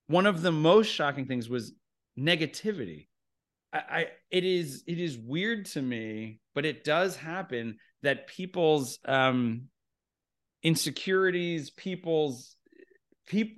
one 0.07 0.27
of 0.27 0.43
the 0.43 0.53
most 0.53 0.87
shocking 0.87 1.27
things 1.27 1.49
was 1.49 1.73
negativity. 2.17 3.09
I, 3.73 3.79
I 3.79 4.07
it 4.31 4.45
is 4.45 4.85
it 4.87 4.99
is 4.99 5.19
weird 5.19 5.67
to 5.67 5.83
me, 5.83 6.41
but 6.55 6.65
it 6.65 6.85
does 6.85 7.17
happen 7.17 7.79
that 8.03 8.27
people's 8.27 8.99
um 9.05 9.69
insecurities, 10.63 11.71
people's 11.71 12.57
people 13.27 13.57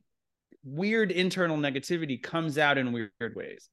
weird 0.63 1.11
internal 1.11 1.57
negativity 1.57 2.23
comes 2.23 2.59
out 2.59 2.77
in 2.77 2.93
weird 2.93 3.35
ways. 3.35 3.71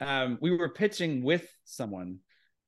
Um, 0.00 0.38
we 0.40 0.56
were 0.56 0.68
pitching 0.68 1.24
with 1.24 1.52
someone 1.64 2.18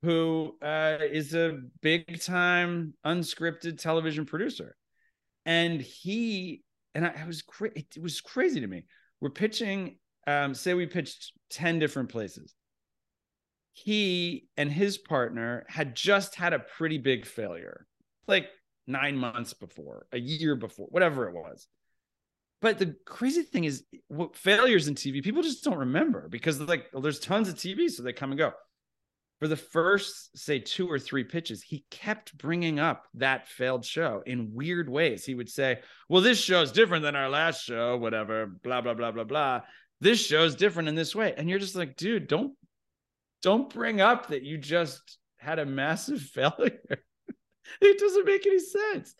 who 0.02 0.56
uh, 0.62 0.98
is 1.00 1.34
a 1.34 1.58
big 1.80 2.20
time 2.20 2.94
unscripted 3.06 3.78
television 3.78 4.24
producer, 4.24 4.74
and 5.44 5.80
he 5.80 6.62
and 6.94 7.06
I, 7.06 7.14
I 7.22 7.26
was 7.26 7.42
cra- 7.42 7.70
it, 7.76 7.86
was 8.00 8.20
crazy 8.20 8.60
to 8.60 8.66
me. 8.66 8.84
We're 9.20 9.30
pitching. 9.30 9.98
Um, 10.26 10.54
say 10.54 10.74
we 10.74 10.86
pitched 10.86 11.32
ten 11.50 11.78
different 11.78 12.10
places 12.10 12.54
he 13.72 14.48
and 14.56 14.70
his 14.70 14.98
partner 14.98 15.64
had 15.68 15.94
just 15.94 16.34
had 16.34 16.52
a 16.52 16.58
pretty 16.58 16.98
big 16.98 17.26
failure, 17.26 17.86
like 18.26 18.48
nine 18.86 19.16
months 19.16 19.54
before, 19.54 20.06
a 20.12 20.18
year 20.18 20.56
before, 20.56 20.86
whatever 20.90 21.28
it 21.28 21.34
was. 21.34 21.66
But 22.60 22.78
the 22.78 22.94
crazy 23.06 23.42
thing 23.42 23.64
is, 23.64 23.84
what 24.08 24.36
failures 24.36 24.88
in 24.88 24.94
TV, 24.94 25.22
people 25.22 25.42
just 25.42 25.64
don't 25.64 25.78
remember 25.78 26.28
because 26.28 26.60
like 26.60 26.86
well, 26.92 27.02
there's 27.02 27.20
tons 27.20 27.48
of 27.48 27.54
TV, 27.54 27.88
so 27.88 28.02
they 28.02 28.12
come 28.12 28.32
and 28.32 28.38
go. 28.38 28.52
For 29.38 29.48
the 29.48 29.56
first, 29.56 30.36
say, 30.36 30.58
two 30.58 30.86
or 30.86 30.98
three 30.98 31.24
pitches, 31.24 31.62
he 31.62 31.86
kept 31.90 32.36
bringing 32.36 32.78
up 32.78 33.06
that 33.14 33.48
failed 33.48 33.86
show 33.86 34.22
in 34.26 34.52
weird 34.52 34.90
ways. 34.90 35.24
He 35.24 35.34
would 35.34 35.48
say, 35.48 35.80
"Well, 36.10 36.20
this 36.20 36.38
show 36.38 36.60
is 36.60 36.72
different 36.72 37.04
than 37.04 37.16
our 37.16 37.30
last 37.30 37.64
show, 37.64 37.96
whatever, 37.96 38.46
blah 38.62 38.82
blah 38.82 38.92
blah 38.92 39.12
blah 39.12 39.24
blah." 39.24 39.62
this 40.00 40.24
show's 40.24 40.54
different 40.54 40.88
in 40.88 40.94
this 40.94 41.14
way. 41.14 41.34
And 41.36 41.48
you're 41.48 41.58
just 41.58 41.76
like, 41.76 41.96
dude, 41.96 42.26
don't 42.26 42.54
don't 43.42 43.72
bring 43.72 44.00
up 44.00 44.28
that 44.28 44.42
you 44.42 44.58
just 44.58 45.18
had 45.38 45.58
a 45.58 45.66
massive 45.66 46.20
failure. 46.34 46.80
it 47.80 47.98
doesn't 47.98 48.26
make 48.26 48.46
any 48.46 48.58
sense. 48.58 49.14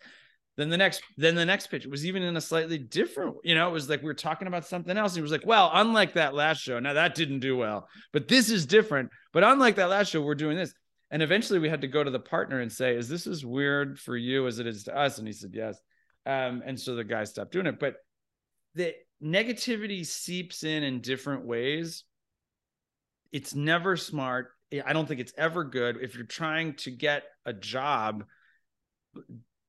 Then 0.57 0.69
the 0.69 0.77
next, 0.77 1.01
then 1.17 1.35
the 1.35 1.45
next 1.45 1.67
pitch 1.67 1.85
was 1.85 2.05
even 2.05 2.23
in 2.23 2.35
a 2.35 2.41
slightly 2.41 2.77
different, 2.77 3.37
you 3.43 3.55
know, 3.55 3.69
it 3.69 3.71
was 3.71 3.89
like 3.89 4.01
we 4.01 4.07
were 4.07 4.13
talking 4.13 4.47
about 4.47 4.67
something 4.67 4.97
else. 4.97 5.15
He 5.15 5.21
was 5.21 5.31
like, 5.31 5.45
well, 5.45 5.71
unlike 5.73 6.13
that 6.13 6.35
last 6.35 6.61
show, 6.61 6.77
now 6.79 6.93
that 6.93 7.15
didn't 7.15 7.39
do 7.39 7.55
well, 7.55 7.87
but 8.11 8.27
this 8.27 8.49
is 8.49 8.65
different. 8.65 9.09
But 9.33 9.43
unlike 9.43 9.75
that 9.77 9.89
last 9.89 10.09
show, 10.09 10.21
we're 10.21 10.35
doing 10.35 10.57
this. 10.57 10.73
And 11.09 11.21
eventually 11.21 11.59
we 11.59 11.69
had 11.69 11.81
to 11.81 11.87
go 11.87 12.03
to 12.03 12.11
the 12.11 12.19
partner 12.19 12.59
and 12.59 12.71
say, 12.71 12.95
is 12.95 13.09
this 13.09 13.27
as 13.27 13.45
weird 13.45 13.99
for 13.99 14.15
you 14.15 14.45
as 14.47 14.59
it 14.59 14.67
is 14.67 14.83
to 14.85 14.97
us? 14.97 15.17
And 15.17 15.27
he 15.27 15.33
said, 15.33 15.51
yes. 15.53 15.79
Um, 16.25 16.61
and 16.65 16.79
so 16.79 16.95
the 16.95 17.03
guy 17.03 17.23
stopped 17.23 17.51
doing 17.51 17.65
it. 17.65 17.79
But 17.79 17.95
the 18.75 18.93
negativity 19.23 20.05
seeps 20.05 20.63
in 20.63 20.83
in 20.83 21.01
different 21.01 21.45
ways. 21.45 22.03
It's 23.31 23.55
never 23.55 23.97
smart. 23.97 24.49
I 24.85 24.93
don't 24.93 25.07
think 25.07 25.19
it's 25.19 25.33
ever 25.37 25.63
good. 25.63 25.97
If 26.01 26.15
you're 26.15 26.25
trying 26.25 26.75
to 26.75 26.91
get 26.91 27.23
a 27.45 27.53
job, 27.53 28.23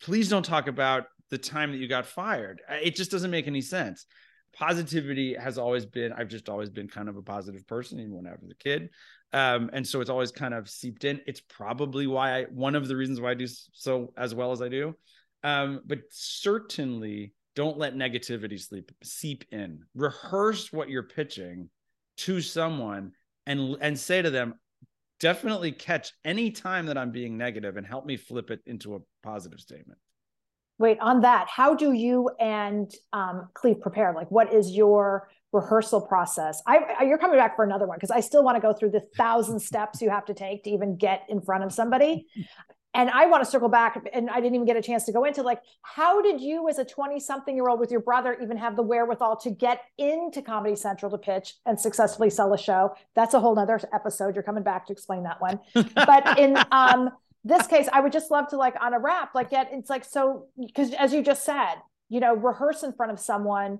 please 0.00 0.28
don't 0.28 0.44
talk 0.44 0.68
about 0.68 1.04
the 1.30 1.38
time 1.38 1.72
that 1.72 1.78
you 1.78 1.88
got 1.88 2.06
fired. 2.06 2.60
It 2.68 2.94
just 2.94 3.10
doesn't 3.10 3.30
make 3.30 3.46
any 3.46 3.62
sense. 3.62 4.06
Positivity 4.54 5.34
has 5.34 5.58
always 5.58 5.86
been, 5.86 6.12
I've 6.12 6.28
just 6.28 6.48
always 6.48 6.70
been 6.70 6.86
kind 6.86 7.08
of 7.08 7.16
a 7.16 7.22
positive 7.22 7.66
person, 7.66 7.98
even 7.98 8.12
when 8.12 8.26
I 8.26 8.34
was 8.40 8.50
a 8.50 8.62
kid. 8.62 8.90
Um, 9.32 9.70
and 9.72 9.86
so 9.86 10.00
it's 10.00 10.10
always 10.10 10.30
kind 10.30 10.52
of 10.52 10.68
seeped 10.68 11.04
in. 11.04 11.20
It's 11.26 11.40
probably 11.40 12.06
why 12.06 12.40
I, 12.40 12.42
one 12.44 12.74
of 12.74 12.86
the 12.86 12.96
reasons 12.96 13.20
why 13.20 13.30
I 13.30 13.34
do 13.34 13.46
so 13.46 14.12
as 14.16 14.34
well 14.34 14.52
as 14.52 14.60
I 14.60 14.68
do. 14.68 14.94
Um, 15.42 15.80
but 15.86 16.00
certainly 16.10 17.32
don't 17.56 17.78
let 17.78 17.94
negativity 17.94 18.60
sleep 18.60 18.92
seep 19.02 19.44
in. 19.50 19.80
Rehearse 19.94 20.72
what 20.72 20.90
you're 20.90 21.02
pitching 21.02 21.70
to 22.18 22.40
someone 22.40 23.12
and 23.46 23.76
and 23.80 23.98
say 23.98 24.22
to 24.22 24.30
them, 24.30 24.54
definitely 25.20 25.72
catch 25.72 26.12
any 26.24 26.50
time 26.50 26.86
that 26.86 26.98
I'm 26.98 27.10
being 27.10 27.36
negative 27.36 27.76
and 27.76 27.86
help 27.86 28.06
me 28.06 28.16
flip 28.16 28.50
it 28.50 28.60
into 28.66 28.96
a 28.96 29.00
positive 29.22 29.60
statement. 29.60 29.98
Wait, 30.78 30.98
on 31.00 31.20
that, 31.20 31.46
how 31.48 31.74
do 31.74 31.92
you 31.92 32.28
and 32.40 32.90
um, 33.12 33.48
Cleve 33.54 33.80
prepare? 33.80 34.12
Like, 34.14 34.30
what 34.30 34.52
is 34.52 34.72
your 34.72 35.28
rehearsal 35.52 36.00
process? 36.00 36.60
I, 36.66 36.78
I 37.00 37.04
you're 37.04 37.18
coming 37.18 37.38
back 37.38 37.54
for 37.54 37.64
another 37.64 37.86
one 37.86 37.98
because 37.98 38.10
I 38.10 38.20
still 38.20 38.42
want 38.42 38.56
to 38.56 38.60
go 38.60 38.72
through 38.72 38.90
the 38.90 39.02
thousand 39.16 39.60
steps 39.60 40.02
you 40.02 40.10
have 40.10 40.24
to 40.26 40.34
take 40.34 40.64
to 40.64 40.70
even 40.70 40.96
get 40.96 41.24
in 41.28 41.40
front 41.40 41.62
of 41.62 41.72
somebody 41.72 42.26
and 42.94 43.08
I 43.08 43.26
want 43.26 43.42
to 43.42 43.50
circle 43.50 43.68
back, 43.68 44.06
and 44.12 44.28
I 44.28 44.36
didn't 44.36 44.54
even 44.54 44.66
get 44.66 44.76
a 44.76 44.82
chance 44.82 45.04
to 45.04 45.12
go 45.12 45.24
into 45.24 45.42
like, 45.42 45.62
how 45.80 46.20
did 46.20 46.40
you, 46.40 46.68
as 46.68 46.78
a 46.78 46.84
20 46.84 47.18
something 47.20 47.54
year 47.54 47.68
old 47.68 47.80
with 47.80 47.90
your 47.90 48.00
brother, 48.00 48.36
even 48.42 48.56
have 48.58 48.76
the 48.76 48.82
wherewithal 48.82 49.36
to 49.38 49.50
get 49.50 49.80
into 49.96 50.42
Comedy 50.42 50.76
Central 50.76 51.10
to 51.10 51.18
pitch 51.18 51.54
and 51.64 51.80
successfully 51.80 52.28
sell 52.28 52.52
a 52.52 52.58
show? 52.58 52.94
That's 53.14 53.32
a 53.32 53.40
whole 53.40 53.54
nother 53.54 53.80
episode. 53.94 54.34
You're 54.34 54.42
coming 54.42 54.62
back 54.62 54.86
to 54.86 54.92
explain 54.92 55.22
that 55.22 55.40
one. 55.40 55.60
but 55.94 56.38
in 56.38 56.58
um, 56.70 57.10
this 57.44 57.66
case, 57.66 57.88
I 57.92 58.00
would 58.00 58.12
just 58.12 58.30
love 58.30 58.48
to, 58.48 58.56
like, 58.56 58.74
on 58.80 58.92
a 58.92 58.98
wrap, 58.98 59.34
like, 59.34 59.50
get 59.50 59.70
it's 59.72 59.88
like, 59.88 60.04
so, 60.04 60.46
because 60.58 60.92
as 60.92 61.14
you 61.14 61.22
just 61.22 61.44
said, 61.44 61.76
you 62.10 62.20
know, 62.20 62.34
rehearse 62.34 62.82
in 62.82 62.92
front 62.92 63.10
of 63.10 63.18
someone 63.18 63.78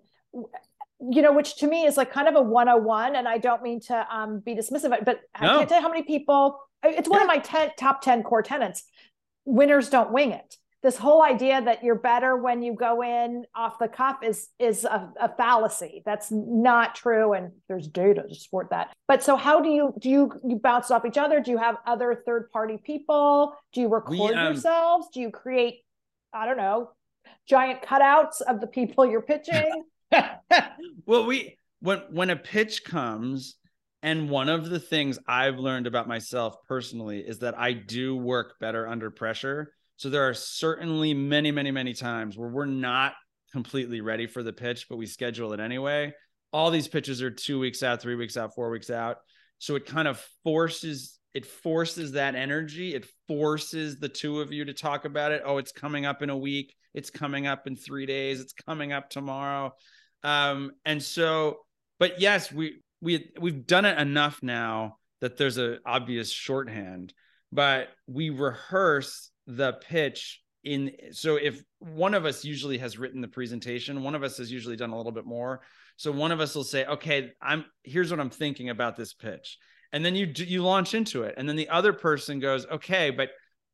you 1.11 1.23
know, 1.23 1.33
which 1.33 1.57
to 1.57 1.67
me 1.67 1.85
is 1.85 1.97
like 1.97 2.13
kind 2.13 2.29
of 2.29 2.37
a 2.37 2.43
101. 2.43 3.17
And 3.17 3.27
I 3.27 3.39
don't 3.39 3.63
mean 3.63 3.81
to 3.81 4.07
um, 4.15 4.41
be 4.41 4.55
dismissive, 4.55 4.91
but 5.05 5.07
no. 5.07 5.21
I 5.35 5.47
can't 5.59 5.69
tell 5.69 5.79
you 5.79 5.83
how 5.83 5.91
many 5.91 6.05
people 6.05 6.61
it's 6.85 7.09
one 7.09 7.21
yeah. 7.21 7.25
of 7.25 7.29
my 7.29 7.39
ten, 7.39 7.71
top 7.79 8.03
10 8.03 8.23
core 8.23 8.43
tenants. 8.43 8.85
Winners 9.45 9.89
don't 9.89 10.13
wing 10.13 10.33
it. 10.33 10.57
This 10.83 10.97
whole 10.97 11.23
idea 11.23 11.63
that 11.63 11.85
you're 11.85 11.95
better 11.95 12.37
when 12.37 12.61
you 12.61 12.75
go 12.75 13.05
in 13.05 13.45
off 13.55 13.79
the 13.79 13.87
cuff 13.87 14.17
is 14.25 14.49
is 14.59 14.85
a, 14.85 15.13
a 15.21 15.29
fallacy. 15.29 16.03
That's 16.05 16.33
not 16.33 16.97
true, 16.97 17.35
and 17.35 17.53
there's 17.69 17.87
data 17.87 18.25
to 18.29 18.35
support 18.35 18.71
that. 18.71 18.93
But 19.07 19.23
so, 19.23 19.37
how 19.37 19.61
do 19.61 19.69
you 19.69 19.95
do 20.01 20.11
you 20.11 20.33
you 20.45 20.57
bounce 20.57 20.91
off 20.91 21.05
each 21.05 21.19
other? 21.19 21.39
Do 21.39 21.53
you 21.53 21.59
have 21.59 21.77
other 21.87 22.21
third 22.27 22.51
party 22.51 22.79
people? 22.83 23.55
Do 23.73 23.81
you 23.81 23.89
record 23.89 24.31
we, 24.31 24.35
um, 24.35 24.47
yourselves? 24.47 25.07
Do 25.15 25.21
you 25.21 25.31
create, 25.31 25.85
I 26.33 26.47
don't 26.47 26.57
know, 26.57 26.91
giant 27.47 27.83
cutouts 27.83 28.41
of 28.41 28.61
the 28.61 28.67
people 28.67 29.07
you're 29.07 29.23
pitching? 29.23 29.85
Well, 31.07 31.27
we 31.27 31.57
when 31.81 32.03
when 32.11 32.31
a 32.31 32.37
pitch 32.37 32.85
comes, 32.85 33.57
and 34.03 34.31
one 34.31 34.49
of 34.49 34.69
the 34.69 34.81
things 34.81 35.19
I've 35.27 35.59
learned 35.59 35.87
about 35.87 36.09
myself 36.09 36.57
personally 36.67 37.21
is 37.21 37.41
that 37.41 37.59
I 37.59 37.73
do 37.73 38.17
work 38.17 38.55
better 38.61 38.87
under 38.87 39.11
pressure. 39.11 39.73
So 39.97 40.11
there 40.11 40.29
are 40.29 40.35
certainly 40.35 41.15
many, 41.15 41.53
many, 41.53 41.71
many 41.71 41.95
times 41.95 42.37
where 42.37 42.49
we're 42.49 42.67
not 42.67 43.15
completely 43.53 44.01
ready 44.01 44.27
for 44.27 44.43
the 44.43 44.53
pitch, 44.53 44.87
but 44.89 44.97
we 44.97 45.07
schedule 45.07 45.53
it 45.53 45.61
anyway. 45.61 46.13
All 46.53 46.71
these 46.71 46.89
pitches 46.89 47.23
are 47.23 47.31
two 47.31 47.59
weeks 47.59 47.83
out, 47.83 48.03
three 48.03 48.17
weeks 48.17 48.37
out, 48.37 48.55
four 48.55 48.71
weeks 48.71 48.91
out. 48.91 49.19
So 49.59 49.77
it 49.77 49.87
kind 49.87 50.09
of 50.09 50.25
forces 50.43 51.19
it 51.35 51.47
forces 51.47 52.13
that 52.13 52.35
energy. 52.35 52.95
It 52.95 53.07
forces 53.27 53.99
the 53.99 54.09
two 54.09 54.41
of 54.41 54.53
you 54.53 54.67
to 54.67 54.75
talk 54.75 55.05
about 55.05 55.33
it. 55.33 55.43
Oh, 55.45 55.57
it's 55.59 55.73
coming 55.73 56.05
up 56.05 56.23
in 56.23 56.29
a 56.31 56.37
week. 56.37 56.75
It's 56.93 57.09
coming 57.09 57.47
up 57.47 57.67
in 57.67 57.75
three 57.75 58.05
days. 58.05 58.41
It's 58.41 58.53
coming 58.53 58.93
up 58.93 59.09
tomorrow. 59.09 59.73
Um, 60.25 60.73
and 60.85 61.03
so, 61.03 61.59
but 61.99 62.21
yes, 62.21 62.53
we 62.53 62.81
we 63.01 63.31
we've 63.41 63.67
done 63.67 63.85
it 63.85 63.99
enough 63.99 64.41
now 64.43 64.97
that 65.21 65.37
there's 65.37 65.59
an 65.59 65.79
obvious 65.85 66.31
shorthand, 66.31 67.13
but 67.51 67.89
we 68.07 68.31
rehearse 68.31 69.31
the 69.47 69.75
pitch 69.89 70.41
in 70.65 70.93
so 71.11 71.37
if 71.37 71.63
one 71.79 72.15
of 72.15 72.25
us 72.25 72.45
usually 72.45 72.79
has 72.79 72.99
written 72.99 73.21
the 73.21 73.29
presentation, 73.29 74.03
one 74.03 74.15
of 74.15 74.23
us 74.23 74.39
has 74.39 74.51
usually 74.51 74.77
done 74.77 74.91
a 74.91 74.97
little 74.97 75.13
bit 75.13 75.27
more. 75.27 75.63
So 75.97 76.13
one 76.13 76.33
of 76.33 76.41
us 76.41 76.55
will 76.55 76.65
say, 76.65 76.85
"Okay, 76.85 77.33
I'm 77.41 77.65
here's 77.83 78.11
what 78.11 78.21
I'm 78.21 78.31
thinking 78.31 78.71
about 78.71 78.97
this 78.97 79.13
pitch." 79.13 79.59
And 79.93 80.05
then 80.05 80.15
you 80.15 80.33
you 80.37 80.63
launch 80.63 80.95
into 80.95 81.25
it. 81.25 81.35
And 81.37 81.49
then 81.49 81.57
the 81.57 81.69
other 81.69 81.93
person 81.93 82.39
goes, 82.39 82.65
"Okay, 82.67 83.11
but 83.11 83.31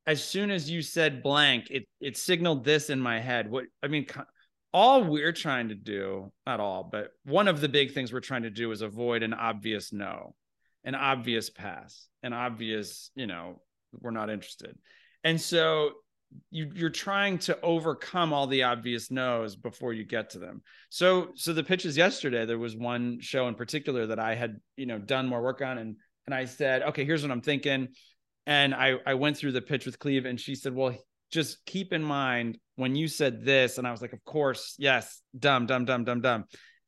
as 0.06 0.24
soon 0.24 0.50
as 0.50 0.70
you 0.70 0.80
said 0.80 1.22
blank, 1.22 1.66
it 1.70 1.84
it 2.00 2.16
signaled 2.16 2.64
this 2.64 2.88
in 2.88 2.98
my 2.98 3.20
head. 3.20 3.50
What 3.50 3.66
I 3.82 3.88
mean, 3.88 4.06
all 4.72 5.04
we're 5.04 5.32
trying 5.32 5.68
to 5.68 5.74
do, 5.74 6.32
not 6.46 6.60
all, 6.60 6.88
but 6.90 7.10
one 7.24 7.48
of 7.48 7.60
the 7.60 7.68
big 7.68 7.92
things 7.92 8.12
we're 8.12 8.20
trying 8.20 8.42
to 8.42 8.50
do 8.50 8.70
is 8.70 8.82
avoid 8.82 9.22
an 9.22 9.34
obvious 9.34 9.92
no, 9.92 10.34
an 10.84 10.94
obvious 10.94 11.50
pass, 11.50 12.08
an 12.22 12.32
obvious, 12.32 13.10
you 13.14 13.26
know, 13.26 13.62
we're 14.00 14.10
not 14.10 14.30
interested. 14.30 14.76
And 15.24 15.40
so 15.40 15.92
you 16.50 16.70
you're 16.74 16.90
trying 16.90 17.38
to 17.38 17.58
overcome 17.62 18.32
all 18.32 18.46
the 18.46 18.62
obvious 18.62 19.10
no's 19.10 19.56
before 19.56 19.92
you 19.92 20.04
get 20.04 20.30
to 20.30 20.38
them. 20.38 20.62
So 20.90 21.30
so 21.34 21.52
the 21.52 21.64
pitches 21.64 21.96
yesterday, 21.96 22.44
there 22.44 22.58
was 22.58 22.76
one 22.76 23.20
show 23.20 23.48
in 23.48 23.54
particular 23.54 24.06
that 24.06 24.18
I 24.18 24.34
had, 24.34 24.60
you 24.76 24.86
know, 24.86 24.98
done 24.98 25.26
more 25.26 25.42
work 25.42 25.62
on 25.62 25.78
and 25.78 25.96
and 26.26 26.34
I 26.34 26.44
said, 26.44 26.82
okay, 26.82 27.06
here's 27.06 27.22
what 27.22 27.30
I'm 27.30 27.40
thinking. 27.40 27.88
And 28.46 28.74
I 28.74 28.96
I 29.06 29.14
went 29.14 29.38
through 29.38 29.52
the 29.52 29.62
pitch 29.62 29.86
with 29.86 29.98
Cleve 29.98 30.26
and 30.26 30.38
she 30.38 30.54
said, 30.54 30.74
well, 30.74 30.94
just 31.30 31.64
keep 31.66 31.92
in 31.92 32.02
mind 32.02 32.58
when 32.76 32.94
you 32.94 33.08
said 33.08 33.44
this, 33.44 33.78
and 33.78 33.86
I 33.86 33.90
was 33.90 34.00
like, 34.00 34.12
of 34.12 34.24
course, 34.24 34.74
yes, 34.78 35.20
dumb, 35.38 35.66
dumb, 35.66 35.84
dumb, 35.84 36.04
dumb, 36.04 36.20
dumb. 36.20 36.44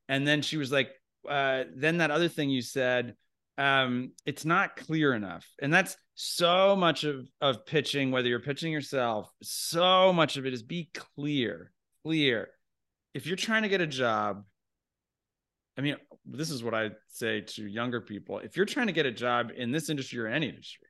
And 0.09 0.27
then 0.27 0.43
she 0.43 0.57
was 0.57 0.71
like, 0.71 0.91
uh, 1.29 1.65
then 1.75 1.99
that 1.99 2.11
other 2.11 2.29
thing 2.29 2.51
you 2.51 2.63
said, 2.63 3.15
um, 3.59 4.13
it's 4.25 4.45
not 4.45 4.77
clear 4.77 5.13
enough. 5.15 5.47
And 5.61 5.73
that's 5.73 5.97
so 6.15 6.77
much 6.77 7.05
of, 7.05 7.27
of 7.41 7.67
pitching, 7.67 8.11
whether 8.11 8.29
you're 8.29 8.41
pitching 8.41 8.73
yourself, 8.73 9.31
so 9.43 10.13
much 10.13 10.37
of 10.37 10.47
it 10.47 10.55
is 10.55 10.63
be 10.63 10.91
clear, 10.95 11.73
clear. 12.05 12.49
If 13.13 13.27
you're 13.27 13.37
trying 13.37 13.63
to 13.63 13.69
get 13.69 13.81
a 13.81 13.87
job, 13.87 14.45
I 15.77 15.83
mean, 15.83 15.97
this 16.25 16.51
is 16.51 16.63
what 16.63 16.75
I 16.75 16.91
say 17.09 17.41
to 17.41 17.67
younger 17.67 18.01
people. 18.01 18.39
If 18.39 18.57
you're 18.57 18.67
trying 18.67 18.87
to 18.87 18.93
get 18.93 19.07
a 19.07 19.11
job 19.11 19.51
in 19.57 19.73
this 19.73 19.91
industry 19.91 20.21
or 20.21 20.27
any 20.27 20.49
industry, 20.49 20.89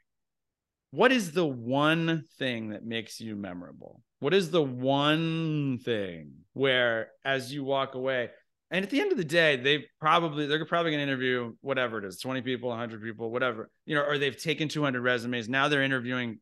what 0.90 1.12
is 1.12 1.33
the 1.33 1.46
one 1.46 2.24
thing 2.38 2.70
that 2.70 2.85
makes 2.85 3.20
you 3.20 3.37
memorable? 3.37 4.03
What 4.18 4.35
is 4.35 4.50
the 4.50 4.62
one 4.62 5.79
thing 5.79 6.33
where 6.53 7.09
as 7.24 7.53
you 7.53 7.64
walk 7.64 7.94
away, 7.94 8.31
and 8.72 8.85
at 8.85 8.90
the 8.90 9.00
end 9.00 9.12
of 9.12 9.18
the 9.18 9.24
day, 9.24 9.57
they 9.57 9.87
probably 10.00 10.46
they're 10.46 10.64
probably 10.64 10.92
going 10.92 11.05
to 11.05 11.11
interview 11.11 11.55
whatever 11.61 11.98
it 11.98 12.05
is, 12.05 12.20
20 12.20 12.42
people, 12.42 12.68
100 12.68 13.03
people, 13.03 13.31
whatever, 13.31 13.70
you 13.87 13.94
know, 13.94 14.03
or 14.03 14.18
they've 14.18 14.40
taken 14.40 14.68
200 14.68 15.00
resumes. 15.00 15.48
Now 15.48 15.68
they're 15.68 15.83
interviewing 15.83 16.38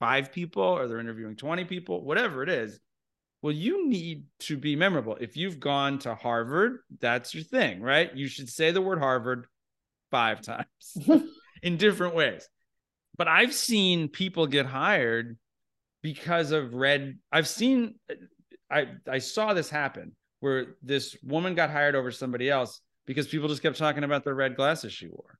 five 0.00 0.32
people 0.32 0.62
or 0.62 0.88
they're 0.88 0.98
interviewing 0.98 1.36
20 1.36 1.64
people, 1.64 2.04
whatever 2.04 2.42
it 2.42 2.48
is. 2.48 2.80
Well, 3.42 3.52
you 3.52 3.88
need 3.88 4.24
to 4.40 4.56
be 4.56 4.76
memorable. 4.76 5.16
If 5.20 5.36
you've 5.36 5.60
gone 5.60 5.98
to 6.00 6.14
Harvard, 6.14 6.78
that's 7.00 7.34
your 7.34 7.44
thing, 7.44 7.80
right? 7.80 8.14
You 8.14 8.28
should 8.28 8.48
say 8.48 8.70
the 8.70 8.82
word 8.82 8.98
Harvard 8.98 9.46
five 10.10 10.40
times 10.42 10.96
in 11.62 11.76
different 11.76 12.14
ways 12.14 12.48
but 13.20 13.28
I've 13.28 13.52
seen 13.52 14.08
people 14.08 14.46
get 14.46 14.64
hired 14.64 15.36
because 16.02 16.52
of 16.52 16.72
red. 16.72 17.18
I've 17.30 17.46
seen, 17.46 17.96
I 18.70 18.86
I 19.06 19.18
saw 19.18 19.52
this 19.52 19.68
happen 19.68 20.16
where 20.40 20.76
this 20.82 21.14
woman 21.22 21.54
got 21.54 21.68
hired 21.68 21.94
over 21.94 22.10
somebody 22.12 22.48
else 22.48 22.80
because 23.04 23.28
people 23.28 23.46
just 23.48 23.60
kept 23.60 23.76
talking 23.76 24.04
about 24.04 24.24
the 24.24 24.32
red 24.32 24.56
glasses 24.56 24.94
she 24.94 25.06
wore, 25.08 25.38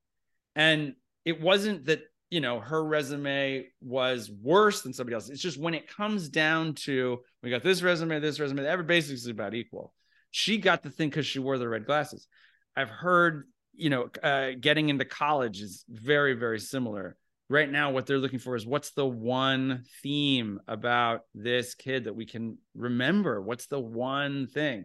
and 0.55 0.93
it 1.25 1.41
wasn't 1.41 1.87
that 1.87 2.03
you 2.29 2.43
know 2.43 2.61
her 2.61 2.85
resume 2.85 3.65
was 3.81 4.31
worse 4.31 4.83
than 4.83 4.93
somebody 4.93 5.15
else. 5.15 5.31
It's 5.31 5.41
just 5.41 5.59
when 5.59 5.73
it 5.73 5.89
comes 5.89 6.29
down 6.29 6.75
to 6.85 7.21
we 7.43 7.49
got 7.49 7.63
this 7.63 7.81
resume, 7.81 8.21
this 8.21 8.39
resume, 8.39 8.67
every 8.67 8.85
basically 8.85 9.31
about 9.31 9.55
equal. 9.55 9.95
She 10.33 10.59
got 10.59 10.83
the 10.83 10.91
thing 10.91 11.09
because 11.09 11.25
she 11.25 11.39
wore 11.39 11.57
the 11.57 11.67
red 11.67 11.87
glasses. 11.87 12.29
I've 12.77 12.91
heard, 12.91 13.49
you 13.73 13.89
know, 13.89 14.11
uh, 14.23 14.51
getting 14.61 14.91
into 14.91 15.07
college 15.07 15.63
is 15.63 15.83
very, 15.89 16.35
very 16.35 16.61
similar. 16.61 17.17
Right 17.51 17.69
now, 17.69 17.91
what 17.91 18.07
they're 18.07 18.19
looking 18.19 18.39
for 18.39 18.55
is 18.55 18.65
what's 18.65 18.93
the 18.93 19.05
one 19.05 19.83
theme 20.05 20.61
about 20.69 21.23
this 21.35 21.75
kid 21.75 22.05
that 22.05 22.15
we 22.15 22.25
can 22.25 22.59
remember? 22.77 23.43
What's 23.43 23.67
the 23.67 23.81
one 23.81 24.47
thing? 24.47 24.85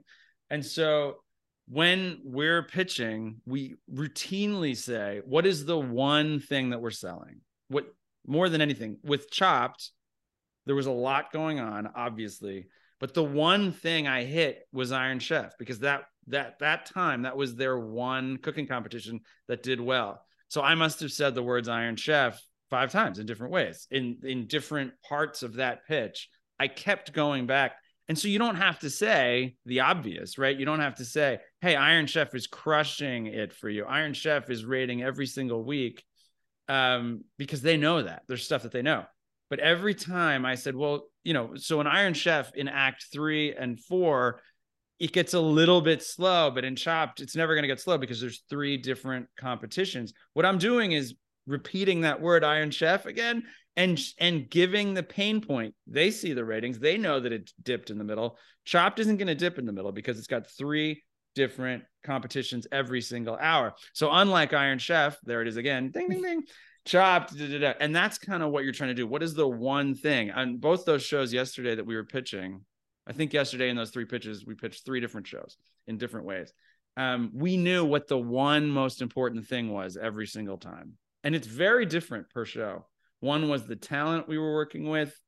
And 0.50 0.66
so 0.66 1.18
when 1.68 2.22
we're 2.24 2.64
pitching, 2.64 3.40
we 3.46 3.76
routinely 3.94 4.76
say, 4.76 5.22
what 5.26 5.46
is 5.46 5.66
the 5.66 5.78
one 5.78 6.40
thing 6.40 6.72
that 6.72 6.82
we're 6.82 6.90
selling? 6.90 7.42
What 7.68 7.86
more 8.26 8.50
than 8.50 8.62
anything 8.62 8.98
with 9.04 9.30
Chopped, 9.30 9.92
there 10.66 10.74
was 10.74 10.88
a 10.88 10.92
lot 10.92 11.32
going 11.32 11.60
on, 11.60 11.88
obviously, 11.96 12.66
but 13.00 13.14
the 13.14 13.24
one 13.24 13.74
thing 13.74 14.08
I 14.08 14.24
hit 14.24 14.68
was 14.74 14.92
Iron 14.92 15.20
Chef 15.20 15.56
because 15.60 15.82
that 15.82 16.06
that 16.30 16.58
that 16.62 16.88
time 16.88 17.22
that 17.22 17.38
was 17.38 17.56
their 17.56 17.78
one 17.78 18.38
cooking 18.38 18.66
competition 18.66 19.20
that 19.48 19.62
did 19.62 19.80
well. 19.80 20.26
So 20.48 20.64
I 20.64 20.74
must 20.74 21.02
have 21.02 21.12
said 21.12 21.36
the 21.36 21.44
words 21.44 21.68
Iron 21.68 21.96
Chef 21.96 22.42
five 22.76 22.92
times 22.92 23.20
in 23.20 23.26
different 23.26 23.54
ways 23.54 23.88
in 23.90 24.18
in 24.24 24.48
different 24.48 24.92
parts 25.08 25.44
of 25.44 25.56
that 25.56 25.86
pitch. 25.88 26.30
I 26.60 26.68
kept 26.68 27.14
going 27.14 27.46
back 27.48 27.74
and 28.08 28.18
so 28.18 28.28
you 28.28 28.38
don't 28.38 28.56
have 28.56 28.80
to 28.80 28.90
say 28.90 29.56
the 29.66 29.80
obvious, 29.80 30.38
right? 30.38 30.56
You 30.56 30.66
don't 30.66 30.80
have 30.80 30.96
to 30.96 31.06
say, 31.06 31.40
hey, 31.62 31.76
Iron 31.76 32.06
Chef 32.06 32.36
is 32.36 32.46
crushing 32.46 33.26
it 33.28 33.52
for 33.52 33.68
you. 33.68 33.84
Iron 33.86 34.14
Chef 34.14 34.50
is 34.50 34.64
rating 34.64 35.02
every 35.02 35.26
single 35.26 35.64
week 35.64 36.04
um, 36.68 37.24
because 37.38 37.62
they 37.62 37.78
know 37.78 38.04
that. 38.04 38.22
There's 38.28 38.44
stuff 38.44 38.62
that 38.64 38.72
they 38.72 38.84
know. 38.84 39.06
But 39.50 39.60
every 39.60 39.96
time 39.96 40.46
I 40.46 40.56
said, 40.56 40.76
well, 40.76 41.08
you 41.24 41.34
know, 41.34 41.56
so 41.56 41.80
an 41.80 41.88
Iron 41.88 42.14
Chef 42.14 42.52
in 42.54 42.68
Act 42.68 43.06
three 43.12 43.54
and 43.54 43.80
four, 43.80 44.42
it 45.00 45.12
gets 45.12 45.34
a 45.34 45.40
little 45.40 45.82
bit 45.82 46.04
slow, 46.04 46.52
but 46.52 46.64
in 46.64 46.76
Chopped, 46.76 47.22
it's 47.22 47.36
never 47.36 47.56
going 47.56 47.64
to 47.64 47.68
get 47.68 47.80
slow 47.80 47.98
because 47.98 48.22
there's 48.22 48.44
three 48.50 48.78
different 48.78 49.28
competitions. 49.38 50.14
What 50.34 50.46
I'm 50.46 50.58
doing 50.60 50.92
is 50.92 51.16
repeating 51.48 52.02
that 52.02 52.22
word 52.22 52.44
Iron 52.44 52.72
Chef 52.72 53.06
again 53.06 53.44
and 53.76 54.00
and 54.20 54.50
giving 54.50 54.94
the 54.94 55.04
pain 55.04 55.42
point. 55.42 55.76
They 55.88 56.12
see 56.12 56.34
the 56.34 56.46
ratings. 56.46 56.80
They 56.80 56.98
know 56.98 57.20
that 57.20 57.34
it 57.34 57.52
dipped 57.62 57.90
in 57.90 57.98
the 57.98 58.04
middle. 58.04 58.38
Chopped 58.66 59.00
isn't 59.00 59.18
going 59.18 59.28
to 59.28 59.36
dip 59.36 59.60
in 59.60 59.66
the 59.66 59.74
middle 59.74 59.92
because 59.92 60.18
it's 60.18 60.28
got 60.28 60.48
three 60.48 61.04
different 61.36 61.84
competitions 62.04 62.66
every 62.72 63.02
single 63.02 63.38
hour. 63.40 63.74
So 63.94 64.10
unlike 64.12 64.54
Iron 64.54 64.80
Chef, 64.80 65.18
there 65.24 65.42
it 65.42 65.48
is 65.48 65.58
again. 65.58 65.92
Ding 65.92 66.10
ding 66.10 66.22
ding. 66.22 66.44
Chopped, 66.86 67.36
da, 67.36 67.48
da, 67.48 67.60
da. 67.60 67.74
and 67.80 67.96
that's 67.96 68.20
kind 68.20 68.44
of 68.44 68.52
what 68.52 68.64
you're 68.64 68.72
trying 68.72 68.92
to 68.92 68.94
do. 68.94 69.08
What 69.08 69.24
is 69.24 69.34
the 69.34 69.48
one 69.48 69.96
thing 69.96 70.30
on 70.30 70.58
both 70.58 70.86
those 70.86 71.04
shows 71.04 71.34
yesterday 71.34 71.74
that 71.74 71.86
we 71.86 71.96
were 71.96 72.04
pitching? 72.04 72.62
I 73.08 73.14
think 73.14 73.34
yesterday 73.34 73.70
in 73.70 73.76
those 73.76 73.90
three 73.90 74.06
pitches, 74.06 74.46
we 74.46 74.54
pitched 74.54 74.86
three 74.86 75.00
different 75.00 75.26
shows 75.26 75.58
in 75.88 75.98
different 75.98 76.28
ways. 76.28 76.54
Um, 76.98 77.32
we 77.34 77.58
knew 77.58 77.84
what 77.84 78.08
the 78.08 78.18
one 78.18 78.70
most 78.70 79.02
important 79.02 79.48
thing 79.48 79.72
was 79.72 79.98
every 79.98 80.28
single 80.28 80.58
time, 80.58 80.94
and 81.26 81.36
it's 81.36 81.48
very 81.48 81.86
different 81.86 82.30
per 82.30 82.46
show. 82.46 82.86
One 83.20 83.50
was 83.50 83.66
the 83.66 83.76
talent 83.76 84.30
we 84.30 84.38
were 84.38 84.54
working 84.54 84.88
with. 84.88 85.20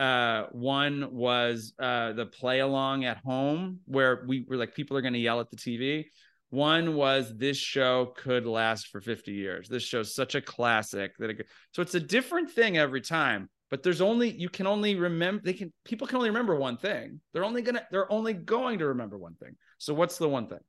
Uh, 0.00 0.46
one 0.52 1.12
was 1.12 1.74
uh, 1.78 2.14
the 2.14 2.26
play 2.26 2.60
along 2.60 3.04
at 3.04 3.18
home 3.18 3.80
where 3.84 4.24
we 4.26 4.46
were 4.48 4.56
like, 4.56 4.74
people 4.74 4.96
are 4.96 5.02
going 5.02 5.12
to 5.12 5.20
yell 5.20 5.38
at 5.40 5.50
the 5.50 5.56
TV. 5.56 6.06
One 6.48 6.94
was 6.96 7.32
this 7.36 7.58
show 7.58 8.06
could 8.16 8.46
last 8.46 8.88
for 8.88 9.00
50 9.00 9.32
years. 9.32 9.68
This 9.68 9.82
show's 9.82 10.14
such 10.14 10.34
a 10.34 10.40
classic 10.40 11.12
that 11.18 11.30
it 11.30 11.34
could, 11.34 11.46
so 11.72 11.82
it's 11.82 11.94
a 11.94 12.00
different 12.00 12.50
thing 12.50 12.78
every 12.78 13.00
time. 13.00 13.48
But 13.70 13.82
there's 13.82 14.02
only 14.02 14.30
you 14.30 14.50
can 14.50 14.66
only 14.66 14.96
remember 14.96 15.42
they 15.42 15.54
can 15.54 15.72
people 15.84 16.06
can 16.06 16.16
only 16.16 16.28
remember 16.28 16.56
one 16.56 16.76
thing. 16.76 17.20
They're 17.32 17.44
only 17.44 17.62
gonna 17.62 17.86
they're 17.90 18.10
only 18.12 18.34
going 18.34 18.80
to 18.80 18.88
remember 18.88 19.16
one 19.16 19.34
thing. 19.36 19.56
So 19.78 19.94
what's 19.94 20.18
the 20.18 20.28
one 20.28 20.46
thing? 20.46 20.60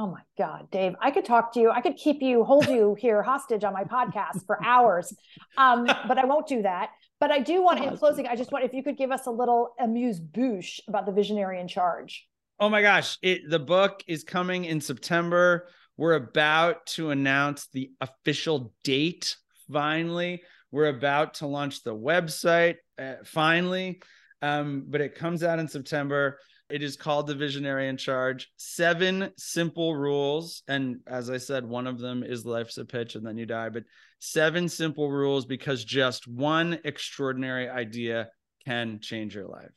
Oh 0.00 0.06
my 0.06 0.22
God, 0.38 0.70
Dave, 0.70 0.94
I 0.98 1.10
could 1.10 1.26
talk 1.26 1.52
to 1.52 1.60
you. 1.60 1.70
I 1.70 1.82
could 1.82 1.96
keep 1.96 2.22
you, 2.22 2.42
hold 2.42 2.66
you 2.68 2.96
here 2.98 3.22
hostage 3.22 3.64
on 3.64 3.74
my 3.74 3.84
podcast 3.84 4.46
for 4.46 4.58
hours. 4.64 5.14
Um, 5.58 5.84
but 5.84 6.16
I 6.16 6.24
won't 6.24 6.46
do 6.46 6.62
that. 6.62 6.88
But 7.20 7.30
I 7.30 7.40
do 7.40 7.62
want, 7.62 7.84
in 7.84 7.98
closing, 7.98 8.26
I 8.26 8.34
just 8.34 8.50
want 8.50 8.64
if 8.64 8.72
you 8.72 8.82
could 8.82 8.96
give 8.96 9.10
us 9.10 9.26
a 9.26 9.30
little 9.30 9.74
amuse 9.78 10.18
bouche 10.18 10.80
about 10.88 11.04
the 11.04 11.12
visionary 11.12 11.60
in 11.60 11.68
charge. 11.68 12.26
Oh 12.58 12.70
my 12.70 12.80
gosh. 12.80 13.18
It, 13.20 13.42
the 13.50 13.58
book 13.58 14.02
is 14.08 14.24
coming 14.24 14.64
in 14.64 14.80
September. 14.80 15.68
We're 15.98 16.14
about 16.14 16.86
to 16.94 17.10
announce 17.10 17.68
the 17.74 17.90
official 18.00 18.72
date 18.84 19.36
finally. 19.70 20.44
We're 20.70 20.88
about 20.88 21.34
to 21.34 21.46
launch 21.46 21.82
the 21.82 21.94
website 21.94 22.76
uh, 22.98 23.16
finally. 23.26 24.00
Um, 24.40 24.86
but 24.88 25.02
it 25.02 25.14
comes 25.14 25.44
out 25.44 25.58
in 25.58 25.68
September. 25.68 26.38
It 26.70 26.82
is 26.82 26.96
called 26.96 27.26
The 27.26 27.34
Visionary 27.34 27.88
in 27.88 27.96
Charge. 27.96 28.50
Seven 28.56 29.32
simple 29.36 29.94
rules. 29.94 30.62
And 30.68 31.00
as 31.06 31.30
I 31.30 31.38
said, 31.38 31.64
one 31.64 31.86
of 31.86 31.98
them 31.98 32.22
is 32.22 32.44
life's 32.44 32.78
a 32.78 32.84
pitch 32.84 33.14
and 33.14 33.26
then 33.26 33.38
you 33.38 33.46
die. 33.46 33.68
But 33.68 33.84
seven 34.18 34.68
simple 34.68 35.10
rules 35.10 35.46
because 35.46 35.84
just 35.84 36.28
one 36.28 36.78
extraordinary 36.84 37.68
idea 37.68 38.28
can 38.66 39.00
change 39.00 39.34
your 39.34 39.46
life. 39.46 39.72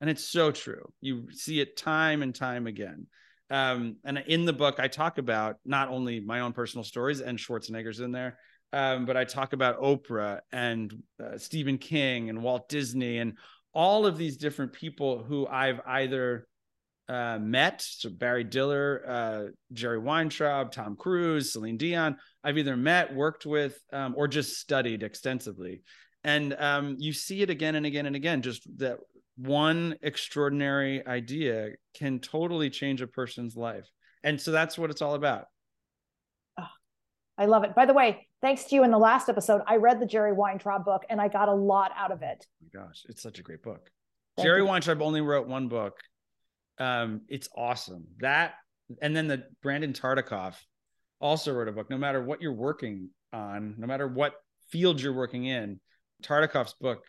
And 0.00 0.10
it's 0.10 0.24
so 0.24 0.50
true. 0.50 0.92
You 1.00 1.28
see 1.32 1.60
it 1.60 1.76
time 1.76 2.22
and 2.22 2.34
time 2.34 2.66
again. 2.66 3.06
Um, 3.48 3.96
and 4.04 4.18
in 4.26 4.44
the 4.44 4.52
book, 4.52 4.78
I 4.78 4.88
talk 4.88 5.18
about 5.18 5.56
not 5.64 5.88
only 5.88 6.20
my 6.20 6.40
own 6.40 6.52
personal 6.52 6.84
stories 6.84 7.20
and 7.20 7.38
Schwarzenegger's 7.38 8.00
in 8.00 8.12
there, 8.12 8.38
um, 8.72 9.06
but 9.06 9.16
I 9.16 9.24
talk 9.24 9.52
about 9.52 9.80
Oprah 9.80 10.40
and 10.52 10.92
uh, 11.22 11.38
Stephen 11.38 11.78
King 11.78 12.28
and 12.28 12.42
Walt 12.42 12.68
Disney 12.68 13.18
and 13.18 13.38
all 13.76 14.06
of 14.06 14.16
these 14.16 14.38
different 14.38 14.72
people 14.72 15.22
who 15.22 15.46
I've 15.46 15.80
either 15.86 16.48
uh, 17.10 17.38
met, 17.38 17.82
so 17.82 18.08
Barry 18.08 18.42
Diller, 18.42 19.04
uh, 19.06 19.44
Jerry 19.74 19.98
Weintraub, 19.98 20.72
Tom 20.72 20.96
Cruise, 20.96 21.52
Celine 21.52 21.76
Dion, 21.76 22.16
I've 22.42 22.56
either 22.56 22.74
met, 22.74 23.14
worked 23.14 23.44
with, 23.44 23.78
um, 23.92 24.14
or 24.16 24.28
just 24.28 24.58
studied 24.58 25.02
extensively. 25.02 25.82
And 26.24 26.56
um, 26.58 26.96
you 26.98 27.12
see 27.12 27.42
it 27.42 27.50
again 27.50 27.74
and 27.74 27.84
again 27.84 28.06
and 28.06 28.16
again, 28.16 28.40
just 28.40 28.66
that 28.78 28.96
one 29.36 29.94
extraordinary 30.00 31.06
idea 31.06 31.72
can 31.94 32.18
totally 32.18 32.70
change 32.70 33.02
a 33.02 33.06
person's 33.06 33.56
life. 33.56 33.86
And 34.24 34.40
so 34.40 34.52
that's 34.52 34.78
what 34.78 34.88
it's 34.88 35.02
all 35.02 35.14
about. 35.14 35.44
Oh, 36.58 36.64
I 37.36 37.44
love 37.44 37.62
it. 37.64 37.74
By 37.74 37.84
the 37.84 37.92
way, 37.92 38.26
thanks 38.46 38.62
to 38.62 38.76
you 38.76 38.84
in 38.84 38.92
the 38.92 38.98
last 38.98 39.28
episode, 39.28 39.60
I 39.66 39.74
read 39.74 39.98
the 39.98 40.06
Jerry 40.06 40.32
Weintraub 40.32 40.84
book 40.84 41.02
and 41.10 41.20
I 41.20 41.26
got 41.26 41.48
a 41.48 41.54
lot 41.54 41.90
out 41.96 42.12
of 42.12 42.22
it. 42.22 42.46
Oh 42.62 42.66
my 42.72 42.84
gosh, 42.84 43.04
it's 43.08 43.20
such 43.20 43.40
a 43.40 43.42
great 43.42 43.60
book. 43.60 43.90
Thank 44.36 44.46
Jerry 44.46 44.60
you. 44.60 44.66
Weintraub 44.66 45.02
only 45.02 45.20
wrote 45.20 45.48
one 45.48 45.66
book. 45.66 45.98
Um, 46.78 47.22
it's 47.28 47.48
awesome. 47.56 48.04
That 48.20 48.54
and 49.02 49.16
then 49.16 49.26
the 49.26 49.42
Brandon 49.62 49.92
Tartikoff 49.92 50.54
also 51.20 51.52
wrote 51.52 51.66
a 51.66 51.72
book. 51.72 51.90
No 51.90 51.98
matter 51.98 52.22
what 52.22 52.40
you're 52.40 52.52
working 52.52 53.10
on, 53.32 53.74
no 53.78 53.86
matter 53.88 54.06
what 54.06 54.34
field 54.70 55.00
you're 55.00 55.12
working 55.12 55.46
in, 55.46 55.80
Tartikoff's 56.22 56.74
book 56.80 57.02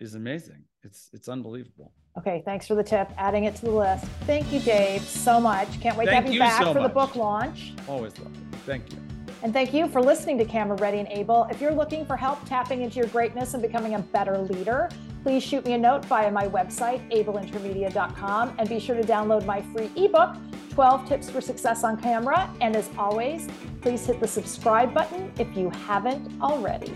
is 0.00 0.14
amazing. 0.14 0.64
It's 0.82 1.08
it's 1.14 1.30
unbelievable. 1.30 1.94
Okay, 2.18 2.42
thanks 2.44 2.66
for 2.66 2.74
the 2.74 2.84
tip. 2.84 3.10
Adding 3.16 3.44
it 3.44 3.56
to 3.56 3.64
the 3.64 3.70
list. 3.70 4.04
Thank 4.26 4.52
you, 4.52 4.60
Dave, 4.60 5.00
so 5.00 5.40
much. 5.40 5.80
Can't 5.80 5.96
wait 5.96 6.08
Thank 6.08 6.10
to 6.10 6.14
have 6.14 6.26
you, 6.26 6.32
you 6.34 6.38
back 6.40 6.62
so 6.62 6.74
for 6.74 6.80
much. 6.80 6.90
the 6.90 6.94
book 6.94 7.16
launch. 7.16 7.72
Always 7.88 8.18
love 8.18 8.32
it. 8.36 8.58
Thank 8.66 8.92
you. 8.92 9.03
And 9.44 9.52
thank 9.52 9.74
you 9.74 9.88
for 9.88 10.00
listening 10.00 10.38
to 10.38 10.46
Camera 10.46 10.74
Ready 10.78 11.00
and 11.00 11.08
Abel. 11.10 11.46
If 11.50 11.60
you're 11.60 11.74
looking 11.74 12.06
for 12.06 12.16
help 12.16 12.42
tapping 12.48 12.80
into 12.80 12.96
your 12.96 13.08
greatness 13.08 13.52
and 13.52 13.62
becoming 13.62 13.94
a 13.94 13.98
better 13.98 14.38
leader, 14.38 14.88
please 15.22 15.42
shoot 15.42 15.66
me 15.66 15.74
a 15.74 15.78
note 15.78 16.02
via 16.06 16.30
my 16.30 16.48
website, 16.48 17.06
ableintermedia.com, 17.12 18.54
and 18.56 18.68
be 18.70 18.80
sure 18.80 18.96
to 18.96 19.02
download 19.02 19.44
my 19.44 19.60
free 19.60 19.90
ebook, 19.96 20.34
12 20.70 21.06
Tips 21.06 21.28
for 21.28 21.42
Success 21.42 21.84
on 21.84 22.00
Camera. 22.00 22.50
And 22.62 22.74
as 22.74 22.88
always, 22.96 23.46
please 23.82 24.06
hit 24.06 24.18
the 24.18 24.26
subscribe 24.26 24.94
button 24.94 25.30
if 25.38 25.54
you 25.54 25.68
haven't 25.68 26.40
already. 26.40 26.94